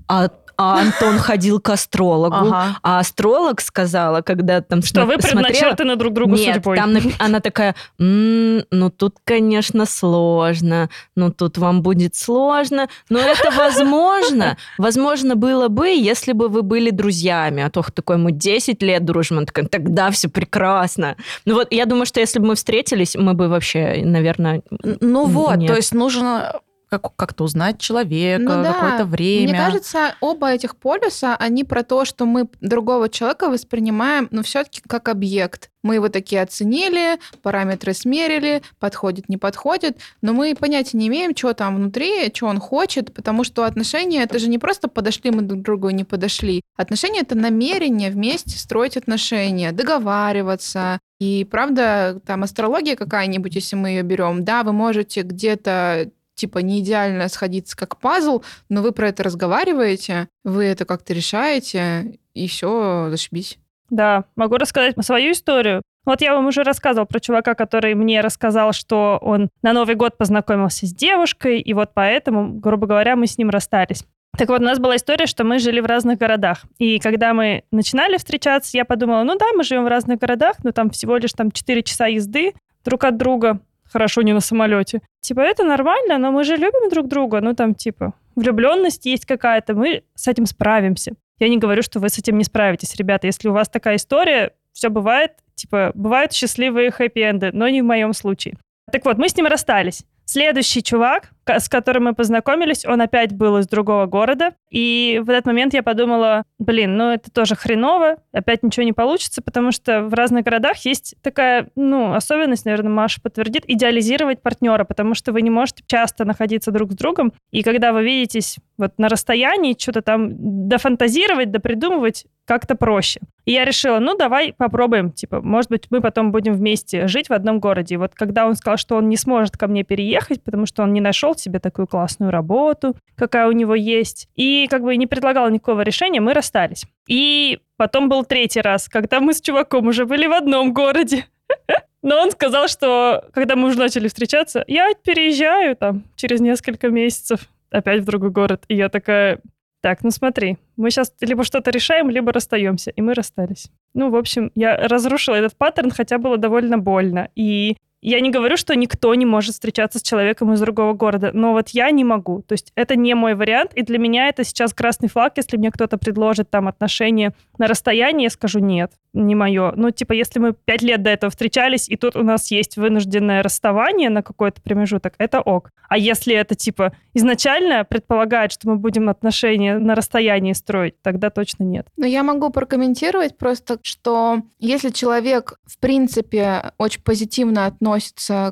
а, 0.08 0.30
а 0.62 0.80
Антон 0.82 1.17
ходил 1.17 1.60
к 1.60 1.69
астрологу, 1.69 2.36
Ага. 2.36 2.78
а 2.84 3.00
астролог 3.00 3.62
сказала, 3.62 4.21
когда 4.21 4.62
там 4.62 4.82
Что 4.84 5.06
вы 5.06 5.13
смотрела- 5.15 5.41
предначертаны 5.43 5.95
друг 5.95 6.13
другу 6.13 6.36
Нет, 6.36 6.56
судьбой. 6.56 6.78
там 6.78 6.95
она 7.19 7.39
такая, 7.39 7.76
«М, 8.00 8.63
ну 8.71 8.89
тут, 8.89 9.15
конечно, 9.24 9.86
сложно, 9.86 10.89
ну 11.15 11.32
тут 11.32 11.58
вам 11.58 11.82
будет 11.82 12.15
сложно, 12.15 12.88
но 13.10 13.19
это 13.19 13.50
возможно. 13.58 14.58
Возможно 14.78 15.36
было 15.36 15.67
бы, 15.67 15.88
если 15.89 16.34
бы 16.34 16.47
вы 16.47 16.62
были 16.62 16.91
друзьями, 16.91 17.63
а 17.63 17.69
то 17.69 17.82
такой, 17.93 18.17
мы 18.17 18.32
10 18.32 18.82
лет 18.84 19.04
дружим, 19.04 19.38
она 19.38 19.45
такая, 19.45 19.65
тогда 19.65 20.12
все 20.12 20.30
прекрасно. 20.30 21.15
Ну 21.45 21.56
вот, 21.56 21.67
я 21.74 21.86
думаю, 21.86 22.06
что 22.06 22.19
если 22.19 22.39
бы 22.39 22.47
мы 22.47 22.56
встретились, 22.56 23.15
мы 23.15 23.34
бы 23.34 23.47
вообще, 23.47 24.02
наверное... 24.06 24.62
Ну 25.02 25.26
вот, 25.26 25.56
Нет. 25.58 25.67
то 25.71 25.76
есть 25.76 25.93
нужно 25.93 26.60
как- 26.92 27.16
как-то 27.16 27.46
узнать 27.46 27.80
человека, 27.80 28.42
Ну 28.44 28.64
да. 28.64 28.74
какое-то 28.74 29.06
время. 29.06 29.50
Мне 29.54 29.58
кажется, 29.58 30.16
оба 30.20 30.52
этих 30.52 30.76
полюса, 30.76 31.38
они 31.38 31.64
про 31.64 31.84
то, 31.84 32.04
что 32.04 32.26
мы 32.26 32.48
другого 32.60 33.08
человека 33.08 33.50
воспринимаем, 33.50 34.28
ну, 34.32 34.44
все-таки 34.44 34.82
как 34.86 35.08
объект. 35.08 35.70
Мы 35.84 35.96
его 35.96 36.10
такие 36.10 36.42
оценили, 36.42 37.18
параметры 37.42 37.94
смерили, 37.94 38.62
подходит, 38.78 39.30
не 39.30 39.38
подходит, 39.38 40.00
но 40.22 40.34
мы 40.34 40.54
понятия 40.54 40.98
не 40.98 41.08
имеем, 41.08 41.36
что 41.36 41.54
там 41.54 41.78
внутри, 41.78 42.32
что 42.36 42.48
он 42.48 42.60
хочет, 42.60 43.14
потому 43.14 43.46
что 43.46 43.64
отношения 43.64 44.22
это 44.24 44.38
же 44.38 44.50
не 44.50 44.60
просто 44.60 44.90
подошли 44.90 45.32
мы 45.32 45.42
друг 45.44 45.62
к 45.62 45.64
другу 45.64 45.90
и 45.90 45.94
не 45.94 46.04
подошли. 46.04 46.62
Отношения 46.76 47.22
это 47.22 47.36
намерение 47.36 48.12
вместе 48.12 48.60
строить 48.60 48.98
отношения, 48.98 49.72
договариваться. 49.72 51.00
И 51.20 51.48
правда, 51.50 52.20
там 52.26 52.44
астрология 52.44 52.96
какая-нибудь, 52.96 53.56
если 53.56 53.76
мы 53.76 53.90
ее 53.90 54.02
берем, 54.04 54.44
да, 54.44 54.64
вы 54.64 54.74
можете 54.74 55.22
где-то 55.22 56.10
типа 56.42 56.60
не 56.60 56.80
идеально 56.80 57.30
сходиться 57.30 57.78
как 57.78 57.98
пазл, 57.98 58.42
но 58.70 58.82
вы 58.82 58.92
про 58.92 59.10
это 59.10 59.24
разговариваете, 59.24 60.28
вы 60.44 60.66
это 60.66 60.86
как-то 60.86 61.14
решаете, 61.14 62.18
и 62.34 62.48
все, 62.48 63.08
зашибись. 63.10 63.58
Да, 63.90 64.26
могу 64.36 64.58
рассказать 64.58 64.96
свою 65.06 65.34
историю. 65.34 65.82
Вот 66.06 66.22
я 66.22 66.34
вам 66.34 66.48
уже 66.48 66.64
рассказывал 66.64 67.06
про 67.06 67.20
чувака, 67.20 67.54
который 67.54 67.94
мне 67.94 68.22
рассказал, 68.22 68.74
что 68.74 69.20
он 69.22 69.50
на 69.62 69.74
Новый 69.74 69.96
год 69.96 70.18
познакомился 70.18 70.88
с 70.88 70.94
девушкой, 70.94 71.60
и 71.60 71.74
вот 71.74 71.92
поэтому, 71.94 72.60
грубо 72.60 72.88
говоря, 72.88 73.16
мы 73.16 73.28
с 73.28 73.38
ним 73.38 73.50
расстались. 73.50 74.04
Так 74.38 74.50
вот, 74.50 74.62
у 74.62 74.64
нас 74.64 74.80
была 74.80 74.96
история, 74.96 75.28
что 75.28 75.44
мы 75.44 75.60
жили 75.60 75.82
в 75.82 75.86
разных 75.86 76.18
городах. 76.18 76.64
И 76.80 77.00
когда 77.00 77.34
мы 77.34 77.64
начинали 77.70 78.18
встречаться, 78.18 78.78
я 78.78 78.86
подумала, 78.86 79.24
ну 79.24 79.38
да, 79.38 79.46
мы 79.56 79.64
живем 79.64 79.84
в 79.84 79.90
разных 79.90 80.20
городах, 80.20 80.56
но 80.64 80.72
там 80.72 80.90
всего 80.90 81.18
лишь 81.18 81.34
там 81.34 81.52
4 81.52 81.84
часа 81.84 82.08
езды 82.08 82.54
друг 82.84 83.04
от 83.04 83.18
друга. 83.18 83.60
Хорошо, 83.92 84.22
не 84.22 84.34
на 84.34 84.40
самолете. 84.40 85.02
Типа, 85.22 85.42
это 85.42 85.64
нормально, 85.64 86.18
но 86.18 86.32
мы 86.32 86.44
же 86.44 86.56
любим 86.56 86.90
друг 86.90 87.08
друга. 87.08 87.42
Ну, 87.42 87.54
там, 87.54 87.76
типа, 87.76 88.14
влюбленность 88.36 89.06
есть 89.06 89.26
какая-то, 89.26 89.74
мы 89.74 90.04
с 90.16 90.28
этим 90.28 90.46
справимся. 90.46 91.14
Я 91.40 91.50
не 91.50 91.58
говорю, 91.58 91.82
что 91.82 92.00
вы 92.00 92.10
с 92.10 92.18
этим 92.18 92.38
не 92.38 92.44
справитесь, 92.44 92.96
ребята. 92.96 93.28
Если 93.28 93.50
у 93.50 93.54
вас 93.54 93.68
такая 93.68 93.96
история, 93.96 94.54
все 94.74 94.90
бывает, 94.90 95.32
типа, 95.56 95.92
бывают 95.96 96.34
счастливые 96.34 96.92
хэппи-энды, 96.92 97.52
но 97.52 97.68
не 97.68 97.82
в 97.82 97.86
моем 97.86 98.14
случае. 98.14 98.58
Так 98.92 99.06
вот, 99.06 99.18
мы 99.18 99.28
с 99.28 99.36
ним 99.36 99.48
расстались. 99.48 100.04
Следующий 100.26 100.84
чувак, 100.84 101.32
с 101.60 101.70
которым 101.70 102.06
мы 102.06 102.14
познакомились, 102.14 102.86
он 102.86 103.02
опять 103.02 103.34
был 103.34 103.58
из 103.58 103.68
другого 103.68 104.06
города. 104.06 104.52
И 104.70 105.22
в 105.24 105.30
этот 105.30 105.46
момент 105.46 105.74
я 105.74 105.84
подумала, 105.84 106.44
блин, 106.60 106.98
ну 106.98 107.12
это 107.12 107.32
тоже 107.32 107.56
хреново, 107.56 108.18
опять 108.32 108.64
ничего 108.64 108.84
не 108.84 108.94
получится, 108.94 109.42
потому 109.42 109.72
что 109.72 110.04
в 110.04 110.14
разных 110.14 110.46
городах 110.46 110.78
есть 110.86 111.16
такая, 111.22 111.70
ну, 111.76 112.14
особенность, 112.14 112.66
наверное, 112.66 112.92
Маша 112.92 113.22
подтвердит, 113.22 113.64
идеализировать 113.68 114.42
партнера, 114.42 114.84
потому 114.84 115.14
что 115.14 115.32
вы 115.32 115.42
не 115.42 115.50
можете 115.50 115.84
часто 115.88 116.26
находиться 116.26 116.72
друг 116.72 116.94
с 116.94 116.96
другом. 116.96 117.34
И 117.52 117.64
когда 117.64 117.94
вы 117.94 118.04
видитесь 118.04 118.58
вот 118.78 118.98
на 118.98 119.10
расстоянии, 119.10 119.76
что-то 119.78 120.02
там 120.02 120.68
дофантазировать, 120.68 121.52
допридумывать 121.52 122.26
как-то 122.46 122.76
проще. 122.76 123.22
И 123.46 123.54
я 123.54 123.66
решила, 123.66 124.00
ну, 124.00 124.16
давай 124.18 124.54
попробуем, 124.54 125.12
типа, 125.12 125.42
может 125.42 125.70
быть, 125.70 125.88
мы 125.90 126.02
потом 126.02 126.32
будем 126.32 126.54
вместе 126.54 127.08
жить 127.08 127.30
в 127.30 127.34
одном 127.34 127.60
городе. 127.60 127.96
И 127.96 127.98
вот 127.98 128.14
когда 128.14 128.46
он 128.46 128.56
сказал, 128.56 128.78
что 128.78 128.98
он 128.98 129.10
не 129.10 129.18
сможет 129.18 129.58
ко 129.58 129.68
мне 129.68 129.84
переехать, 129.84 130.44
потому 130.44 130.66
что 130.66 130.84
он 130.84 130.92
не 130.92 131.02
нашел 131.02 131.34
себе 131.42 131.60
такую 131.60 131.88
классную 131.88 132.32
работу, 132.32 132.96
какая 133.16 133.48
у 133.48 133.52
него 133.52 133.76
есть, 133.76 134.30
и 134.36 134.68
как 134.70 134.84
бы 134.84 134.96
не 134.96 135.08
предлагал 135.08 135.50
никакого 135.50 135.82
решения, 135.82 136.22
мы 136.22 136.34
расстались. 136.34 136.86
И 137.08 137.60
потом 137.78 138.10
был 138.10 138.24
третий 138.24 138.62
раз, 138.62 138.88
когда 138.88 139.20
мы 139.20 139.34
с 139.34 139.42
чуваком 139.42 139.88
уже 139.88 140.06
были 140.06 140.28
в 140.28 140.34
одном 140.34 140.74
городе. 140.74 141.26
Но 142.02 142.20
он 142.20 142.32
сказал, 142.32 142.68
что 142.68 143.26
когда 143.34 143.56
мы 143.56 143.68
уже 143.68 143.78
начали 143.78 144.08
встречаться, 144.08 144.64
я 144.68 144.94
переезжаю 144.94 145.76
там 145.76 146.04
через 146.16 146.40
несколько 146.40 146.90
месяцев 146.90 147.48
опять 147.70 148.02
в 148.02 148.06
другой 148.06 148.32
город. 148.32 148.64
И 148.68 148.76
я 148.76 148.90
такая, 148.90 149.40
так, 149.82 150.04
ну 150.04 150.12
смотри, 150.12 150.58
мы 150.78 150.90
сейчас 150.90 151.14
либо 151.22 151.44
что-то 151.44 151.72
решаем, 151.72 152.10
либо 152.10 152.32
расстаемся. 152.32 152.92
И 152.92 153.02
мы 153.02 153.14
расстались. 153.14 153.70
Ну, 153.94 154.10
в 154.10 154.16
общем, 154.16 154.52
я 154.56 154.76
разрушила 154.78 155.36
этот 155.36 155.56
паттерн, 155.58 155.92
хотя 155.92 156.18
было 156.18 156.38
довольно 156.38 156.78
больно. 156.78 157.30
И 157.36 157.78
я 158.02 158.20
не 158.20 158.32
говорю, 158.32 158.58
что 158.58 158.76
никто 158.76 159.14
не 159.14 159.26
может 159.26 159.54
встречаться 159.54 160.00
с 160.00 160.02
человеком 160.02 160.52
из 160.54 160.60
другого 160.60 160.94
города, 160.94 161.30
но 161.34 161.52
вот 161.52 161.70
я 161.70 161.92
не 161.92 162.04
могу. 162.04 162.42
То 162.42 162.54
есть 162.54 162.72
это 162.76 162.96
не 162.96 163.14
мой 163.14 163.36
вариант, 163.36 163.74
и 163.76 163.84
для 163.84 164.00
меня 164.00 164.28
это 164.28 164.44
сейчас 164.44 164.74
красный 164.74 165.08
флаг, 165.08 165.34
если 165.38 165.58
мне 165.58 165.72
кто-то 165.72 165.98
предложит 165.98 166.50
там 166.50 166.68
отношения 166.68 167.34
на 167.60 167.68
расстоянии, 167.68 168.24
я 168.24 168.30
скажу 168.32 168.60
нет, 168.60 168.92
не 169.14 169.36
мое. 169.36 169.74
Ну, 169.76 169.92
типа, 169.92 170.14
если 170.14 170.40
мы 170.40 170.54
пять 170.54 170.82
лет 170.82 171.04
до 171.04 171.12
этого 171.12 171.30
встречались, 171.30 171.88
и 171.90 171.96
тут 171.96 172.16
у 172.16 172.24
нас 172.24 172.50
есть 172.50 172.76
вынужденное 172.76 173.44
расставание 173.44 174.10
на 174.10 174.24
какой-то 174.24 174.62
промежуток, 174.62 175.14
это 175.20 175.40
ок. 175.40 175.70
А 175.88 175.98
если 175.98 176.34
это, 176.34 176.56
типа, 176.56 176.94
изначально 177.14 177.84
предполагает, 177.84 178.52
что 178.52 178.68
мы 178.68 178.78
будем 178.78 179.10
отношения 179.10 179.78
на 179.78 179.94
расстоянии 179.94 180.54
строить, 180.54 181.00
тогда 181.04 181.30
точно 181.30 181.66
нет. 181.66 181.88
Но 181.98 182.08
я 182.08 182.24
могу 182.24 182.50
прокомментировать 182.50 183.38
просто, 183.38 183.78
что 183.84 184.40
если 184.58 184.90
человек, 184.90 185.60
в 185.66 185.78
принципе, 185.78 186.72
очень 186.80 187.02
позитивно 187.04 187.68
относится 187.68 187.91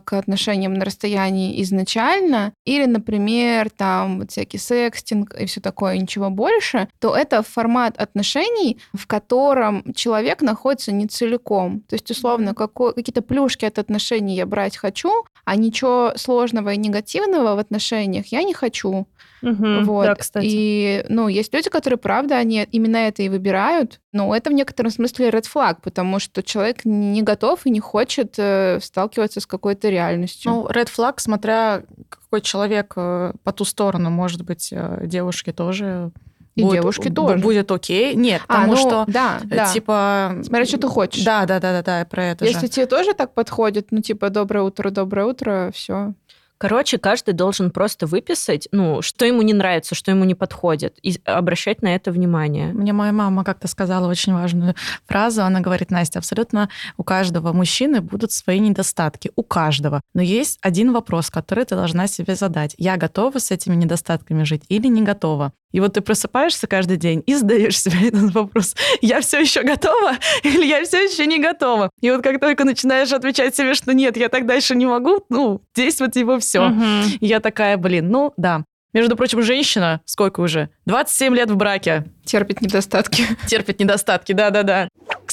к 0.05 0.13
отношениям 0.13 0.73
на 0.73 0.85
расстоянии 0.85 1.61
изначально, 1.61 2.53
или, 2.65 2.85
например, 2.85 3.69
там 3.69 4.19
вот 4.19 4.31
всякий 4.31 4.57
секстинг 4.57 5.33
и 5.33 5.45
все 5.45 5.61
такое, 5.61 5.97
ничего 5.97 6.29
больше, 6.29 6.87
то 6.99 7.15
это 7.15 7.43
формат 7.43 7.97
отношений, 7.97 8.79
в 8.93 9.07
котором 9.07 9.93
человек 9.93 10.41
находится 10.41 10.91
не 10.91 11.07
целиком. 11.07 11.81
То 11.81 11.95
есть, 11.95 12.09
условно, 12.11 12.53
какой- 12.53 12.93
какие-то 12.93 13.21
плюшки 13.21 13.65
от 13.65 13.79
отношений 13.79 14.35
я 14.35 14.45
брать 14.45 14.77
хочу, 14.77 15.23
а 15.45 15.55
ничего 15.55 16.13
сложного 16.15 16.73
и 16.73 16.77
негативного 16.77 17.55
в 17.55 17.59
отношениях 17.59 18.27
я 18.27 18.43
не 18.43 18.53
хочу. 18.53 19.07
Мгм, 19.41 19.85
Вот. 19.85 20.05
Да, 20.05 20.15
кстати. 20.15 20.45
И, 20.49 21.05
ну, 21.09 21.27
есть 21.27 21.53
люди, 21.53 21.69
которые, 21.69 21.97
правда, 21.97 22.35
они 22.37 22.67
именно 22.71 22.97
это 22.97 23.23
и 23.23 23.29
выбирают. 23.29 23.99
Но 24.11 24.35
это 24.35 24.49
в 24.49 24.53
некотором 24.53 24.91
смысле 24.91 25.29
red 25.29 25.45
flag, 25.53 25.77
потому 25.83 26.19
что 26.19 26.43
человек 26.43 26.85
не 26.85 27.21
готов 27.21 27.65
и 27.65 27.69
не 27.69 27.79
хочет 27.79 28.35
э, 28.37 28.79
сталкиваться 28.81 29.39
с 29.39 29.45
какой-то 29.45 29.89
реальностью. 29.89 30.51
Ну, 30.51 30.67
red 30.67 30.89
flag, 30.95 31.13
смотря 31.17 31.83
какой 32.09 32.41
человек 32.41 32.93
э, 32.95 33.33
по 33.43 33.51
ту 33.51 33.65
сторону, 33.65 34.09
может 34.09 34.43
быть, 34.43 34.69
э, 34.71 35.01
девушки 35.05 35.51
тоже 35.51 36.11
И 36.55 36.61
будет, 36.63 36.81
девушки 36.81 37.09
тоже. 37.09 37.37
будет 37.37 37.71
окей. 37.71 38.15
Нет, 38.15 38.41
А, 38.47 38.55
потому 38.55 38.71
ну, 38.73 38.77
что 38.77 39.05
да, 39.07 39.39
э, 39.43 39.47
да. 39.55 39.73
типа... 39.73 40.35
Смотря, 40.43 40.65
что 40.65 40.77
ты 40.77 40.87
хочешь. 40.87 41.23
Да, 41.23 41.45
да, 41.45 41.59
да, 41.59 41.71
да, 41.71 41.81
да, 41.81 42.05
про 42.05 42.25
это 42.25 42.45
Если 42.45 42.67
же. 42.67 42.71
тебе 42.71 42.85
тоже 42.87 43.13
так 43.13 43.33
подходит, 43.33 43.87
ну, 43.91 44.01
типа, 44.01 44.29
доброе 44.29 44.61
утро, 44.63 44.89
доброе 44.89 45.25
утро, 45.27 45.71
все. 45.73 46.13
Короче, 46.59 46.97
каждый 46.97 47.33
должен 47.33 47.71
просто 47.71 48.05
выписать, 48.05 48.67
ну, 48.73 49.01
что 49.01 49.25
ему 49.25 49.41
не 49.43 49.53
нравится, 49.53 49.95
что 49.95 50.11
ему 50.11 50.25
не 50.25 50.35
подходит, 50.35 50.97
и 51.01 51.17
обращать 51.23 51.81
на 51.81 51.95
это 51.95 52.11
внимание. 52.11 52.73
Мне 52.73 52.91
моя 52.91 53.13
мама 53.13 53.45
как-то 53.45 53.69
сказала 53.69 54.09
очень 54.09 54.33
важную 54.33 54.75
фразу. 55.07 55.43
Она 55.43 55.61
говорит, 55.61 55.89
Настя, 55.89 56.19
абсолютно 56.19 56.69
у 56.97 57.03
каждого 57.03 57.53
мужчины 57.53 58.01
будут 58.01 58.33
свои 58.33 58.59
недостатки. 58.59 59.31
У 59.37 59.43
каждого. 59.43 60.01
Но 60.13 60.21
есть 60.21 60.59
один 60.61 60.91
вопрос, 60.91 61.29
который 61.29 61.63
ты 61.63 61.75
должна 61.75 62.07
себе 62.07 62.35
задать. 62.35 62.75
Я 62.77 62.97
готова 62.97 63.39
с 63.39 63.51
этими 63.51 63.75
недостатками 63.75 64.43
жить 64.43 64.63
или 64.67 64.87
не 64.87 65.01
готова? 65.01 65.53
И 65.71 65.79
вот 65.79 65.93
ты 65.93 66.01
просыпаешься 66.01 66.67
каждый 66.67 66.97
день 66.97 67.23
и 67.25 67.35
задаешь 67.35 67.79
себе 67.81 68.07
этот 68.09 68.33
вопрос. 68.33 68.75
Я 69.01 69.21
все 69.21 69.39
еще 69.39 69.63
готова 69.63 70.17
или 70.43 70.65
я 70.65 70.83
все 70.83 71.03
еще 71.03 71.25
не 71.25 71.39
готова? 71.39 71.89
И 72.01 72.09
вот 72.09 72.23
как 72.23 72.39
только 72.39 72.65
начинаешь 72.65 73.11
отвечать 73.11 73.55
себе, 73.55 73.73
что 73.73 73.93
нет, 73.93 74.17
я 74.17 74.29
так 74.29 74.45
дальше 74.45 74.75
не 74.75 74.85
могу, 74.85 75.23
ну, 75.29 75.61
вот 75.99 76.15
его 76.15 76.39
все. 76.39 76.69
Мгм. 76.69 77.03
Я 77.19 77.39
такая, 77.39 77.77
блин, 77.77 78.09
ну 78.09 78.33
да. 78.37 78.63
Между 78.91 79.15
прочим, 79.15 79.43
женщина, 79.43 80.01
сколько 80.05 80.39
уже? 80.39 80.69
27 80.87 81.35
лет 81.35 81.51
в 81.51 81.55
браке. 81.55 82.05
Терпит 82.25 82.61
недостатки. 82.61 83.23
Терпит 83.47 83.79
недостатки, 83.79 84.31
да-да-да. 84.31 84.89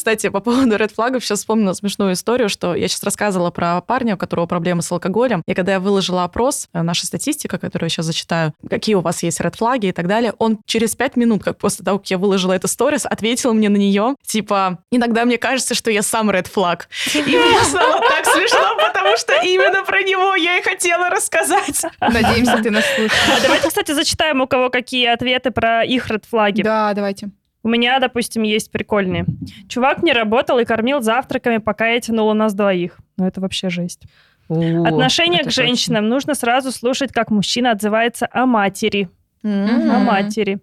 Кстати, 0.07 0.29
по 0.29 0.39
поводу 0.39 0.77
ред 0.77 0.93
флагов 0.93 1.25
сейчас 1.25 1.41
вспомнила 1.41 1.73
смешную 1.73 2.13
историю, 2.13 2.49
что 2.49 2.77
я 2.77 2.87
сейчас 2.87 3.03
рассказывала 3.03 3.51
про 3.51 3.81
парня, 3.81 4.15
у 4.15 4.17
которого 4.17 4.47
проблемы 4.47 4.81
с 4.83 4.93
алкоголем. 4.93 5.43
И 5.49 5.55
когда 5.55 5.73
я 5.73 5.81
выложила 5.81 6.23
опрос, 6.23 6.69
э, 6.73 6.83
наша 6.83 7.07
статистика, 7.07 7.59
которую 7.59 7.87
я 7.87 7.91
сейчас 7.91 8.07
зачитаю, 8.07 8.53
какие 8.71 8.95
у 8.95 9.01
вас 9.01 9.25
есть 9.25 9.41
ред 9.41 9.57
флаги 9.57 9.87
и 9.87 9.93
так 9.93 10.07
далее, 10.07 10.33
он 10.39 10.61
через 10.65 10.95
пять 10.95 11.17
минут, 11.17 11.43
как 11.43 11.59
после 11.59 11.85
того, 11.85 11.99
как 11.99 12.09
я 12.09 12.19
выложила 12.19 12.53
эту 12.53 12.69
сторис, 12.69 13.05
ответил 13.05 13.53
мне 13.53 13.69
на 13.69 13.79
нее, 13.79 14.15
типа, 14.25 14.79
иногда 14.93 15.25
мне 15.25 15.39
кажется, 15.39 15.75
что 15.75 15.91
я 15.91 16.05
сам 16.05 16.31
ред 16.31 16.47
флаг. 16.47 16.89
И 17.13 17.23
мне 17.23 17.65
стало 17.65 18.01
так 18.01 18.27
смешно, 18.27 18.77
потому 18.77 19.17
что 19.17 19.33
именно 19.43 19.83
про 19.83 20.03
него 20.03 20.37
я 20.37 20.59
и 20.59 20.63
хотела 20.63 21.11
рассказать. 21.11 21.83
Надеемся, 22.01 22.63
ты 22.63 22.71
нас 22.71 22.85
слышишь. 22.95 23.19
А 23.37 23.41
давайте, 23.43 23.67
кстати, 23.67 23.91
зачитаем, 23.91 24.41
у 24.41 24.47
кого 24.47 24.71
какие 24.71 25.09
ответы 25.09 25.51
про 25.51 25.83
их 25.83 26.09
редфлаги. 26.09 26.63
Да, 26.63 26.93
давайте. 26.95 27.31
У 27.67 27.69
меня, 27.69 27.99
допустим, 27.99 28.45
есть 28.45 28.71
прикольные. 28.71 29.27
Чувак 29.69 30.01
не 30.05 30.13
работал 30.13 30.61
и 30.61 30.65
кормил 30.65 31.01
завтраками, 31.01 31.57
пока 31.57 31.89
я 31.89 31.99
тянула 32.01 32.33
нас 32.33 32.55
двоих. 32.55 32.97
Ну, 33.17 33.27
это 33.27 33.41
вообще 33.41 33.71
жесть. 33.71 34.05
О, 34.49 34.85
Отношение 34.87 35.43
к 35.43 35.51
женщинам 35.51 36.09
нужно 36.09 36.37
сразу 36.37 36.71
слушать, 36.71 37.11
как 37.13 37.33
мужчина 37.33 37.73
отзывается 37.73 38.29
о 38.31 38.47
матери. 38.47 39.09
О 39.43 39.49
Мгм. 39.49 40.05
матери. 40.05 40.61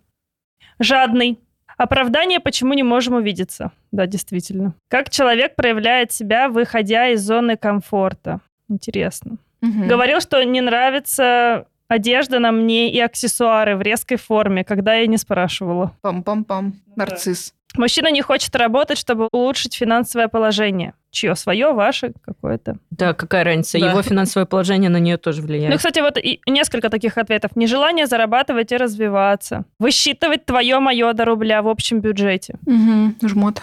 Жадный. 0.80 1.40
Оправдание, 1.76 2.40
почему 2.40 2.74
не 2.74 2.84
можем 2.84 3.16
увидеться. 3.16 3.72
Да, 3.92 4.06
действительно. 4.08 4.74
Как 4.88 5.10
человек 5.10 5.58
проявляет 5.58 6.14
себя, 6.14 6.48
выходя 6.48 7.10
из 7.10 7.22
зоны 7.22 7.58
комфорта. 7.58 8.40
Интересно. 8.70 9.36
Мгм. 9.60 9.90
Говорил, 9.90 10.22
что 10.22 10.42
не 10.44 10.62
нравится 10.62 11.66
одежда 11.94 12.40
на 12.40 12.52
мне 12.52 12.92
и 12.92 13.00
аксессуары 13.00 13.76
в 13.76 13.82
резкой 13.82 14.18
форме, 14.18 14.64
когда 14.64 14.96
я 14.96 15.08
не 15.08 15.18
спрашивала. 15.18 15.96
Пам-пам-пам. 16.04 16.74
Нарцисс. 16.96 17.54
Мужчина 17.76 18.12
не 18.12 18.22
хочет 18.22 18.56
работать, 18.56 19.00
чтобы 19.00 19.28
улучшить 19.32 19.74
финансовое 19.74 20.28
положение. 20.28 20.94
Чье? 21.10 21.36
Свое, 21.36 21.74
ваше, 21.74 22.14
какое-то. 22.24 22.78
Да, 22.92 23.14
какая 23.14 23.44
разница? 23.44 23.80
Да. 23.80 23.90
Его 23.90 24.02
финансовое 24.04 24.46
положение 24.46 24.90
на 24.90 24.98
нее 24.98 25.18
тоже 25.18 25.42
влияет. 25.42 25.72
Ну, 25.72 25.78
кстати, 25.78 26.00
вот 26.00 26.18
и 26.18 26.40
несколько 26.48 26.90
таких 26.90 27.18
ответов. 27.18 27.56
Нежелание 27.56 28.06
зарабатывать 28.06 28.72
и 28.72 28.78
развиваться. 28.78 29.66
Высчитывать 29.80 30.46
твое-мое 30.46 31.14
до 31.14 31.26
рубля 31.26 31.62
в 31.62 31.68
общем 31.68 32.00
бюджете. 32.00 32.58
Мгм. 32.66 33.16
Жмот. 33.24 33.62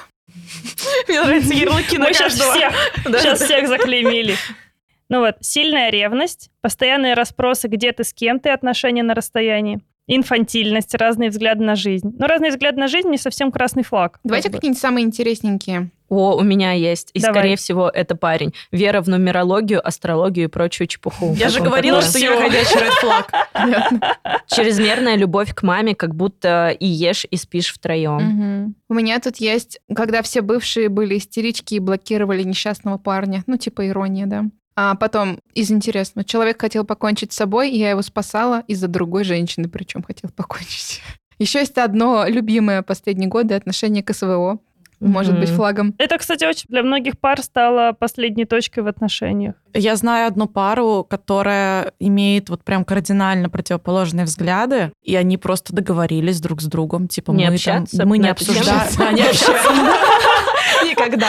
Мне 1.08 1.22
нравятся 1.22 1.54
ярлыки 1.54 1.98
на 1.98 2.06
каждого. 2.12 2.54
сейчас 3.18 3.42
всех 3.42 3.68
заклеймили. 3.68 4.34
Ну 5.10 5.18
вот, 5.18 5.34
сильная 5.40 5.90
ревность, 5.90 6.50
постоянные 6.60 7.14
расспросы, 7.14 7.66
где 7.66 7.90
ты, 7.92 8.04
с 8.04 8.14
кем 8.14 8.38
ты, 8.38 8.50
отношения 8.50 9.02
на 9.02 9.14
расстоянии, 9.14 9.80
инфантильность, 10.06 10.94
разные 10.94 11.30
взгляды 11.30 11.64
на 11.64 11.74
жизнь. 11.74 12.14
Но 12.16 12.28
разные 12.28 12.52
взгляды 12.52 12.78
на 12.78 12.86
жизнь 12.86 13.08
не 13.08 13.18
совсем 13.18 13.50
красный 13.50 13.82
флаг. 13.82 14.20
Давайте 14.22 14.44
как 14.44 14.52
бы. 14.52 14.58
какие-нибудь 14.58 14.80
самые 14.80 15.04
интересненькие. 15.04 15.90
О, 16.08 16.36
у 16.36 16.42
меня 16.42 16.72
есть. 16.72 17.10
И, 17.12 17.20
Давай. 17.20 17.34
скорее 17.34 17.56
всего, 17.56 17.88
это 17.88 18.14
парень. 18.14 18.54
Вера 18.70 19.00
в 19.02 19.08
нумерологию, 19.08 19.84
астрологию 19.84 20.46
и 20.46 20.48
прочую 20.48 20.86
чепуху. 20.86 21.34
Я 21.34 21.48
же 21.48 21.58
вам 21.58 21.68
говорила, 21.68 22.02
такое? 22.02 22.10
что 22.10 22.18
я 22.20 22.40
ходячий 22.40 22.80
ред 22.80 22.92
флаг. 22.94 23.32
Чрезмерная 24.46 25.16
любовь 25.16 25.54
к 25.54 25.64
маме, 25.64 25.96
как 25.96 26.14
будто 26.14 26.68
и 26.70 26.86
ешь, 26.86 27.26
и 27.28 27.36
спишь 27.36 27.72
втроем. 27.72 28.76
У 28.88 28.94
меня 28.94 29.18
тут 29.18 29.38
есть, 29.38 29.80
когда 29.92 30.22
все 30.22 30.40
бывшие 30.40 30.88
были 30.88 31.18
истерички 31.18 31.74
и 31.74 31.80
блокировали 31.80 32.44
несчастного 32.44 32.96
парня. 32.98 33.42
Ну, 33.48 33.56
типа 33.56 33.88
ирония, 33.88 34.26
да. 34.26 34.44
А 34.82 34.94
потом, 34.94 35.40
из 35.52 35.70
интересного, 35.70 36.24
человек 36.24 36.58
хотел 36.58 36.84
покончить 36.86 37.34
с 37.34 37.36
собой, 37.36 37.68
и 37.70 37.78
я 37.78 37.90
его 37.90 38.00
спасала 38.00 38.62
из-за 38.66 38.88
другой 38.88 39.24
женщины, 39.24 39.68
причем 39.68 40.02
хотел 40.02 40.30
покончить. 40.30 41.02
Еще 41.38 41.58
есть 41.58 41.76
одно 41.76 42.24
любимое 42.26 42.80
последние 42.80 43.28
годы 43.28 43.52
отношение 43.54 44.02
к 44.02 44.14
СВО. 44.14 44.58
Может 44.98 45.38
быть, 45.38 45.48
Мгм. 45.50 45.56
флагом. 45.56 45.94
Это, 45.98 46.16
кстати, 46.16 46.44
очень 46.46 46.64
для 46.68 46.82
многих 46.82 47.18
пар 47.18 47.42
стало 47.42 47.92
последней 47.92 48.46
точкой 48.46 48.80
в 48.80 48.86
отношениях. 48.86 49.54
Я 49.74 49.96
знаю 49.96 50.26
одну 50.28 50.46
пару, 50.46 51.06
которая 51.08 51.92
имеет 51.98 52.48
вот 52.48 52.64
прям 52.64 52.86
кардинально 52.86 53.50
противоположные 53.50 54.24
взгляды, 54.24 54.92
и 55.02 55.14
они 55.14 55.36
просто 55.36 55.74
договорились 55.74 56.40
друг 56.40 56.62
с 56.62 56.64
другом, 56.66 57.06
типа 57.06 57.32
Не 57.32 57.48
мы 57.48 57.54
общаться 57.54 57.98
там, 57.98 58.08
мы 58.08 58.16
не 58.16 58.28
обсуждаем, 58.30 58.88
Да, 58.98 59.12
не 59.12 59.22
общаться. 59.22 59.70
никогда. 60.86 61.28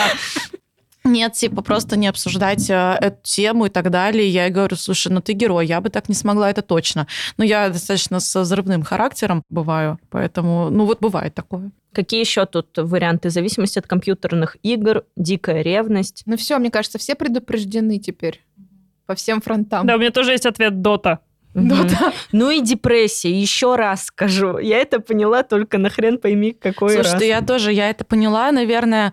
Нет, 1.03 1.33
типа 1.33 1.61
просто 1.61 1.97
не 1.97 2.07
обсуждать 2.07 2.69
э, 2.69 2.97
эту 3.01 3.17
тему 3.23 3.65
и 3.65 3.69
так 3.69 3.89
далее. 3.89 4.27
Я 4.29 4.45
ей 4.45 4.51
говорю, 4.51 4.75
слушай, 4.75 5.11
ну 5.11 5.19
ты 5.19 5.33
герой, 5.33 5.65
я 5.65 5.81
бы 5.81 5.89
так 5.89 6.09
не 6.09 6.15
смогла, 6.15 6.49
это 6.49 6.61
точно. 6.61 7.07
Но 7.37 7.43
я 7.43 7.69
достаточно 7.69 8.19
со 8.19 8.41
взрывным 8.41 8.83
характером 8.83 9.43
бываю, 9.49 9.99
поэтому, 10.09 10.69
ну 10.69 10.85
вот 10.85 10.99
бывает 10.99 11.33
такое. 11.33 11.71
Какие 11.91 12.19
еще 12.21 12.45
тут 12.45 12.77
варианты? 12.77 13.29
Зависимость 13.31 13.77
от 13.77 13.87
компьютерных 13.87 14.57
игр, 14.61 15.03
дикая 15.17 15.61
ревность. 15.61 16.23
Ну 16.25 16.37
все, 16.37 16.57
мне 16.59 16.69
кажется, 16.69 16.99
все 16.99 17.15
предупреждены 17.15 17.97
теперь. 17.97 18.41
По 19.07 19.15
всем 19.15 19.41
фронтам. 19.41 19.87
Да, 19.87 19.95
у 19.95 19.99
меня 19.99 20.11
тоже 20.11 20.31
есть 20.31 20.45
ответ 20.45 20.81
Дота. 20.81 21.19
Мгм. 21.53 21.87
да. 21.87 22.13
Ну 22.31 22.49
и 22.49 22.61
депрессия. 22.61 23.31
Еще 23.31 23.75
раз 23.75 24.05
скажу. 24.05 24.57
Я 24.57 24.77
это 24.77 24.99
поняла 24.99 25.43
только 25.43 25.77
нахрен 25.77 26.17
пойми 26.17 26.53
какой 26.53 26.93
Слушай, 26.93 27.13
раз. 27.13 27.21
я 27.23 27.41
тоже, 27.41 27.73
я 27.73 27.89
это 27.89 28.05
поняла, 28.05 28.51
наверное, 28.51 29.11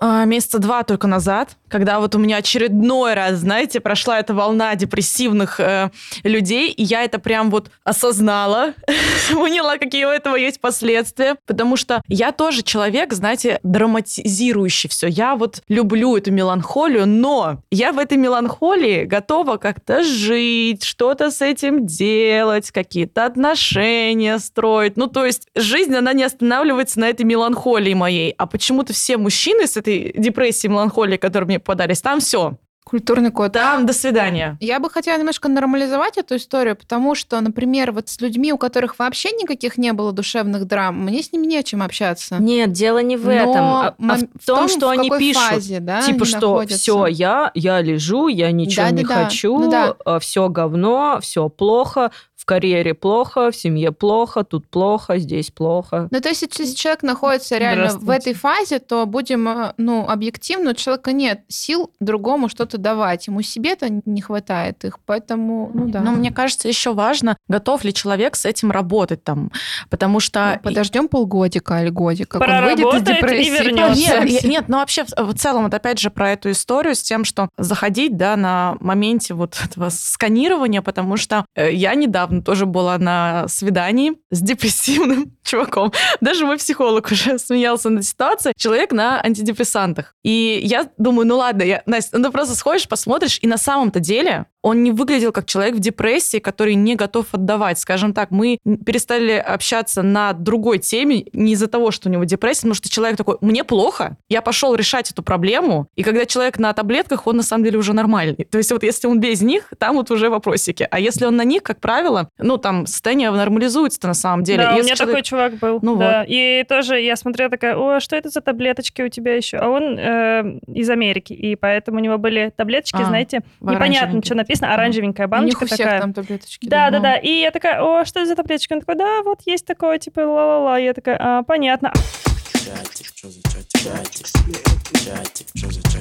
э, 0.00 0.24
месяца 0.24 0.58
два 0.58 0.82
только 0.82 1.06
назад, 1.06 1.56
когда 1.68 2.00
вот 2.00 2.14
у 2.14 2.18
меня 2.18 2.36
очередной 2.38 3.14
раз, 3.14 3.38
знаете, 3.38 3.80
прошла 3.80 4.18
эта 4.18 4.32
волна 4.32 4.74
депрессивных 4.76 5.60
э, 5.60 5.90
людей, 6.22 6.70
и 6.70 6.82
я 6.82 7.02
это 7.04 7.18
прям 7.18 7.50
вот 7.50 7.70
осознала, 7.84 8.74
поняла, 9.32 9.76
какие 9.76 10.04
у 10.04 10.10
этого 10.10 10.36
есть 10.36 10.60
последствия, 10.60 11.36
потому 11.46 11.76
что 11.76 12.00
я 12.08 12.32
тоже 12.32 12.62
человек, 12.62 13.12
знаете, 13.12 13.60
драматизирующий 13.62 14.88
все. 14.88 15.06
Я 15.06 15.36
вот 15.36 15.62
люблю 15.68 16.16
эту 16.16 16.32
меланхолию, 16.32 17.06
но 17.06 17.62
я 17.70 17.92
в 17.92 17.98
этой 17.98 18.16
меланхолии 18.16 19.04
готова 19.04 19.56
как-то 19.56 20.02
жить, 20.02 20.84
что-то 20.84 21.30
с 21.30 21.42
этим 21.42 21.73
делать, 21.80 22.70
какие-то 22.70 23.26
отношения 23.26 24.38
строить. 24.38 24.96
Ну, 24.96 25.06
то 25.06 25.24
есть 25.24 25.48
жизнь, 25.54 25.94
она 25.94 26.12
не 26.12 26.24
останавливается 26.24 27.00
на 27.00 27.08
этой 27.08 27.24
меланхолии 27.24 27.94
моей. 27.94 28.34
А 28.38 28.46
почему-то 28.46 28.92
все 28.92 29.16
мужчины 29.16 29.66
с 29.66 29.76
этой 29.76 30.12
депрессией, 30.16 30.72
меланхолией, 30.72 31.18
которые 31.18 31.46
мне 31.46 31.58
попадались, 31.58 32.00
там 32.00 32.20
все. 32.20 32.58
Культурный 32.94 33.32
код. 33.32 33.50
Там 33.54 33.86
до 33.86 33.92
свидания. 33.92 34.56
Я 34.60 34.78
бы 34.78 34.88
хотела 34.88 35.18
немножко 35.18 35.48
нормализовать 35.48 36.16
эту 36.16 36.36
историю, 36.36 36.76
потому 36.76 37.16
что, 37.16 37.40
например, 37.40 37.90
вот 37.90 38.08
с 38.08 38.20
людьми, 38.20 38.52
у 38.52 38.56
которых 38.56 39.00
вообще 39.00 39.32
никаких 39.32 39.78
не 39.78 39.92
было 39.92 40.12
душевных 40.12 40.64
драм, 40.68 40.96
мне 40.96 41.20
с 41.20 41.32
ними 41.32 41.44
не 41.46 41.56
о 41.58 41.64
чем 41.64 41.82
общаться. 41.82 42.36
Нет, 42.38 42.70
дело 42.70 42.98
не 43.02 43.16
в 43.16 43.24
Но 43.24 43.32
этом, 43.32 43.56
а, 43.56 43.88
а 43.88 43.94
мом- 43.98 44.28
в 44.40 44.46
том, 44.46 44.68
что 44.68 44.86
в 44.86 44.90
они 44.90 45.08
какой 45.08 45.18
пишут. 45.18 45.42
фазе, 45.42 45.80
да, 45.80 46.02
типа, 46.02 46.18
они 46.18 46.24
что 46.24 46.38
находятся. 46.52 46.78
все, 46.78 47.06
я, 47.06 47.50
я 47.54 47.80
лежу, 47.80 48.28
я 48.28 48.52
ничего 48.52 48.86
не 48.86 49.02
Да-да-да. 49.02 49.24
хочу, 49.24 49.58
Ну 49.58 49.70
да. 49.72 50.20
все 50.20 50.48
говно, 50.48 51.18
все 51.20 51.48
плохо, 51.48 52.12
в 52.44 52.46
карьере 52.46 52.92
плохо, 52.92 53.50
в 53.50 53.56
семье 53.56 53.90
плохо, 53.90 54.44
тут 54.44 54.68
плохо, 54.68 55.16
здесь 55.16 55.50
плохо. 55.50 56.08
Ну, 56.10 56.20
то 56.20 56.28
есть, 56.28 56.42
если 56.42 56.74
человек 56.74 57.02
находится 57.02 57.56
реально 57.56 57.96
в 57.98 58.10
этой 58.10 58.34
фазе, 58.34 58.80
то 58.80 59.06
будем, 59.06 59.48
э, 59.48 59.72
ну, 59.78 60.06
объективно, 60.06 60.72
у 60.72 60.74
человека 60.74 61.12
нет 61.12 61.40
сил 61.48 61.90
другому 62.00 62.50
что-то 62.50 62.76
давать. 62.76 63.28
Ему 63.28 63.40
себе-то 63.40 63.88
не 64.04 64.20
хватает 64.20 64.84
их, 64.84 64.98
поэтому, 65.06 65.70
ну 65.72 65.88
да. 65.88 66.00
Но 66.00 66.12
мне 66.12 66.30
кажется, 66.30 66.68
еще 66.68 66.92
важно, 66.92 67.38
готов 67.48 67.82
ли 67.82 67.94
человек 67.94 68.36
с 68.36 68.44
этим 68.44 68.70
работать 68.70 69.24
там. 69.24 69.50
Потому 69.88 70.20
что... 70.20 70.60
Подождем 70.62 71.08
полгодика 71.08 71.80
или 71.80 71.88
годика, 71.88 72.40
как 72.40 72.46
он 72.46 72.64
выйдет 72.64 72.78
из 72.80 72.90
Проработает 72.90 73.08
и 73.08 73.22
депрессии. 73.22 73.62
вернется. 73.62 74.20
Нет, 74.20 74.44
нет, 74.44 74.64
ну 74.68 74.76
вообще 74.78 75.04
в, 75.04 75.32
в 75.32 75.34
целом, 75.34 75.64
вот 75.64 75.72
опять 75.72 75.98
же 75.98 76.10
про 76.10 76.32
эту 76.32 76.50
историю 76.50 76.94
с 76.94 77.02
тем, 77.02 77.24
что 77.24 77.48
заходить, 77.56 78.18
да, 78.18 78.36
на 78.36 78.76
моменте 78.80 79.32
вот 79.32 79.58
этого 79.64 79.88
сканирования, 79.88 80.82
потому 80.82 81.16
что 81.16 81.46
э, 81.54 81.72
я 81.72 81.94
недавно 81.94 82.33
тоже 82.42 82.66
была 82.66 82.98
на 82.98 83.46
свидании 83.48 84.12
с 84.30 84.40
депрессивным 84.40 85.32
чуваком. 85.44 85.92
Даже 86.20 86.46
мой 86.46 86.58
психолог 86.58 87.10
уже 87.10 87.38
смеялся 87.38 87.90
над 87.90 88.04
ситуацией. 88.04 88.54
Человек 88.56 88.92
на 88.92 89.20
антидепрессантах. 89.22 90.14
И 90.22 90.60
я 90.64 90.88
думаю, 90.98 91.26
ну 91.26 91.36
ладно, 91.36 91.62
я, 91.62 91.82
Настя, 91.86 92.18
ну 92.18 92.24
ты 92.24 92.30
просто 92.30 92.54
сходишь, 92.54 92.88
посмотришь, 92.88 93.38
и 93.42 93.46
на 93.46 93.58
самом-то 93.58 94.00
деле 94.00 94.46
он 94.64 94.82
не 94.82 94.92
выглядел 94.92 95.30
как 95.30 95.44
человек 95.44 95.74
в 95.74 95.78
депрессии, 95.78 96.38
который 96.38 96.74
не 96.74 96.94
готов 96.96 97.26
отдавать. 97.32 97.78
Скажем 97.78 98.14
так, 98.14 98.30
мы 98.30 98.56
перестали 98.86 99.32
общаться 99.32 100.02
на 100.02 100.32
другой 100.32 100.78
теме 100.78 101.26
не 101.34 101.52
из-за 101.52 101.66
того, 101.66 101.90
что 101.90 102.08
у 102.08 102.12
него 102.12 102.24
депрессия, 102.24 102.60
потому 102.62 102.74
что 102.74 102.88
человек 102.88 103.18
такой, 103.18 103.36
мне 103.42 103.62
плохо, 103.62 104.16
я 104.30 104.40
пошел 104.40 104.74
решать 104.74 105.10
эту 105.10 105.22
проблему, 105.22 105.88
и 105.96 106.02
когда 106.02 106.24
человек 106.24 106.58
на 106.58 106.72
таблетках, 106.72 107.26
он 107.26 107.36
на 107.36 107.42
самом 107.42 107.64
деле 107.64 107.76
уже 107.78 107.92
нормальный. 107.92 108.46
То 108.50 108.56
есть 108.56 108.72
вот 108.72 108.82
если 108.82 109.06
он 109.06 109.20
без 109.20 109.42
них, 109.42 109.70
там 109.78 109.96
вот 109.96 110.10
уже 110.10 110.30
вопросики. 110.30 110.88
А 110.90 110.98
если 110.98 111.26
он 111.26 111.36
на 111.36 111.44
них, 111.44 111.62
как 111.62 111.80
правило, 111.80 112.30
ну 112.38 112.56
там 112.56 112.86
состояние 112.86 113.30
нормализуется 113.30 114.06
на 114.06 114.14
самом 114.14 114.44
деле. 114.44 114.62
Да, 114.62 114.72
у 114.72 114.76
Если 114.76 114.86
меня 114.86 114.96
человек- 114.96 115.14
такой 115.14 115.22
чувак 115.24 115.54
был. 115.58 115.78
Ну 115.82 115.96
да. 115.96 116.20
вот. 116.20 116.26
И 116.30 116.64
тоже 116.66 117.00
я 117.00 117.16
смотрела 117.16 117.50
такая, 117.50 117.76
о, 117.76 118.00
что 118.00 118.16
это 118.16 118.30
за 118.30 118.40
таблеточки 118.40 119.02
у 119.02 119.08
тебя 119.08 119.36
еще? 119.36 119.58
А 119.58 119.68
он 119.68 119.98
э, 119.98 120.58
из 120.72 120.88
Америки, 120.88 121.34
и 121.34 121.54
поэтому 121.54 121.98
у 121.98 122.00
него 122.00 122.16
были 122.16 122.50
таблеточки, 122.56 123.02
А, 123.02 123.04
знаете, 123.04 123.42
непонятно, 123.60 124.22
что 124.24 124.34
написано, 124.34 124.53
оранжевенькая 124.62 125.26
У 125.26 125.28
них 125.28 125.30
баночка 125.30 125.62
у 125.64 125.66
всех 125.66 125.78
такая. 125.78 126.00
там 126.00 126.12
таблеточки. 126.12 126.66
Да, 126.66 126.90
да, 126.90 126.96
Ну. 126.98 127.02
да. 127.02 127.16
И 127.16 127.28
я 127.40 127.50
такая, 127.50 127.82
о, 127.82 128.04
что 128.04 128.20
это 128.20 128.28
за 128.28 128.36
таблеточки? 128.36 128.72
Он 128.72 128.80
такой, 128.80 128.96
да, 128.96 129.22
вот 129.22 129.40
есть 129.46 129.66
такое, 129.66 129.98
типа, 129.98 130.20
ла-ла-ла. 130.20 130.78
Я 130.78 130.94
такая, 130.94 131.16
а, 131.20 131.42
понятно. 131.42 131.92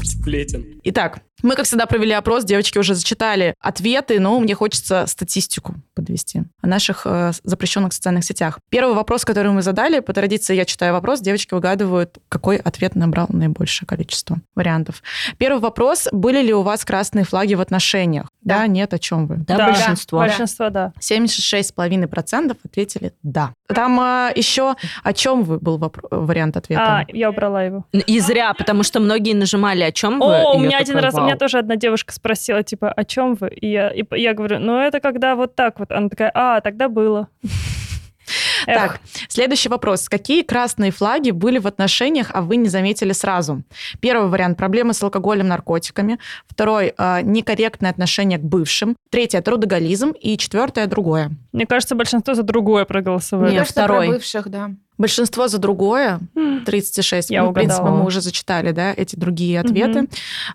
Сплетен. 0.03 0.79
Итак, 0.83 1.21
мы, 1.43 1.55
как 1.55 1.65
всегда, 1.65 1.85
провели 1.85 2.13
опрос, 2.13 2.45
девочки 2.45 2.77
уже 2.77 2.95
зачитали 2.95 3.53
ответы, 3.59 4.19
но 4.19 4.39
мне 4.39 4.55
хочется 4.55 5.05
статистику 5.07 5.75
подвести 5.93 6.43
о 6.61 6.67
наших 6.67 7.01
э, 7.05 7.31
запрещенных 7.43 7.93
социальных 7.93 8.23
сетях. 8.23 8.59
Первый 8.69 8.95
вопрос, 8.95 9.25
который 9.25 9.51
мы 9.51 9.61
задали, 9.61 9.99
по 9.99 10.13
традиции 10.13 10.55
я 10.55 10.65
читаю 10.65 10.93
вопрос, 10.93 11.19
девочки 11.19 11.53
выгадывают, 11.53 12.17
какой 12.29 12.57
ответ 12.57 12.95
набрал 12.95 13.27
наибольшее 13.29 13.85
количество 13.85 14.37
вариантов. 14.55 15.03
Первый 15.37 15.59
вопрос, 15.59 16.07
были 16.11 16.41
ли 16.41 16.53
у 16.53 16.61
вас 16.61 16.85
красные 16.85 17.25
флаги 17.25 17.55
в 17.55 17.61
отношениях? 17.61 18.27
Да, 18.41 18.65
нет, 18.67 18.93
о 18.93 18.99
чем 18.99 19.27
вы? 19.27 19.37
Да, 19.37 19.67
большинство. 19.67 20.19
Большинство, 20.19 20.69
да. 20.69 20.93
76,5% 20.99 22.57
ответили 22.63 23.13
«да». 23.21 23.53
Там 23.67 23.99
э, 23.99 24.31
еще 24.35 24.75
о 25.03 25.13
чем 25.13 25.43
вы 25.43 25.59
был 25.59 25.77
вариант 26.11 26.57
ответа? 26.57 26.99
А, 26.99 27.05
я 27.07 27.29
убрала 27.29 27.63
его. 27.63 27.85
И 27.91 28.19
зря, 28.19 28.53
потому 28.53 28.83
что 28.83 28.99
многие 28.99 29.33
нажимали, 29.33 29.83
о 29.83 29.91
чем 29.91 30.19
вы. 30.19 30.25
О, 30.25 30.53
у 30.55 30.59
меня 30.59 30.77
один 30.77 30.97
раз, 30.97 31.13
у 31.13 31.17
«Вау». 31.17 31.32
Меня 31.33 31.39
тоже 31.39 31.59
одна 31.59 31.75
девушка 31.75 32.13
спросила, 32.13 32.63
типа, 32.63 32.91
о 32.91 33.03
чем 33.03 33.35
вы? 33.35 33.49
И 33.49 33.71
я, 33.71 33.89
и 33.89 34.03
я 34.11 34.33
говорю, 34.33 34.59
ну 34.59 34.79
это 34.79 34.99
когда 34.99 35.35
вот 35.35 35.55
так 35.55 35.79
вот. 35.79 35.91
Она 35.91 36.09
такая, 36.09 36.31
а, 36.33 36.61
тогда 36.61 36.89
было. 36.89 37.27
Эх. 38.67 38.77
Так, 38.77 39.01
следующий 39.27 39.69
вопрос. 39.69 40.07
Какие 40.07 40.43
красные 40.43 40.91
флаги 40.91 41.31
были 41.31 41.59
в 41.59 41.67
отношениях, 41.67 42.31
а 42.33 42.41
вы 42.41 42.55
не 42.55 42.69
заметили 42.69 43.11
сразу? 43.11 43.63
Первый 43.99 44.29
вариант– 44.29 44.57
проблемы 44.59 44.93
с 44.93 45.03
алкоголем, 45.03 45.47
наркотиками. 45.47 46.19
Второй 46.47 46.93
э,– 46.97 47.21
некорректное 47.23 47.91
отношение 47.91 48.39
к 48.39 48.43
бывшим. 48.43 48.95
Третье– 49.09 49.41
трудоголизм. 49.43 50.11
И 50.11 50.37
четвертое– 50.37 50.85
другое. 50.87 51.31
Мне 51.53 51.67
кажется, 51.67 51.95
большинство 51.95 52.33
за 52.33 52.41
другое 52.43 52.83
проголосовало. 52.85 53.45
Нет, 53.45 53.59
Кажется, 53.59 53.81
второй. 53.81 54.07
про 54.07 54.13
бывших, 54.15 54.49
да. 54.49 54.71
Большинство 54.97 55.47
за 55.47 55.57
другое, 55.57 56.19
36. 56.65 57.29
Я 57.29 57.43
ну, 57.43 57.51
в 57.51 57.53
принципе, 57.53 57.81
угадала. 57.81 57.99
мы 57.99 58.05
уже 58.05 58.21
зачитали, 58.21 58.71
да, 58.71 58.93
эти 58.95 59.15
другие 59.15 59.59
ответы. 59.59 60.07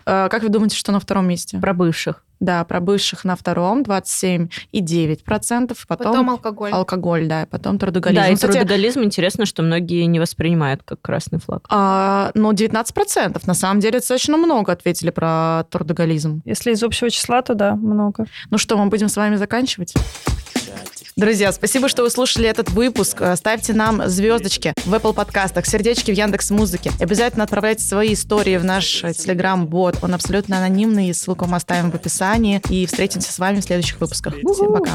Э, 0.05 0.27
как 0.29 0.43
вы 0.43 0.49
думаете, 0.49 0.75
что 0.77 0.91
на 0.91 0.99
втором 0.99 1.27
месте? 1.27 1.57
Про 1.59 1.73
бывших. 1.73 2.23
Да, 2.39 2.63
про 2.63 2.79
бывших 2.79 3.25
на 3.25 3.35
втором 3.35 3.81
27,9%. 3.81 5.75
Потом, 5.87 6.07
Потом 6.07 6.29
алкоголь. 6.29 6.71
алкоголь, 6.71 7.27
да, 7.27 7.43
и 7.43 7.45
потом 7.45 7.77
трудоголизм. 7.77 8.21
Да, 8.21 8.29
и 8.29 8.35
Кстати, 8.35 8.53
трудоголизм, 8.53 9.03
интересно, 9.03 9.45
что 9.45 9.61
многие 9.61 10.05
не 10.05 10.19
воспринимают 10.19 10.81
как 10.83 11.01
красный 11.01 11.39
флаг. 11.39 11.65
А, 11.69 12.31
ну, 12.35 12.53
19%. 12.53 13.41
На 13.45 13.53
самом 13.53 13.81
деле, 13.81 13.99
достаточно 13.99 14.37
много 14.37 14.71
ответили 14.71 15.09
про 15.09 15.65
трудоголизм. 15.69 16.41
Если 16.45 16.71
из 16.71 16.81
общего 16.81 17.09
числа, 17.09 17.41
то 17.41 17.55
да, 17.55 17.75
много. 17.75 18.25
Ну 18.51 18.57
что, 18.57 18.77
мы 18.77 18.85
будем 18.89 19.09
с 19.09 19.17
вами 19.17 19.35
заканчивать? 19.35 19.93
Друзья, 21.15 21.51
спасибо, 21.51 21.89
что 21.89 22.03
вы 22.03 22.09
слушали 22.09 22.47
этот 22.47 22.69
выпуск. 22.69 23.17
Э, 23.21 23.35
Ставьте 23.35 23.73
нам 23.73 24.07
звездочки 24.07 24.73
в 24.85 24.93
Apple 24.93 25.13
подкастах, 25.13 25.65
сердечки 25.65 26.11
в 26.11 26.13
Яндекс 26.15 26.49
Музыке. 26.51 26.91
Обязательно 26.99 27.43
отправляйте 27.43 27.83
свои 27.83 28.13
истории 28.13 28.57
в 28.57 28.63
наш 28.63 29.03
э, 29.03 29.09
Telegram-бот. 29.09 29.97
Он 30.01 30.13
абсолютно 30.13 30.57
анонимный, 30.57 31.13
ссылку 31.13 31.45
мы 31.45 31.57
оставим 31.57 31.91
в 31.91 31.95
описании. 31.95 32.61
И 32.69 32.85
встретимся 32.85 33.31
с 33.33 33.39
вами 33.39 33.59
в 33.59 33.63
следующих 33.63 33.99
выпусках. 33.99 34.35
Всем 34.35 34.71
пока. 34.73 34.91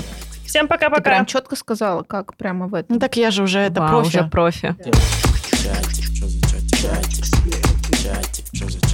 Всем 0.46 0.66
Ты 0.66 0.68
пока-пока. 0.70 1.02
прям 1.02 1.26
четко 1.26 1.56
сказала, 1.56 2.02
как 2.02 2.36
прямо 2.36 2.68
в 2.68 2.74
этом. 2.74 2.94
Ну 2.94 3.00
так 3.00 3.16
я 3.16 3.30
же 3.30 3.42
уже 3.42 3.58
это 3.58 3.80
Вау, 3.80 3.90
профи. 4.02 4.08
уже 4.08 4.24
профи. 4.28 4.76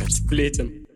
Сплетен. 0.09 0.87